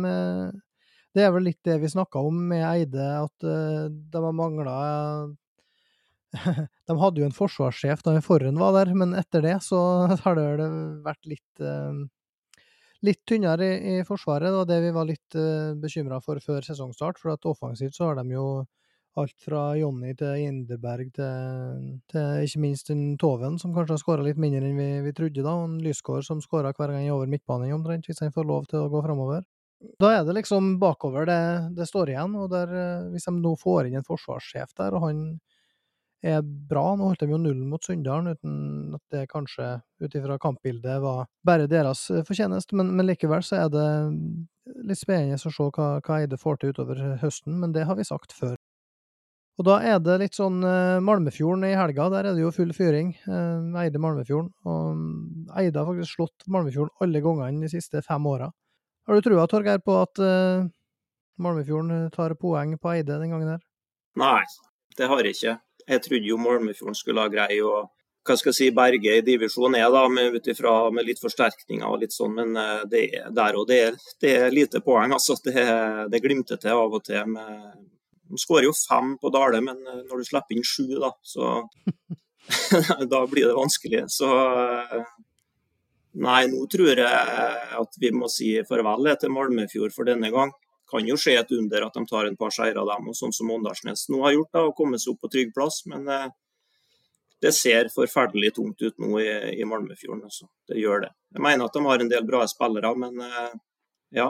det 1.15 1.23
er 1.23 1.31
vel 1.31 1.45
litt 1.47 1.63
det 1.63 1.77
vi 1.79 1.91
snakka 1.91 2.19
om 2.27 2.39
med 2.49 2.63
Eide, 2.67 3.05
at 3.23 3.43
de 3.43 4.23
har 4.23 4.35
mangla 4.35 4.75
De 6.87 6.97
hadde 7.01 7.21
jo 7.21 7.29
en 7.29 7.35
forsvarssjef 7.35 8.03
da 8.05 8.15
Forren 8.25 8.59
var 8.61 8.75
der, 8.77 8.93
men 8.97 9.15
etter 9.17 9.45
det 9.45 9.57
så 9.65 9.79
har 10.25 10.37
det 10.39 10.69
vært 11.05 11.31
litt 11.31 11.63
uh, 11.63 12.05
litt 13.05 13.21
tynnere 13.27 13.67
i, 13.77 13.97
Forsvaret. 14.07 14.49
Det 14.49 14.61
var 14.61 14.69
det 14.69 14.79
vi 14.83 14.95
var 14.95 15.09
litt 15.09 15.37
uh, 15.37 15.75
bekymra 15.81 16.21
for 16.23 16.41
før 16.43 16.65
sesongstart. 16.65 17.21
For 17.21 17.35
at 17.35 17.45
offensivt 17.49 17.97
så 17.97 18.09
har 18.09 18.21
de 18.21 18.33
jo 18.33 18.47
alt 19.15 19.35
fra 19.39 19.69
Jonny 19.79 20.11
til 20.19 20.41
Inderberg 20.43 21.11
til, 21.15 21.83
til, 22.11 22.41
ikke 22.43 22.61
minst 22.63 22.89
den 22.91 23.03
Toven, 23.21 23.59
som 23.61 23.71
kanskje 23.75 23.95
har 23.95 24.01
skåra 24.01 24.25
litt 24.25 24.39
mindre 24.41 24.65
enn 24.67 24.79
vi, 24.79 24.89
vi 25.05 25.13
trodde. 25.15 25.43
da, 25.43 25.53
og 25.55 25.69
en 25.69 25.77
Lysgård 25.83 26.25
som 26.27 26.43
skåra 26.43 26.73
hver 26.75 26.91
gang 26.91 27.05
i 27.07 27.13
over 27.13 27.29
midtbanen 27.31 27.71
omtrent, 27.77 28.09
hvis 28.09 28.19
han 28.23 28.35
får 28.35 28.49
lov 28.49 28.67
til 28.71 28.83
å 28.83 28.89
gå 28.91 29.03
framover. 29.05 29.45
Da 30.01 30.11
er 30.17 30.23
det 30.27 30.35
liksom 30.37 30.75
bakover 30.81 31.27
det, 31.29 31.41
det 31.77 31.87
står 31.87 32.11
igjen. 32.11 32.35
og 32.39 32.49
der, 32.51 32.71
eh, 32.75 33.07
Hvis 33.13 33.27
de 33.27 33.35
nå 33.37 33.55
får 33.59 33.87
inn 33.87 33.99
en 33.99 34.07
forsvarssjef 34.07 34.73
der, 34.75 34.95
og 34.95 35.07
han 35.07 35.21
er 36.25 36.41
bra 36.43 36.83
Nå 36.97 37.09
holdt 37.09 37.23
de 37.23 37.31
jo 37.31 37.39
nullen 37.39 37.67
mot 37.69 37.83
Sunndalen, 37.83 38.33
uten 38.35 38.97
at 38.97 39.03
det 39.13 39.27
kanskje 39.31 39.79
ut 40.01 40.15
ifra 40.17 40.37
kampbildet 40.41 41.01
var 41.03 41.25
bare 41.45 41.69
deres 41.71 42.07
eh, 42.11 42.23
fortjeneste, 42.25 42.75
men, 42.77 42.91
men, 42.95 43.07
likevel 43.09 43.43
så 43.45 43.63
er 43.63 43.73
det 43.73 43.87
litt 44.89 45.01
spennende 45.01 45.37
å 45.37 45.43
se 45.43 45.69
hva, 45.69 45.89
hva 46.01 46.19
Eide 46.19 46.39
får 46.41 46.61
til 46.61 46.73
utover 46.73 47.01
høsten, 47.21 47.59
men 47.61 47.75
det 47.75 47.85
har 47.89 47.99
vi 47.99 48.07
sagt 48.07 48.33
før. 48.35 48.55
Og 49.55 49.67
da 49.69 49.77
er 49.87 50.01
det 50.03 50.17
litt 50.19 50.35
sånn 50.35 50.59
eh, 50.67 51.03
Malmefjorden 51.05 51.67
i 51.69 51.75
helga, 51.77 52.09
der 52.11 52.31
er 52.31 52.35
det 52.35 52.43
jo 52.43 52.53
full 52.55 52.73
fyring. 52.75 53.13
Eh, 53.23 53.83
Eide 53.85 54.01
Malmefjorden. 54.03 54.49
Og 54.67 55.53
Eide 55.61 55.79
har 55.79 55.87
faktisk 55.87 56.17
slått 56.17 56.47
Malmefjorden 56.51 57.05
alle 57.05 57.21
gangene 57.23 57.63
de 57.63 57.71
siste 57.71 58.01
fem 58.03 58.27
åra. 58.27 58.49
Har 59.05 59.15
du 59.15 59.23
trua, 59.23 59.45
Torgeir, 59.47 59.79
på 59.85 59.99
at 60.01 60.19
Malmefjorden 61.37 62.09
tar 62.15 62.33
poeng 62.41 62.73
på 62.81 62.95
Eide 62.95 63.19
den 63.21 63.35
gangen 63.35 63.53
her? 63.53 63.61
Nei, 64.17 64.41
det 64.97 65.07
har 65.11 65.21
jeg 65.21 65.37
ikke. 65.37 65.55
Jeg 65.85 66.01
trodde 66.05 66.29
jo 66.29 66.41
Malmefjorden 66.41 66.97
skulle 66.97 67.25
ha 67.25 67.31
greie 67.31 67.61
å 67.63 67.85
hva 68.25 68.33
skal 68.39 68.49
jeg 68.49 68.57
si, 68.57 68.67
berge 68.73 69.11
i 69.19 69.21
divisjon 69.21 69.75
E, 69.77 69.83
da, 69.93 69.99
med, 70.09 70.33
ut 70.33 70.47
ifra, 70.49 70.71
med 70.89 71.05
litt 71.05 71.19
forsterkninger 71.21 71.85
og 71.85 71.99
litt 72.01 72.15
sånn, 72.15 72.33
men 72.33 72.55
uh, 72.57 72.81
det 72.89 73.03
er, 73.19 73.27
der 73.29 73.57
og 73.59 73.67
det 73.69 73.77
er, 73.83 73.99
det 74.23 74.31
er 74.39 74.55
lite 74.55 74.81
poeng. 74.81 75.13
altså. 75.13 75.37
Det, 75.45 75.65
det 76.09 76.23
glimter 76.23 76.57
til 76.57 76.73
av 76.73 76.95
og 76.97 77.05
til. 77.05 77.21
med 77.29 77.75
de 78.25 78.39
skårer 78.41 78.65
jo 78.65 78.73
fem 78.73 79.13
på 79.21 79.29
Dale, 79.29 79.61
men 79.61 79.77
når 80.09 80.17
du 80.17 80.25
slipper 80.25 80.57
inn 80.57 80.65
sju, 80.65 80.87
da, 80.97 81.11
så 81.21 81.67
da 83.13 83.21
blir 83.29 83.45
det 83.51 83.59
vanskelig. 83.59 84.07
Så 84.09 84.31
Nei, 86.15 86.45
nå 86.47 86.61
tror 86.71 86.95
jeg 86.95 87.05
at 87.75 87.97
vi 87.99 88.09
må 88.15 88.29
si 88.31 88.53
farvel 88.69 89.09
til 89.19 89.33
Malmefjord 89.35 89.91
for 89.91 90.07
denne 90.07 90.29
gang. 90.31 90.53
Kan 90.91 91.07
jo 91.09 91.17
skje 91.17 91.39
et 91.39 91.53
under 91.55 91.87
at 91.87 91.95
de 91.97 92.05
tar 92.05 92.27
en 92.29 92.37
par 92.37 92.53
seire 92.53 92.81
av 92.81 92.89
dem, 92.91 93.09
og 93.09 93.17
sånn 93.17 93.33
som 93.33 93.51
Åndalsnes 93.55 94.07
nå 94.13 94.21
har 94.25 94.35
gjort, 94.35 94.51
da, 94.53 94.65
og 94.67 94.75
kommet 94.77 95.01
seg 95.01 95.15
opp 95.15 95.23
på 95.25 95.31
trygg 95.33 95.53
plass. 95.55 95.81
Men 95.89 96.07
eh, 96.11 96.27
det 97.41 97.51
ser 97.57 97.89
forferdelig 97.93 98.53
tungt 98.55 98.81
ut 98.81 98.97
nå 99.01 99.19
i, 99.21 99.29
i 99.59 99.67
Malmefjorden. 99.67 100.23
Altså. 100.29 100.47
Det 100.69 100.79
gjør 100.79 101.07
det. 101.07 101.11
Jeg 101.35 101.45
mener 101.45 101.67
at 101.67 101.77
de 101.77 101.85
har 101.85 102.03
en 102.03 102.11
del 102.11 102.27
bra 102.27 102.43
spillere, 102.49 102.93
men 103.01 103.21
eh, 103.25 103.55
ja. 104.21 104.29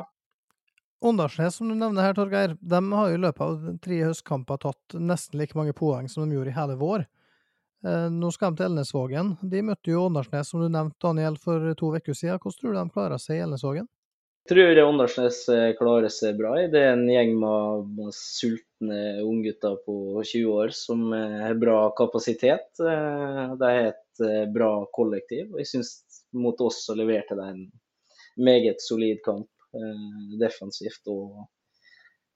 Åndalsnes, 1.06 1.60
som 1.60 1.70
du 1.70 1.76
nevner 1.76 2.08
her, 2.08 2.16
Torgeir, 2.18 2.56
de 2.60 2.82
har 2.92 3.12
jo 3.12 3.18
i 3.18 3.22
løpet 3.22 3.44
av 3.46 3.68
tre 3.84 4.00
høstkamper 4.08 4.64
tatt 4.64 4.96
nesten 4.98 5.38
like 5.40 5.58
mange 5.60 5.76
poeng 5.78 6.08
som 6.10 6.24
de 6.26 6.38
gjorde 6.38 6.54
i 6.54 6.58
hele 6.58 6.80
vår. 6.80 7.06
Eh, 7.86 8.08
nå 8.10 8.32
skal 8.34 8.54
de 8.54 8.62
til 8.62 8.72
Elnesvågen. 8.72 9.36
De 9.44 9.62
møtte 9.66 9.92
jo 9.92 10.08
Åndalsnes, 10.08 10.50
som 10.50 10.64
du 10.64 10.70
nevnte, 10.72 10.98
Daniel, 11.04 11.38
for 11.42 11.74
to 11.78 11.92
uker 11.94 12.18
siden. 12.18 12.40
Hvordan 12.42 12.62
tror 12.62 12.74
du 12.74 12.80
de 12.80 12.96
klarer 12.96 13.22
seg 13.22 13.38
i 13.38 13.46
Elnesvågen? 13.46 13.90
Tror 14.50 14.80
Åndalsnes 14.84 15.40
eh, 15.50 15.72
klarer 15.80 16.12
seg 16.14 16.38
bra. 16.38 16.54
Det 16.70 16.82
er 16.82 16.92
en 16.94 17.08
gjeng 17.10 17.32
med, 17.42 18.12
sultne 18.14 19.00
unggutter 19.26 19.80
på 19.88 19.96
20 20.22 20.52
år 20.54 20.76
som 20.78 21.08
eh, 21.18 21.40
har 21.48 21.58
bra 21.62 21.80
kapasitet. 21.98 22.70
De 22.78 23.66
har 23.66 23.90
et 23.90 24.24
bra 24.54 24.70
kollektiv. 24.94 25.50
og 25.54 25.64
Jeg 25.64 25.72
syns 25.74 25.96
mot 26.38 26.62
oss 26.62 26.84
så 26.86 26.94
leverte 26.98 27.38
de 27.40 27.50
en 27.56 27.66
meget 28.38 28.84
solid 28.84 29.24
kamp 29.26 29.50
defensivt 30.40 31.10
og 31.12 31.48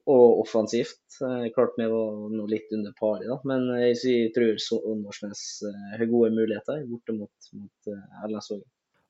og 0.10 0.40
offensivt. 0.42 1.02
Eh, 1.22 1.46
klart 1.54 1.78
vi 1.78 1.88
var 1.92 2.48
litt 2.50 2.72
under 2.76 2.94
paret, 3.00 3.46
men 3.50 3.68
jeg 3.84 4.32
tror 4.36 4.82
Åndalsnes 4.94 5.44
eh, 5.70 5.88
har 6.00 6.12
gode 6.12 6.32
muligheter 6.36 6.86
borte 6.90 7.16
mot, 7.18 7.50
mot 7.54 7.92
eh, 7.94 8.28
LSO. 8.32 8.60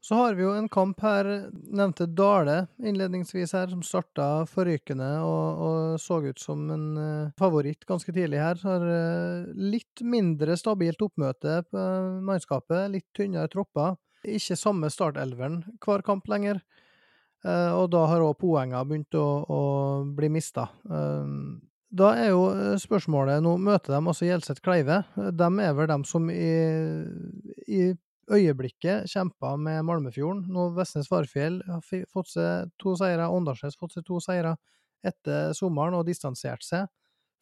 Så 0.01 0.15
har 0.15 0.37
vi 0.37 0.45
jo 0.45 0.53
en 0.55 0.69
kamp 0.71 1.01
her, 1.03 1.27
nevnte 1.51 2.05
Dale 2.15 2.69
innledningsvis 2.79 3.51
her, 3.57 3.67
som 3.67 3.81
starta 3.83 4.45
forrykende 4.47 5.09
og, 5.27 5.63
og, 5.65 5.97
så 5.99 6.21
ut 6.23 6.39
som 6.39 6.61
en 6.71 6.85
favoritt 7.37 7.83
ganske 7.89 8.13
tidlig 8.15 8.39
her. 8.39 8.61
Har 8.63 8.85
litt 9.59 9.99
mindre 9.99 10.55
stabilt 10.55 11.03
oppmøte 11.03 11.65
på 11.67 11.83
mannskapet, 12.23 12.87
litt 12.95 13.09
tynnere 13.17 13.51
tropper. 13.51 13.99
Ikke 14.23 14.55
samme 14.59 14.87
startelveren 14.91 15.65
hver 15.83 16.05
kamp 16.07 16.31
lenger. 16.31 16.63
Eh, 17.45 17.71
og 17.71 17.87
da 17.93 18.03
har 18.11 18.23
òg 18.23 18.35
poengene 18.41 18.83
begynt 18.87 19.15
å, 19.15 19.27
å 19.47 19.61
bli 20.15 20.29
mista. 20.33 20.67
Eh, 20.89 21.33
da 21.99 22.11
er 22.19 22.33
jo 22.33 22.43
eh, 22.51 22.75
spørsmålet 22.81 23.41
Nå 23.41 23.55
møter 23.63 23.95
de 23.95 24.01
også 24.11 24.27
Gjelseth 24.27 24.63
Kleive. 24.65 25.01
De 25.15 25.49
er 25.63 25.77
vel 25.77 25.89
dem 25.89 26.03
som 26.07 26.27
i, 26.33 26.51
i 27.67 27.87
øyeblikket 28.31 29.09
kjempa 29.09 29.55
med 29.59 29.83
Malmefjorden. 29.87 30.45
Nå 30.53 30.69
Vestnes 30.77 31.09
Varfjell 31.11 31.61
har 31.67 31.83
fått 32.11 32.33
seg 32.33 32.73
to 32.81 32.95
seire, 32.99 33.29
Åndalsnes 33.29 33.75
har 33.75 33.81
fått 33.81 33.97
seg 33.97 34.05
to 34.07 34.19
seire 34.23 34.55
etter 35.05 35.53
sommeren 35.55 35.95
og 35.97 36.05
distansert 36.07 36.65
seg 36.65 36.89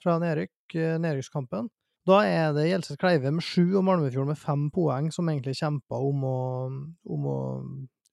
fra 0.04 0.18
nedrykk, 0.22 0.78
nedrykkskampen. 1.02 1.70
Da 2.08 2.22
er 2.24 2.54
det 2.56 2.70
Gjelseth 2.70 3.00
Kleive 3.02 3.34
med 3.36 3.44
sju 3.44 3.76
og 3.76 3.84
Malmefjorden 3.84 4.32
med 4.32 4.40
fem 4.40 4.68
poeng 4.72 5.10
som 5.12 5.28
egentlig 5.28 5.58
kjemper 5.60 6.06
om 6.08 6.24
å, 6.24 6.38
om 7.04 7.26
å 7.28 7.40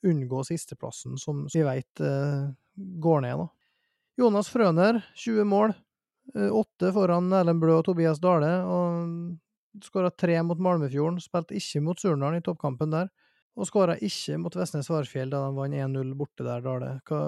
unngå 0.05 0.43
sisteplassen, 0.49 1.19
som 1.21 1.45
vi 1.53 1.63
veit 1.65 2.03
eh, 2.03 2.49
går 2.75 3.23
ned. 3.25 3.45
da. 3.45 3.49
Jonas 4.19 4.51
Frøner, 4.51 4.99
20 5.15 5.47
mål. 5.49 5.77
Eh, 6.35 6.51
åtte 6.51 6.91
foran 6.97 7.31
Erlend 7.33 7.63
Blø 7.63 7.79
og 7.79 7.87
Tobias 7.87 8.21
Dale. 8.23 8.53
og 8.67 9.39
Skåra 9.83 10.11
tre 10.11 10.37
mot 10.47 10.61
Malmefjorden. 10.61 11.19
Spilte 11.23 11.57
ikke 11.59 11.83
mot 11.83 12.01
Surnadal 12.01 12.39
i 12.39 12.45
toppkampen 12.45 12.95
der. 12.95 13.11
Og 13.55 13.69
skåra 13.69 13.95
ikke 14.03 14.39
mot 14.43 14.55
Vestnes 14.59 14.89
Varfjell 14.91 15.31
da 15.31 15.45
de 15.45 15.55
vant 15.55 15.77
1-0 15.79 16.15
borte 16.19 16.47
der, 16.47 16.63
Dale. 16.63 16.97
Hva, 17.07 17.21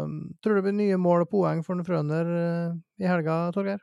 tror 0.42 0.56
du 0.56 0.58
det 0.58 0.64
blir 0.66 0.74
nye 0.80 0.98
mål 0.98 1.22
og 1.22 1.30
poeng 1.30 1.62
for 1.66 1.82
Frøner 1.86 2.30
eh, 2.38 2.72
i 3.02 3.06
helga, 3.06 3.44
Torgeir? 3.54 3.82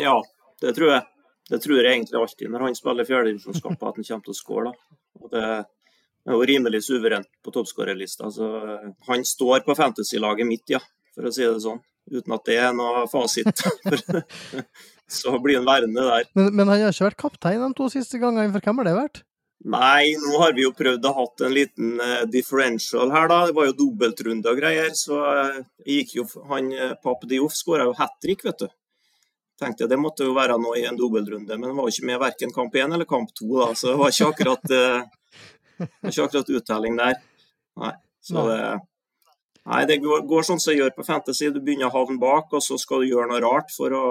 Ja, 0.00 0.18
det 0.60 0.74
tror 0.76 0.92
jeg. 0.92 1.06
Det 1.48 1.60
tror 1.64 1.80
jeg 1.80 1.94
egentlig 1.94 2.20
alltid 2.20 2.52
når 2.52 2.66
han 2.66 2.76
spiller 2.76 3.08
fjerdedivisjonskamp, 3.08 3.80
at 3.80 3.96
han 3.98 4.08
kommer 4.08 4.26
til 4.26 4.34
å 4.34 4.36
skåre. 4.36 4.74
Det, 5.32 5.46
er 6.28 6.36
jo 6.36 6.44
rimelig 6.46 6.82
suverent 6.86 7.30
på 7.42 7.54
toppskårerlista. 7.56 8.28
Eh, 8.28 8.90
han 9.08 9.24
står 9.32 9.64
på 9.64 9.76
fantasy-laget 9.78 10.48
mitt, 10.48 10.76
ja, 10.76 10.82
for 11.16 11.28
å 11.28 11.32
si 11.32 11.46
det 11.48 11.64
sånn. 11.64 11.80
Uten 12.12 12.36
at 12.36 12.48
det 12.50 12.58
er 12.60 12.76
noe 12.76 13.06
fasit. 13.08 13.64
så 15.20 15.36
blir 15.42 15.60
han 15.60 15.68
værende 15.68 16.06
der. 16.08 16.30
Men, 16.38 16.50
men, 16.54 16.68
han 16.68 16.86
har 16.86 16.94
ikke 16.94 17.10
vært 17.10 17.20
kaptein 17.26 17.62
de 17.62 17.70
to 17.78 17.90
siste 17.92 18.20
gangene, 18.22 18.50
for 18.54 18.64
hvem 18.64 18.82
har 18.82 18.90
det 18.90 18.96
vært? 18.98 19.22
Nei, 19.62 20.16
nå 20.18 20.38
har 20.42 20.54
vi 20.56 20.64
jo 20.64 20.72
prøvd 20.74 21.04
å 21.06 21.12
ha 21.14 21.24
en 21.46 21.52
liten 21.54 22.00
uh, 22.02 22.24
differential 22.26 23.12
her, 23.14 23.28
da. 23.30 23.44
Det 23.46 23.54
var 23.54 23.68
jo 23.68 23.76
dobbeltrunde 23.78 24.50
og 24.50 24.58
greier. 24.58 24.90
Så 24.98 25.18
uh, 25.22 25.60
gikk 25.86 26.16
jo 26.16 26.24
han 26.50 26.70
uh, 26.74 26.94
Pap 26.98 27.22
Dioff 27.30 27.54
skåra 27.54 27.86
jo 27.86 27.94
hat 27.98 28.16
trick, 28.24 28.42
vet 28.46 28.64
du. 28.64 28.68
tenkte 29.62 29.84
jeg 29.84 29.92
det 29.92 30.00
måtte 30.02 30.26
jo 30.26 30.34
være 30.34 30.56
noe 30.58 30.80
i 30.80 30.86
en 30.88 30.98
dobbeltrunde, 30.98 31.54
men 31.54 31.68
det 31.68 31.76
var 31.76 31.86
jo 31.86 31.94
ikke 31.94 32.08
med 32.08 32.22
verken 32.24 32.54
kamp 32.54 32.74
én 32.74 32.96
eller 32.96 33.06
kamp 33.06 33.30
to, 33.38 33.46
da, 33.60 33.68
så 33.78 33.92
det 33.92 34.00
var 34.00 34.10
ikke 34.10 34.30
akkurat, 34.32 34.72
uh, 34.74 35.84
ikke 36.10 36.24
akkurat 36.24 36.50
uttelling 36.58 36.98
der. 36.98 37.20
Nei, 37.78 37.92
så 38.26 38.42
det, 38.48 38.58
nei, 39.70 39.84
det 39.92 40.00
går, 40.02 40.26
går 40.26 40.48
sånn 40.48 40.58
som 40.58 40.72
det 40.72 40.80
gjør 40.80 40.96
på 40.96 41.06
Fantasy. 41.06 41.52
Du 41.54 41.62
begynner 41.62 41.86
å 41.86 41.94
havne 41.94 42.18
bak, 42.18 42.50
og 42.50 42.66
så 42.66 42.80
skal 42.82 43.04
du 43.04 43.12
gjøre 43.12 43.30
noe 43.30 43.44
rart 43.46 43.70
for 43.76 43.94
å 43.94 44.04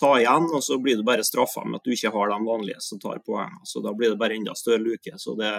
ta 0.00 0.14
igjen, 0.18 0.48
og 0.56 0.64
så 0.64 0.78
blir 0.82 0.98
du 0.98 1.04
bare 1.06 1.24
straffa 1.26 1.64
med 1.66 1.80
at 1.80 1.86
du 1.86 1.94
ikke 1.94 2.12
har 2.14 2.32
de 2.32 2.38
vanlige 2.46 2.80
som 2.84 3.00
tar 3.02 3.20
poengene. 3.26 3.62
Så 3.68 3.82
da 3.84 3.92
blir 3.96 4.14
det 4.14 4.20
bare 4.20 4.36
enda 4.38 4.56
større 4.58 4.82
luke. 4.82 5.14
Så 5.20 5.36
det, 5.38 5.52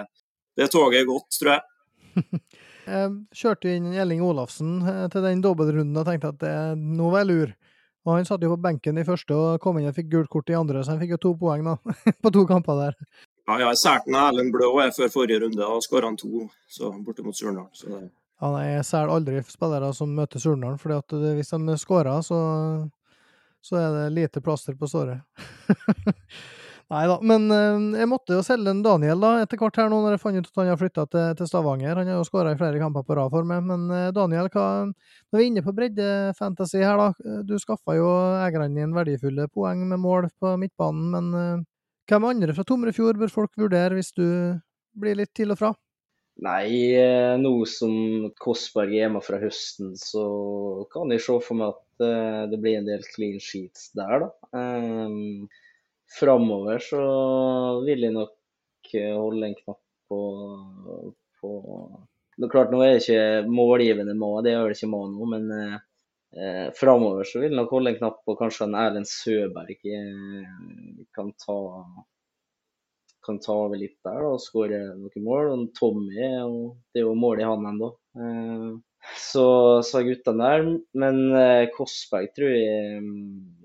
det 0.58 0.70
toget 0.72 1.02
er 1.02 1.08
godt, 1.08 1.38
tror 1.38 1.54
jeg. 1.54 2.22
jeg 2.92 3.12
kjørte 3.42 3.72
inn 3.72 3.92
Elling 3.94 4.22
Olafsen 4.26 4.80
eh, 4.82 5.04
til 5.12 5.24
den 5.24 5.44
dobbeltrunden 5.44 6.00
og 6.02 6.08
tenkte 6.08 6.32
at 6.34 6.40
det, 6.42 6.56
nå 6.78 7.12
var 7.12 7.24
jeg 7.24 7.30
lur. 7.32 7.58
Og 8.02 8.16
han 8.16 8.26
satt 8.26 8.42
jo 8.42 8.50
på 8.50 8.62
benken 8.62 8.98
i 8.98 9.06
første 9.06 9.36
og 9.38 9.60
kom 9.62 9.78
inn 9.78 9.86
og 9.86 9.94
fikk 9.94 10.08
gult 10.10 10.30
kort 10.32 10.50
i 10.50 10.56
andre, 10.58 10.82
så 10.82 10.94
han 10.94 11.02
fikk 11.02 11.14
jo 11.14 11.20
to 11.22 11.36
poeng 11.38 11.62
da, 11.68 11.76
på 12.24 12.32
to 12.34 12.42
kamper 12.50 12.80
der. 12.80 12.96
Ja, 13.46 13.58
ja, 13.58 13.68
jeg 13.68 13.78
sært 13.78 14.08
Erlend 14.10 14.54
Blå 14.54 14.72
før 14.94 15.10
forrige 15.10 15.42
runde, 15.42 15.62
og 15.66 15.82
skåra 15.86 16.10
han 16.10 16.18
to 16.18 16.48
så 16.70 16.90
borte 17.02 17.24
mot 17.26 17.36
Surnadal. 17.36 18.08
Ja, 18.42 18.50
nei, 18.50 18.64
jeg 18.72 18.86
selger 18.86 19.14
aldri 19.14 19.42
spillere 19.46 19.92
som 19.94 20.14
møter 20.18 20.42
Surnadal, 20.42 20.78
for 20.82 20.98
hvis 21.38 21.54
de 21.54 21.78
skårer, 21.78 22.22
så 22.26 22.38
så 23.62 23.78
er 23.78 23.94
det 23.94 24.10
lite 24.16 24.42
plaster 24.42 24.74
på 24.78 24.88
såret. 24.90 25.22
Nei 26.92 27.06
da, 27.08 27.14
men 27.24 27.46
uh, 27.48 27.94
jeg 27.96 28.08
måtte 28.10 28.34
jo 28.36 28.42
selge 28.44 28.68
en 28.68 28.82
Daniel 28.84 29.22
da, 29.22 29.30
etter 29.40 29.56
hvert 29.60 29.78
her 29.80 29.88
nå, 29.88 30.02
når 30.02 30.16
jeg 30.16 30.20
fant 30.20 30.36
ut 30.36 30.48
at 30.50 30.58
han 30.60 30.68
har 30.68 30.80
flytta 30.80 31.04
til, 31.08 31.28
til, 31.38 31.48
Stavanger. 31.48 31.96
Han 31.96 32.10
har 32.10 32.18
jo 32.18 32.26
skåra 32.28 32.52
i 32.52 32.58
flere 32.58 32.80
kamper 32.82 33.06
på 33.06 33.16
rad 33.16 33.32
for 33.32 33.48
meg. 33.48 33.62
Men 33.64 33.86
uh, 33.88 34.10
Daniel, 34.12 34.50
hva, 34.52 34.64
når 34.90 35.40
vi 35.40 35.46
er 35.46 35.48
inne 35.48 35.62
på 35.64 35.72
breddefantasy 35.78 36.82
her, 36.82 37.00
da. 37.00 37.06
Eh, 37.24 37.38
du 37.48 37.54
skaffa 37.62 37.96
jo 37.96 38.10
eierne 38.42 38.68
dine 38.74 38.92
verdifulle 38.96 39.48
poeng 39.54 39.86
med 39.88 40.02
mål 40.02 40.28
på 40.42 40.52
midtbanen, 40.60 41.14
men 41.14 41.64
hvem 42.10 42.26
andre 42.28 42.52
fra 42.56 42.66
Tomrefjord 42.68 43.20
bør 43.20 43.32
folk 43.32 43.56
vurdere 43.56 43.96
hvis 43.96 44.12
du 44.18 44.26
blir 44.98 45.16
litt 45.16 45.32
til 45.38 45.54
og 45.54 45.62
fra? 45.62 45.72
Nei, 46.44 46.92
nå 47.40 47.52
som 47.68 48.28
Kåssberg 48.40 48.92
er 48.92 49.04
hjemme 49.04 49.22
fra 49.24 49.40
høsten, 49.40 49.94
så 50.00 50.24
kan 50.92 51.12
jeg 51.14 51.24
se 51.24 51.38
for 51.46 51.56
meg 51.60 51.72
at 51.72 51.80
Eh, 51.91 51.91
det 52.52 52.58
blir 52.62 52.78
en 52.78 52.88
del 52.88 53.04
clean 53.14 53.40
sheets 53.42 53.90
der, 53.98 54.26
da. 54.26 54.30
Um, 54.58 55.48
Framover 56.12 56.82
så 56.84 57.02
vil 57.86 58.04
jeg 58.04 58.14
nok 58.14 58.90
eh, 58.98 59.14
holde 59.16 59.48
en 59.48 59.56
knapp 59.56 59.80
på, 60.12 60.18
på 61.40 61.52
det 62.36 62.48
er 62.48 62.52
klart, 62.52 62.72
Nå 62.72 62.82
er 62.82 62.94
det 62.94 63.00
ikke 63.04 63.48
målgivende 63.52 64.14
må, 64.18 64.34
det 64.44 64.52
gjør 64.54 64.72
det 64.72 64.76
ikke 64.76 64.92
må 64.92 65.02
nå, 65.08 65.28
men 65.32 65.48
eh, 65.56 66.68
framover 66.76 67.28
så 67.28 67.40
vil 67.40 67.52
jeg 67.52 67.58
nok 67.58 67.72
holde 67.76 67.92
en 67.92 67.98
knapp 68.00 68.22
på 68.26 68.36
kanskje 68.40 68.68
en 68.68 68.78
Erlend 68.82 69.08
Søberg 69.08 69.92
eh, 69.96 71.04
kan 71.16 71.32
ta 71.40 71.58
kan 73.22 73.38
ta 73.38 73.54
over 73.54 73.78
litt 73.78 73.98
der 74.04 74.24
og 74.26 74.40
skåre 74.42 74.80
noen 74.98 75.24
mål. 75.24 75.50
Og 75.52 75.66
Tommy 75.78 76.16
det 76.18 77.02
er 77.02 77.04
jo 77.04 77.12
mål 77.14 77.42
i 77.42 77.46
han 77.46 77.68
ennå. 77.70 77.90
Eh, 78.18 78.70
så 79.18 79.46
sa 79.86 80.02
guttene 80.06 80.50
der. 80.50 80.66
Men 80.98 81.22
eh, 81.36 81.70
Korsberg 81.74 82.32
tror 82.36 82.54
jeg, 82.54 83.02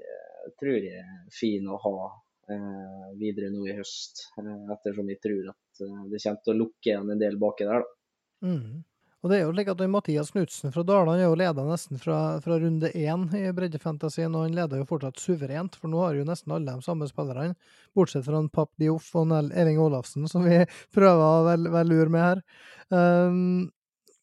eh, 0.01 0.49
tror 0.59 0.77
jeg 0.77 1.03
er 1.03 1.13
fin 1.33 1.69
å 1.69 1.79
ha 1.83 1.95
eh, 2.51 3.07
videre 3.19 3.51
nå 3.53 3.67
i 3.69 3.77
høst. 3.77 4.27
Eh, 4.41 4.53
ettersom 4.75 5.09
jeg 5.13 5.21
tror 5.23 5.53
at 5.53 5.85
eh, 5.85 6.03
det 6.11 6.21
kommer 6.23 6.43
til 6.43 6.55
å 6.55 6.59
lukke 6.63 6.91
igjen 6.91 7.15
en 7.15 7.23
del 7.23 7.39
baki 7.41 7.69
der. 7.69 7.85
da. 7.85 8.47
Mm. 8.47 8.85
Og 9.25 9.31
det 9.31 9.39
er 9.39 9.47
jo 9.47 9.53
slik 9.55 9.69
at 9.71 9.79
Mathias 9.89 10.29
Knutsen 10.31 10.71
fra 10.71 10.83
Daland 10.85 11.17
er 11.17 11.25
jo 11.25 11.37
leda 11.39 11.63
nesten 11.65 11.97
fra, 11.99 12.37
fra 12.43 12.59
runde 12.61 12.91
én 12.93 13.23
i 13.35 13.47
breddefantasien, 13.55 14.35
og 14.37 14.45
han 14.45 14.53
leder 14.55 14.79
jo 14.79 14.85
fortsatt 14.87 15.17
suverent, 15.19 15.73
for 15.75 15.89
nå 15.89 16.03
har 16.03 16.19
jo 16.19 16.27
nesten 16.27 16.53
alle 16.53 16.75
de 16.77 16.85
samme 16.85 17.09
spillerne, 17.09 17.57
bortsett 17.97 18.27
fra 18.27 18.37
en 18.37 18.51
Papp 18.53 18.69
Dioff 18.77 19.09
og 19.17 19.33
Elling 19.33 19.81
Olafsen, 19.81 20.29
som 20.29 20.45
vi 20.45 20.61
prøver 20.95 21.25
å 21.25 21.47
være 21.49 21.83
lure 21.89 22.13
med 22.13 22.23
her. 22.27 22.43
Um, 22.93 23.65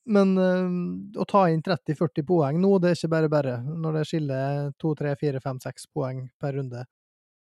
men 0.05 0.35
uh, 0.39 1.21
å 1.21 1.25
ta 1.29 1.47
inn 1.51 1.63
30-40 1.65 2.27
poeng 2.29 2.59
nå, 2.61 2.75
det 2.83 2.91
er 2.91 2.99
ikke 2.99 3.13
bare 3.15 3.31
bare, 3.33 3.55
når 3.65 4.01
det 4.01 4.05
skiller 4.11 4.69
2-3-4-5-6 4.83 5.89
poeng 5.95 6.27
per 6.41 6.59
runde. 6.59 6.85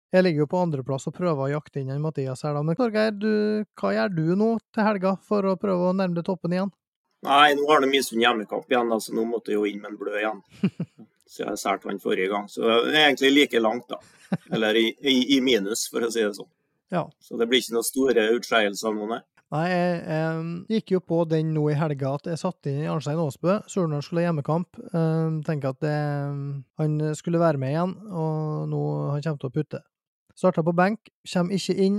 Jeg 0.10 0.26
ligger 0.26 0.44
jo 0.44 0.50
på 0.50 0.62
andreplass 0.64 1.06
og 1.10 1.14
prøver 1.16 1.46
å 1.46 1.52
jakte 1.52 1.84
inn 1.84 1.92
en 1.94 2.02
Mathias 2.02 2.42
her, 2.42 2.56
da. 2.58 2.64
Men 2.66 2.78
Torgeir, 2.78 3.14
hva 3.78 3.94
gjør 3.94 4.16
du 4.16 4.26
nå 4.40 4.50
til 4.74 4.88
helga 4.88 5.14
for 5.22 5.46
å 5.46 5.58
prøve 5.62 5.92
å 5.92 5.96
nærme 5.96 6.18
deg 6.18 6.26
toppen 6.26 6.56
igjen? 6.56 6.72
Nei, 7.28 7.52
nå 7.54 7.68
har 7.70 7.84
de 7.84 7.90
Misund 7.92 8.24
hjemmekamp 8.24 8.72
igjen, 8.72 8.90
altså 8.96 9.14
nå 9.14 9.26
måtte 9.28 9.52
jeg 9.52 9.60
jo 9.60 9.68
inn 9.70 9.82
med 9.84 9.92
en 9.92 10.00
blø 10.00 10.16
igjen. 10.18 10.42
Så 11.30 11.44
jeg 11.44 11.60
sært 11.62 11.84
han 11.86 12.00
forrige 12.02 12.32
gang. 12.32 12.48
Så 12.50 12.64
det 12.66 12.96
er 12.96 13.04
egentlig 13.04 13.30
like 13.36 13.60
langt, 13.62 13.92
da. 13.92 14.00
Eller 14.56 14.80
i, 14.80 14.88
i, 14.98 15.18
i 15.36 15.42
minus, 15.46 15.86
for 15.92 16.02
å 16.02 16.10
si 16.10 16.24
det 16.24 16.34
sånn. 16.40 16.50
Ja. 16.90 17.04
Så 17.22 17.38
det 17.38 17.46
blir 17.52 17.62
ikke 17.62 17.76
noen 17.76 17.86
store 17.86 18.24
utskeielser 18.34 18.96
nå, 18.96 19.10
nei. 19.12 19.20
Nei, 19.50 19.64
jeg, 19.66 19.94
jeg, 20.06 20.42
gikk 20.76 20.92
jo 20.94 21.00
på 21.02 21.24
den 21.26 21.56
nå 21.56 21.64
i 21.72 21.78
helga 21.78 22.12
at 22.20 22.28
jeg 22.30 22.38
satte 22.38 22.70
inn 22.70 22.86
Arnstein 22.86 23.18
Aasbø. 23.18 23.56
Surnadal 23.72 24.04
skulle 24.06 24.22
ha 24.22 24.28
hjemmekamp. 24.28 24.78
Um, 24.94 25.40
tenker 25.46 25.74
at 25.74 25.80
det, 25.82 25.94
han 26.78 27.00
skulle 27.18 27.42
være 27.42 27.58
med 27.62 27.74
igjen, 27.74 27.96
og 28.14 28.68
nå 28.70 28.82
han 29.16 29.24
kommer 29.26 29.42
til 29.42 29.50
å 29.50 29.56
putte. 29.56 29.80
Starta 30.38 30.62
på 30.66 30.76
benk, 30.78 31.10
kommer 31.34 31.58
ikke 31.58 31.76
inn. 31.82 31.98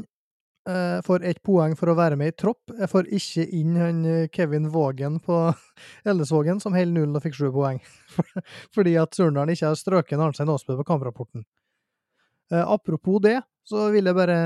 Uh, 0.68 1.00
får 1.02 1.24
ett 1.26 1.40
poeng 1.42 1.72
for 1.74 1.90
å 1.90 1.96
være 1.98 2.18
med 2.20 2.30
i 2.30 2.36
tropp. 2.38 2.70
Jeg 2.70 2.90
får 2.92 3.10
ikke 3.18 3.46
inn 3.58 3.80
han 3.80 4.04
Kevin 4.30 4.68
Vågen 4.70 5.16
på 5.24 5.40
Eldesvågen, 6.12 6.62
som 6.62 6.76
holder 6.78 7.00
null 7.00 7.18
og 7.18 7.24
fikk 7.24 7.34
sju 7.40 7.48
poeng. 7.56 7.80
Fordi 8.76 8.94
at 9.00 9.18
Surnadal 9.18 9.50
ikke 9.56 9.72
har 9.72 9.80
strøket 9.80 10.22
Arnstein 10.22 10.54
Aasbø 10.54 10.78
på 10.78 10.86
kamprapporten. 10.92 11.42
Apropos 12.50 13.18
det, 13.22 13.40
så 13.66 13.88
vil 13.94 14.06
jeg 14.06 14.18
bare 14.18 14.38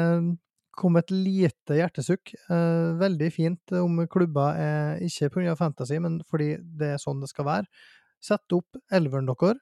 kom 0.79 0.99
et 1.01 1.11
lite 1.13 1.79
hjertesukk. 1.79 2.35
Eh, 2.51 2.89
veldig 3.01 3.31
fint 3.33 3.75
om 3.79 4.03
klubber 4.11 4.59
er 4.61 5.03
ikke 5.05 5.31
pga. 5.37 5.57
fantasy, 5.59 5.99
men 6.03 6.21
fordi 6.29 6.55
det 6.79 6.95
er 6.95 7.03
sånn 7.03 7.23
det 7.23 7.31
skal 7.33 7.49
være. 7.49 7.85
Sett 8.25 8.57
opp 8.57 8.79
elveren 8.93 9.29
deres, 9.29 9.61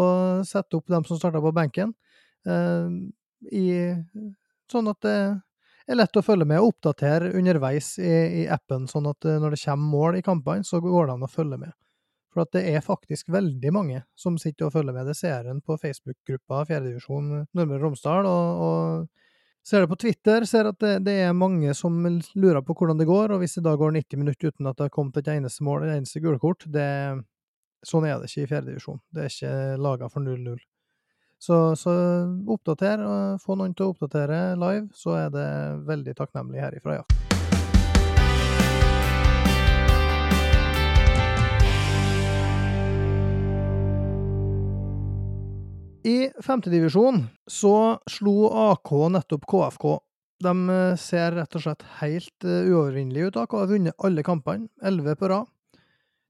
og 0.00 0.46
sett 0.46 0.74
opp 0.74 0.86
dem 0.90 1.04
som 1.04 1.18
starta 1.18 1.42
på 1.42 1.54
benken, 1.54 1.94
eh, 2.46 2.88
i, 3.50 3.68
sånn 4.70 4.90
at 4.90 5.00
det 5.06 5.16
er 5.90 5.98
lett 5.98 6.16
å 6.16 6.22
følge 6.22 6.46
med 6.46 6.60
og 6.62 6.74
oppdatere 6.74 7.32
underveis 7.34 7.96
i, 7.98 8.42
i 8.42 8.48
appen, 8.50 8.86
sånn 8.90 9.08
at 9.10 9.26
eh, 9.26 9.38
når 9.42 9.56
det 9.56 9.62
kommer 9.64 9.94
mål 9.96 10.18
i 10.20 10.24
kampene, 10.26 10.66
så 10.66 10.82
går 10.84 11.08
det 11.08 11.16
an 11.16 11.26
å 11.26 11.30
følge 11.30 11.60
med. 11.64 11.72
For 12.30 12.46
det 12.54 12.62
er 12.70 12.84
faktisk 12.84 13.32
veldig 13.34 13.72
mange 13.74 14.04
som 14.18 14.36
sitter 14.38 14.68
og 14.68 14.76
følger 14.76 14.94
med. 14.94 15.08
Det 15.10 15.16
ser 15.18 15.48
en 15.50 15.58
på 15.66 15.74
Facebook-gruppa 15.82 16.62
Fjerdedivisjon 16.68 17.32
Nordmøre 17.42 17.80
og 17.80 17.88
Romsdal, 17.88 18.28
og 18.28 19.08
Ser 19.66 19.84
det 19.84 19.90
på 19.90 19.98
Twitter, 20.00 20.44
ser 20.48 20.70
at 20.70 20.78
det, 20.80 20.94
det, 21.04 21.18
er 21.26 21.36
mange 21.36 21.74
som 21.76 21.98
lurer 22.34 22.62
på 22.64 22.74
hvordan 22.74 22.98
det 22.98 23.08
går, 23.08 23.34
og 23.34 23.42
hvis 23.42 23.58
det 23.58 23.66
da 23.66 23.74
går 23.76 23.92
90 23.98 24.22
minutter 24.22 24.50
uten 24.50 24.70
at 24.70 24.78
det 24.78 24.88
har 24.88 24.94
kommet 24.94 25.20
et 25.20 25.28
eneste 25.34 25.66
mål, 25.66 25.84
et 25.84 25.98
eneste 25.98 26.22
gulkort, 26.24 26.66
Sånn 27.80 28.04
er 28.04 28.18
det 28.20 28.28
ikke 28.28 28.44
i 28.44 28.50
fjerdedivisjon. 28.50 29.00
Det 29.08 29.22
er 29.24 29.30
ikke 29.32 29.52
laga 29.80 30.10
for 30.12 30.20
0-0. 30.20 30.58
Så, 31.40 31.56
så, 31.80 31.94
oppdater, 32.52 33.00
og 33.00 33.40
få 33.40 33.56
noen 33.56 33.72
til 33.72 33.88
å 33.88 33.94
oppdatere 33.94 34.42
live, 34.60 34.90
så 34.92 35.16
er 35.22 35.32
det 35.32 35.48
veldig 35.88 36.18
takknemlig 36.20 36.60
herifra, 36.60 37.00
ja. 37.00 37.29
Femtedivisjon 46.44 47.24
så 47.50 47.74
slo 48.10 48.50
AK 48.72 48.90
nettopp 49.16 49.46
KFK. 49.50 49.86
De 50.40 50.52
eh, 50.72 50.96
ser 50.96 51.36
rett 51.36 51.56
og 51.56 51.64
slett 51.64 51.82
helt 52.00 52.46
uh, 52.48 52.64
uovervinnelige 52.64 53.28
ut. 53.28 53.40
AK 53.42 53.56
har 53.58 53.70
vunnet 53.70 54.06
alle 54.06 54.24
kampene, 54.24 54.70
elleve 54.82 55.16
på 55.20 55.28
rad. 55.28 55.50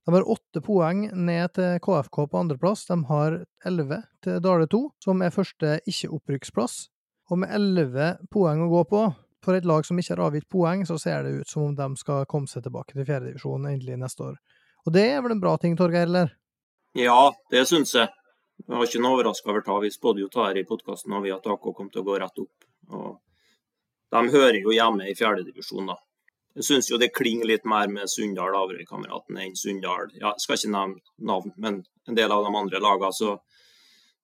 De 0.07 0.15
har 0.17 0.31
åtte 0.33 0.63
poeng 0.65 1.05
ned 1.15 1.53
til 1.55 1.79
KFK 1.85 2.25
på 2.33 2.41
andreplass. 2.41 2.87
De 2.89 2.97
har 3.07 3.37
elleve 3.69 4.01
til 4.25 4.41
Dale 4.43 4.67
2, 4.67 4.81
som 5.05 5.23
er 5.23 5.35
første 5.35 5.77
ikke-opprykksplass. 5.87 6.89
Og 7.31 7.43
med 7.43 7.53
elleve 7.55 8.17
poeng 8.33 8.65
å 8.65 8.71
gå 8.73 8.85
på, 8.91 9.05
for 9.45 9.57
et 9.57 9.69
lag 9.69 9.87
som 9.87 10.01
ikke 10.01 10.17
har 10.17 10.25
avgitt 10.27 10.49
poeng, 10.51 10.83
så 10.89 10.99
ser 10.99 11.23
det 11.25 11.37
ut 11.39 11.53
som 11.53 11.69
om 11.69 11.77
de 11.77 11.89
skal 12.01 12.27
komme 12.29 12.51
seg 12.51 12.65
tilbake 12.67 12.97
til 12.97 13.07
fjerdedivisjon 13.07 13.69
endelig 13.71 14.01
neste 14.01 14.33
år. 14.33 14.41
Og 14.89 14.97
det 14.97 15.07
er 15.13 15.23
vel 15.23 15.37
en 15.37 15.43
bra 15.45 15.55
ting, 15.61 15.77
Torgeir, 15.79 16.09
eller? 16.09 16.33
Ja, 16.99 17.31
det 17.53 17.69
syns 17.71 17.95
jeg. 17.95 18.11
Jeg 18.67 18.77
var 18.77 18.87
ikke 18.87 19.01
noe 19.03 19.17
overraska 19.17 19.51
over 19.51 19.65
det. 19.65 19.79
Vi 19.87 19.95
spådde 19.95 20.23
jo 20.25 20.31
her 20.37 20.59
i 20.59 20.67
podkasten 20.69 21.17
at 21.17 21.47
AK 21.55 21.67
kom 21.77 21.91
til 21.91 22.03
å 22.03 22.07
gå 22.07 22.19
rett 22.21 22.43
opp. 22.43 22.69
Og 22.91 23.19
de 24.11 24.23
hører 24.35 24.61
jo 24.61 24.75
hjemme 24.75 25.09
i 25.09 25.17
fjerdedivisjon, 25.17 25.91
da. 25.93 25.97
Jeg 26.59 26.67
syns 26.67 26.91
jo 26.91 26.99
det 26.99 27.13
klinger 27.15 27.47
litt 27.47 27.65
mer 27.69 27.87
med 27.89 28.11
Sunndal 28.11 28.57
Averøy-kameraten 28.59 29.39
enn 29.39 29.55
Sunndal. 29.57 30.11
Ja, 30.19 30.33
jeg 30.35 30.43
skal 30.43 30.59
ikke 30.59 30.73
nevne 30.75 31.27
navn, 31.31 31.53
men 31.57 31.85
en 32.11 32.19
del 32.19 32.33
av 32.35 32.43
de 32.45 32.51
andre 32.59 32.81
lagene. 32.83 33.15
Så 33.15 33.37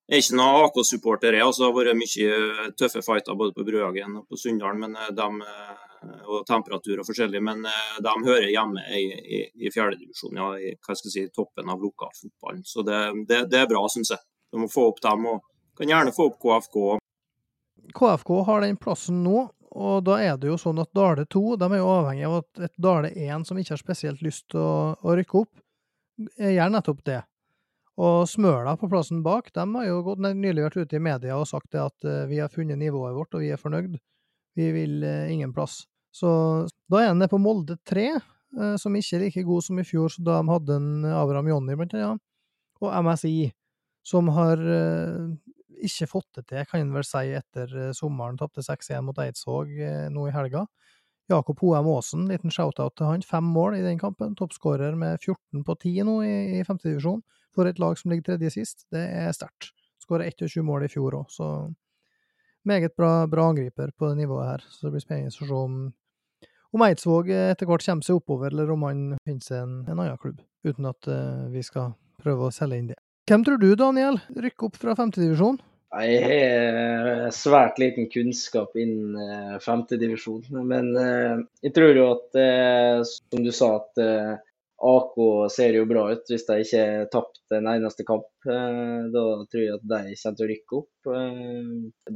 jeg 0.06 0.20
er 0.20 0.22
ikke 0.22 0.36
noen 0.38 0.64
AK-supporter. 0.68 1.36
Altså, 1.42 1.66
har 1.66 1.74
vært 1.74 1.98
mye 1.98 2.66
tøffe 2.78 3.02
fighter 3.02 3.34
både 3.38 3.56
på 3.56 3.64
Brødhagen 3.66 4.20
og 4.20 4.28
på 4.30 4.38
Sunndal 4.38 4.78
eh, 4.86 6.44
temperatur 6.46 7.02
og 7.02 7.08
forskjellig, 7.08 7.40
men 7.42 7.66
eh, 7.66 7.96
de 8.06 8.14
hører 8.28 8.46
hjemme 8.52 8.84
i, 8.94 9.02
i, 9.10 9.40
i 9.66 9.72
fjerdedivisjon, 9.74 10.38
ja, 10.38 10.52
i 10.62 10.76
jeg 10.76 11.10
si, 11.10 11.26
toppen 11.34 11.74
av 11.74 11.82
lokalfotballen. 11.82 12.62
Så 12.62 12.86
det, 12.86 13.00
det, 13.26 13.42
det, 13.50 13.64
er 13.64 13.72
bra, 13.72 13.82
syns 13.90 14.14
jeg. 14.14 14.22
Du 14.54 14.62
må 14.62 14.70
få 14.70 14.86
opp 14.92 15.02
dem 15.02 15.26
og 15.32 15.52
Kan 15.76 15.90
gjerne 15.90 16.08
få 16.16 16.30
opp 16.30 16.38
KFK. 16.40 16.76
KFK 17.92 18.30
har 18.46 18.62
den 18.64 18.78
plassen 18.80 19.18
nå, 19.20 19.42
og 19.76 20.06
da 20.06 20.14
er 20.24 20.38
det 20.40 20.48
jo 20.48 20.54
sånn 20.56 20.78
at 20.80 20.88
Dale 20.96 21.26
2 21.28 21.58
de 21.60 21.66
er 21.68 21.82
jo 21.82 21.90
avhengig 21.92 22.24
av 22.24 22.36
at 22.38 22.62
et 22.64 22.78
Dale 22.80 23.10
1 23.12 23.44
som 23.44 23.60
ikke 23.60 23.74
har 23.74 23.82
spesielt 23.82 24.22
lyst 24.24 24.46
til 24.54 24.62
å, 24.62 24.94
å 24.96 25.16
rykke 25.18 25.42
opp, 25.42 25.52
gjør 26.40 26.72
nettopp 26.72 27.02
det. 27.04 27.18
Og 27.96 28.26
Smøla 28.28 28.74
på 28.76 28.90
plassen 28.92 29.22
bak, 29.24 29.48
de 29.56 29.64
har 29.64 29.86
jo 29.88 30.02
gått, 30.04 30.20
nylig 30.20 30.66
vært 30.66 30.76
ute 30.82 30.98
i 30.98 31.02
media 31.02 31.36
og 31.38 31.48
sagt 31.48 31.76
at 31.80 32.04
uh, 32.04 32.26
vi 32.28 32.42
har 32.42 32.52
funnet 32.52 32.76
nivået 32.76 33.16
vårt, 33.16 33.32
og 33.32 33.44
vi 33.44 33.52
er 33.54 33.60
fornøyd. 33.60 33.96
Vi 34.56 34.66
vil 34.74 34.98
uh, 35.04 35.32
ingen 35.32 35.54
plass. 35.56 35.84
Så 36.12 36.28
da 36.92 37.00
er 37.00 37.10
han 37.12 37.20
nede 37.20 37.32
på 37.32 37.40
Molde 37.40 37.78
3, 37.88 38.08
uh, 38.60 38.74
som 38.80 38.96
ikke 38.96 39.16
er 39.16 39.24
like 39.24 39.44
god 39.48 39.64
som 39.64 39.80
i 39.80 39.86
fjor, 39.88 40.12
da 40.20 40.42
de 40.42 40.52
hadde 40.52 40.76
en 40.76 41.06
Abraham 41.08 41.48
Jonny, 41.54 41.76
blant 41.78 41.96
annet, 41.96 42.24
og 42.84 42.92
MSI, 43.06 43.48
som 44.04 44.28
har 44.36 44.60
ikke 45.86 46.06
fått 46.10 46.28
det 46.36 46.44
til, 46.50 46.66
kan 46.68 46.84
en 46.84 46.92
vel 46.92 47.04
si, 47.04 47.32
etter 47.34 47.72
sommeren. 47.96 48.36
Tapte 48.38 48.62
6-1 48.62 49.00
mot 49.08 49.16
Eidsvåg 49.18 49.72
nå 50.12 50.26
i 50.28 50.34
helga. 50.34 50.66
Jakob 51.32 51.58
Hoem 51.64 51.88
Aasen, 51.90 52.28
liten 52.30 52.52
shout-out 52.54 52.94
til 53.00 53.08
han. 53.08 53.24
Fem 53.26 53.48
mål 53.56 53.80
i 53.80 53.82
den 53.82 53.98
kampen. 53.98 54.36
Toppskårer 54.38 54.94
med 54.94 55.18
14 55.24 55.64
på 55.66 55.74
10 55.80 56.06
nå 56.06 56.20
i, 56.22 56.36
i 56.60 56.62
femtedivisjon. 56.68 57.24
For 57.56 57.68
et 57.68 57.80
lag 57.80 57.96
som 57.96 58.12
ligger 58.12 58.32
tredje 58.32 58.52
sist, 58.58 58.84
det 58.92 59.02
er 59.16 59.32
sterkt. 59.32 59.72
Skåra 60.02 60.28
21 60.28 60.62
mål 60.66 60.84
i 60.86 60.92
fjor 60.92 61.16
òg, 61.18 61.30
så 61.32 61.46
meget 62.66 62.96
bra, 62.98 63.26
bra, 63.26 63.48
angriper 63.50 63.90
på 63.98 64.10
det 64.10 64.18
nivået 64.20 64.50
her. 64.50 64.66
Så 64.70 64.86
det 64.86 64.92
blir 64.94 65.04
spennende 65.04 65.32
å 65.32 65.36
se 65.36 65.48
om, 65.54 65.78
om 66.76 66.84
Eidsvåg 66.86 67.30
etter 67.32 67.68
hvert 67.70 67.86
kommer 67.86 68.06
seg 68.06 68.20
oppover, 68.20 68.52
eller 68.52 68.74
om 68.74 68.84
han 68.86 69.06
finner 69.24 69.46
seg 69.46 69.62
en, 69.62 69.78
en 69.86 69.96
annen 69.96 70.20
klubb. 70.20 70.42
Uten 70.66 70.90
at 70.90 71.08
uh, 71.10 71.46
vi 71.52 71.62
skal 71.64 71.94
prøve 72.22 72.48
å 72.48 72.54
selge 72.54 72.80
inn 72.80 72.92
det. 72.92 72.98
Hvem 73.30 73.46
tror 73.46 73.58
du, 73.62 73.70
Daniel, 73.78 74.20
rykker 74.36 74.68
opp 74.68 74.78
fra 74.82 74.94
femtedivisjon? 74.98 75.58
Jeg 75.96 76.22
har 76.26 77.30
svært 77.32 77.78
liten 77.80 78.10
kunnskap 78.12 78.74
innen 78.78 79.16
uh, 79.16 79.56
femtedivisjon. 79.62 80.44
Men 80.66 80.92
uh, 80.98 81.38
jeg 81.64 81.74
tror 81.78 81.98
jo 81.98 82.10
at, 82.12 82.42
som 83.08 83.46
du 83.46 83.54
sa, 83.54 83.78
at 83.80 84.04
AK 84.76 85.14
ser 85.50 85.78
jo 85.78 85.86
bra 85.88 86.02
ut 86.12 86.28
hvis 86.28 86.44
de 86.48 86.58
ikke 86.60 86.80
har 86.82 87.06
tapt 87.12 87.54
en 87.56 87.68
eneste 87.70 88.04
kamp. 88.04 88.28
Da 88.44 89.22
tror 89.48 89.62
jeg 89.62 89.78
at 89.78 89.86
de 89.88 90.16
kommer 90.20 90.36
til 90.36 90.44
å 90.44 90.50
rykke 90.50 90.80
opp. 90.80 91.08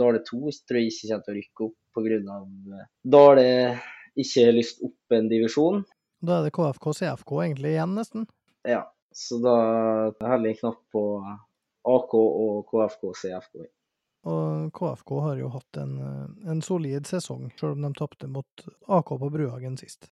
Dale 0.02 0.20
2 0.28 0.40
tror 0.68 0.80
jeg 0.80 0.90
ikke 0.92 1.08
kommer 1.08 1.24
til 1.24 1.32
å 1.32 1.38
rykke 1.38 1.68
opp 1.68 1.78
pga. 1.96 2.84
Dale 3.16 3.48
ikke 4.20 4.44
har 4.44 4.56
lyst 4.58 4.84
opp 4.84 5.16
en 5.16 5.32
divisjon. 5.32 5.82
Da 6.20 6.38
er 6.38 6.46
det 6.46 6.54
KFK 6.56 6.92
CFK 7.00 7.34
egentlig 7.46 7.74
igjen, 7.74 7.96
nesten? 7.96 8.28
Ja, 8.68 8.84
så 9.16 9.40
da 9.40 9.56
heller 10.20 10.52
jeg 10.52 10.60
knapp 10.60 10.82
på 10.92 11.04
AK 11.88 12.16
og 12.20 12.68
KFK 12.68 13.12
CFK. 13.22 13.68
Og 14.28 14.68
KFK 14.76 15.12
har 15.24 15.40
jo 15.40 15.48
hatt 15.54 15.80
en, 15.80 15.94
en 16.44 16.60
solid 16.60 17.08
sesong, 17.08 17.48
selv 17.56 17.78
om 17.78 17.86
de 17.86 17.94
tapte 17.96 18.28
mot 18.28 18.66
AK 18.84 19.14
på 19.22 19.30
Bruhagen 19.32 19.80
sist. 19.80 20.10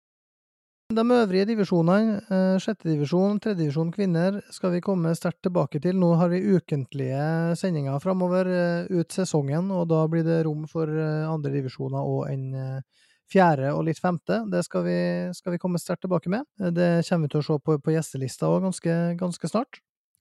De 0.90 1.02
øvrige 1.14 1.46
divisjonene, 1.46 2.16
eh, 2.34 2.56
sjettedivisjon, 2.58 3.36
tredjedivisjon 3.38 3.92
kvinner, 3.94 4.40
skal 4.50 4.72
vi 4.72 4.80
komme 4.82 5.12
sterkt 5.14 5.44
tilbake 5.46 5.78
til. 5.78 5.94
Nå 5.94 6.16
har 6.18 6.28
vi 6.32 6.40
ukentlige 6.56 7.54
sendinger 7.54 8.00
framover 8.02 8.50
eh, 8.50 8.90
ut 8.98 9.12
sesongen, 9.14 9.70
og 9.70 9.86
da 9.92 10.00
blir 10.10 10.24
det 10.26 10.40
rom 10.46 10.64
for 10.66 10.90
eh, 10.90 11.30
andre 11.30 11.52
divisjoner 11.54 12.02
og 12.02 12.26
en 12.32 12.82
fjerde 13.30 13.70
og 13.70 13.84
litt 13.86 14.02
femte. 14.02 14.40
Det 14.50 14.64
skal 14.66 14.82
vi, 14.82 14.98
skal 15.38 15.54
vi 15.54 15.62
komme 15.62 15.78
sterkt 15.78 16.02
tilbake 16.08 16.28
med. 16.28 16.42
Det 16.58 17.06
kommer 17.06 17.28
vi 17.28 17.32
til 17.36 17.44
å 17.44 17.46
se 17.46 17.60
på, 17.62 17.78
på 17.78 17.94
gjestelista 17.94 18.50
òg 18.50 18.66
ganske, 18.66 18.98
ganske 19.22 19.52
snart 19.52 19.78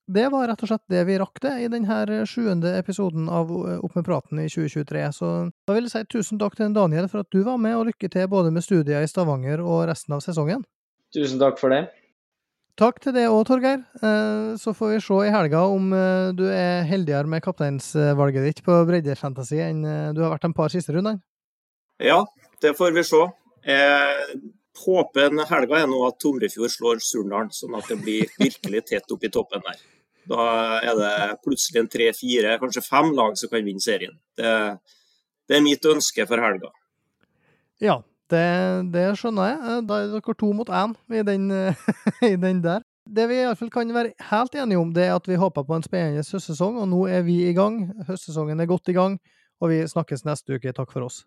det 0.10 0.26
var 0.34 0.48
rett 0.50 0.64
og 0.66 0.72
slett 0.72 0.86
det 0.90 1.04
vi 1.06 1.18
rakk 1.22 1.38
det 1.44 1.52
i 1.62 1.70
denne 1.70 2.24
sjuende 2.30 2.72
episoden 2.80 3.30
av 3.30 3.52
eh, 3.54 3.78
Opp 3.86 3.96
med 3.98 4.08
praten 4.08 4.42
i 4.42 4.48
2023. 4.50 5.06
Så 5.14 5.30
da 5.68 5.76
vil 5.76 5.86
jeg 5.86 5.94
si 5.94 6.02
tusen 6.10 6.42
takk 6.42 6.58
til 6.58 6.74
Daniel 6.74 7.10
for 7.12 7.22
at 7.22 7.30
du 7.34 7.44
var 7.46 7.60
med, 7.62 7.78
og 7.78 7.90
lykke 7.92 8.10
til 8.12 8.30
både 8.32 8.54
med 8.56 8.66
studier 8.66 9.06
i 9.06 9.10
Stavanger 9.10 9.62
og 9.62 9.86
resten 9.92 10.18
av 10.18 10.24
sesongen. 10.26 10.66
Tusen 11.14 11.42
takk 11.42 11.62
for 11.62 11.74
det. 11.74 11.86
Takk 12.80 13.02
til 13.04 13.14
det 13.14 13.28
òg, 13.28 13.44
Torgeir. 13.50 13.84
Eh, 14.02 14.56
så 14.58 14.74
får 14.74 14.96
vi 14.96 15.02
se 15.06 15.20
i 15.28 15.34
helga 15.36 15.62
om 15.70 15.94
eh, 15.94 16.32
du 16.34 16.48
er 16.50 16.88
heldigere 16.90 17.30
med 17.30 17.46
kapteinsvalget 17.46 18.50
ditt 18.50 18.64
på 18.66 18.82
breddefantasy 18.90 19.62
enn 19.68 19.84
du 20.16 20.24
har 20.24 20.34
vært 20.34 20.48
de 20.48 20.56
par 20.58 20.74
siste 20.74 20.96
rundene. 20.96 21.22
Ja, 22.02 22.24
det 22.64 22.74
får 22.80 22.96
vi 22.96 23.06
se. 23.06 23.22
Jeg 23.68 24.42
håper 24.80 25.38
helga 25.52 25.84
er 25.84 25.88
nå 25.92 26.02
at 26.08 26.18
Tomrefjord 26.24 26.74
slår 26.74 27.02
Surndalen, 27.04 27.54
sånn 27.54 27.78
at 27.78 27.92
det 27.92 28.00
blir 28.02 28.30
virkelig 28.40 28.86
tett 28.90 29.12
opp 29.14 29.26
i 29.28 29.34
toppen 29.34 29.66
der. 29.66 29.82
Da 30.30 30.44
er 30.86 30.98
det 31.00 31.14
plutselig 31.46 31.82
en 31.82 31.90
tre-fire, 31.90 32.58
kanskje 32.62 32.86
fem 32.86 33.10
lag 33.18 33.38
som 33.40 33.50
kan 33.52 33.66
vinne 33.66 33.82
serien. 33.82 34.14
Det, 34.38 34.52
det 35.50 35.58
er 35.58 35.66
mitt 35.66 35.86
ønske 35.90 36.26
for 36.30 36.42
helga. 36.44 36.70
Ja, 37.82 38.02
det, 38.30 38.44
det, 38.94 39.08
skjønner 39.18 39.50
jeg. 39.50 39.80
Da 39.90 40.04
er 40.04 40.14
dere 40.14 40.38
to 40.38 40.52
mot 40.54 40.70
én 40.70 40.94
i, 41.10 41.24
i, 42.30 42.36
den 42.38 42.62
der. 42.66 42.86
Det 43.10 43.26
vi 43.32 43.40
iallfall 43.42 43.72
kan 43.74 43.90
være 43.96 44.14
helt 44.30 44.56
enige 44.56 44.84
om, 44.84 44.94
det 44.94 45.08
er 45.08 45.16
at 45.16 45.28
vi 45.28 45.40
håper 45.40 45.66
på 45.66 45.80
en 45.80 45.86
spennende 45.86 46.22
høstsesong, 46.22 46.78
og 46.78 46.92
nå 46.92 47.08
er 47.10 47.26
vi 47.26 47.42
i 47.50 47.56
gang. 47.58 47.88
Høstsesongen 48.06 48.62
er 48.62 48.70
godt 48.70 48.92
i 48.94 48.98
gang, 48.98 49.18
og 49.60 49.74
vi 49.74 49.82
snakkes 49.90 50.28
neste 50.30 50.60
uke. 50.60 50.76
Takk 50.78 50.94
for 50.94 51.10
oss. 51.10 51.24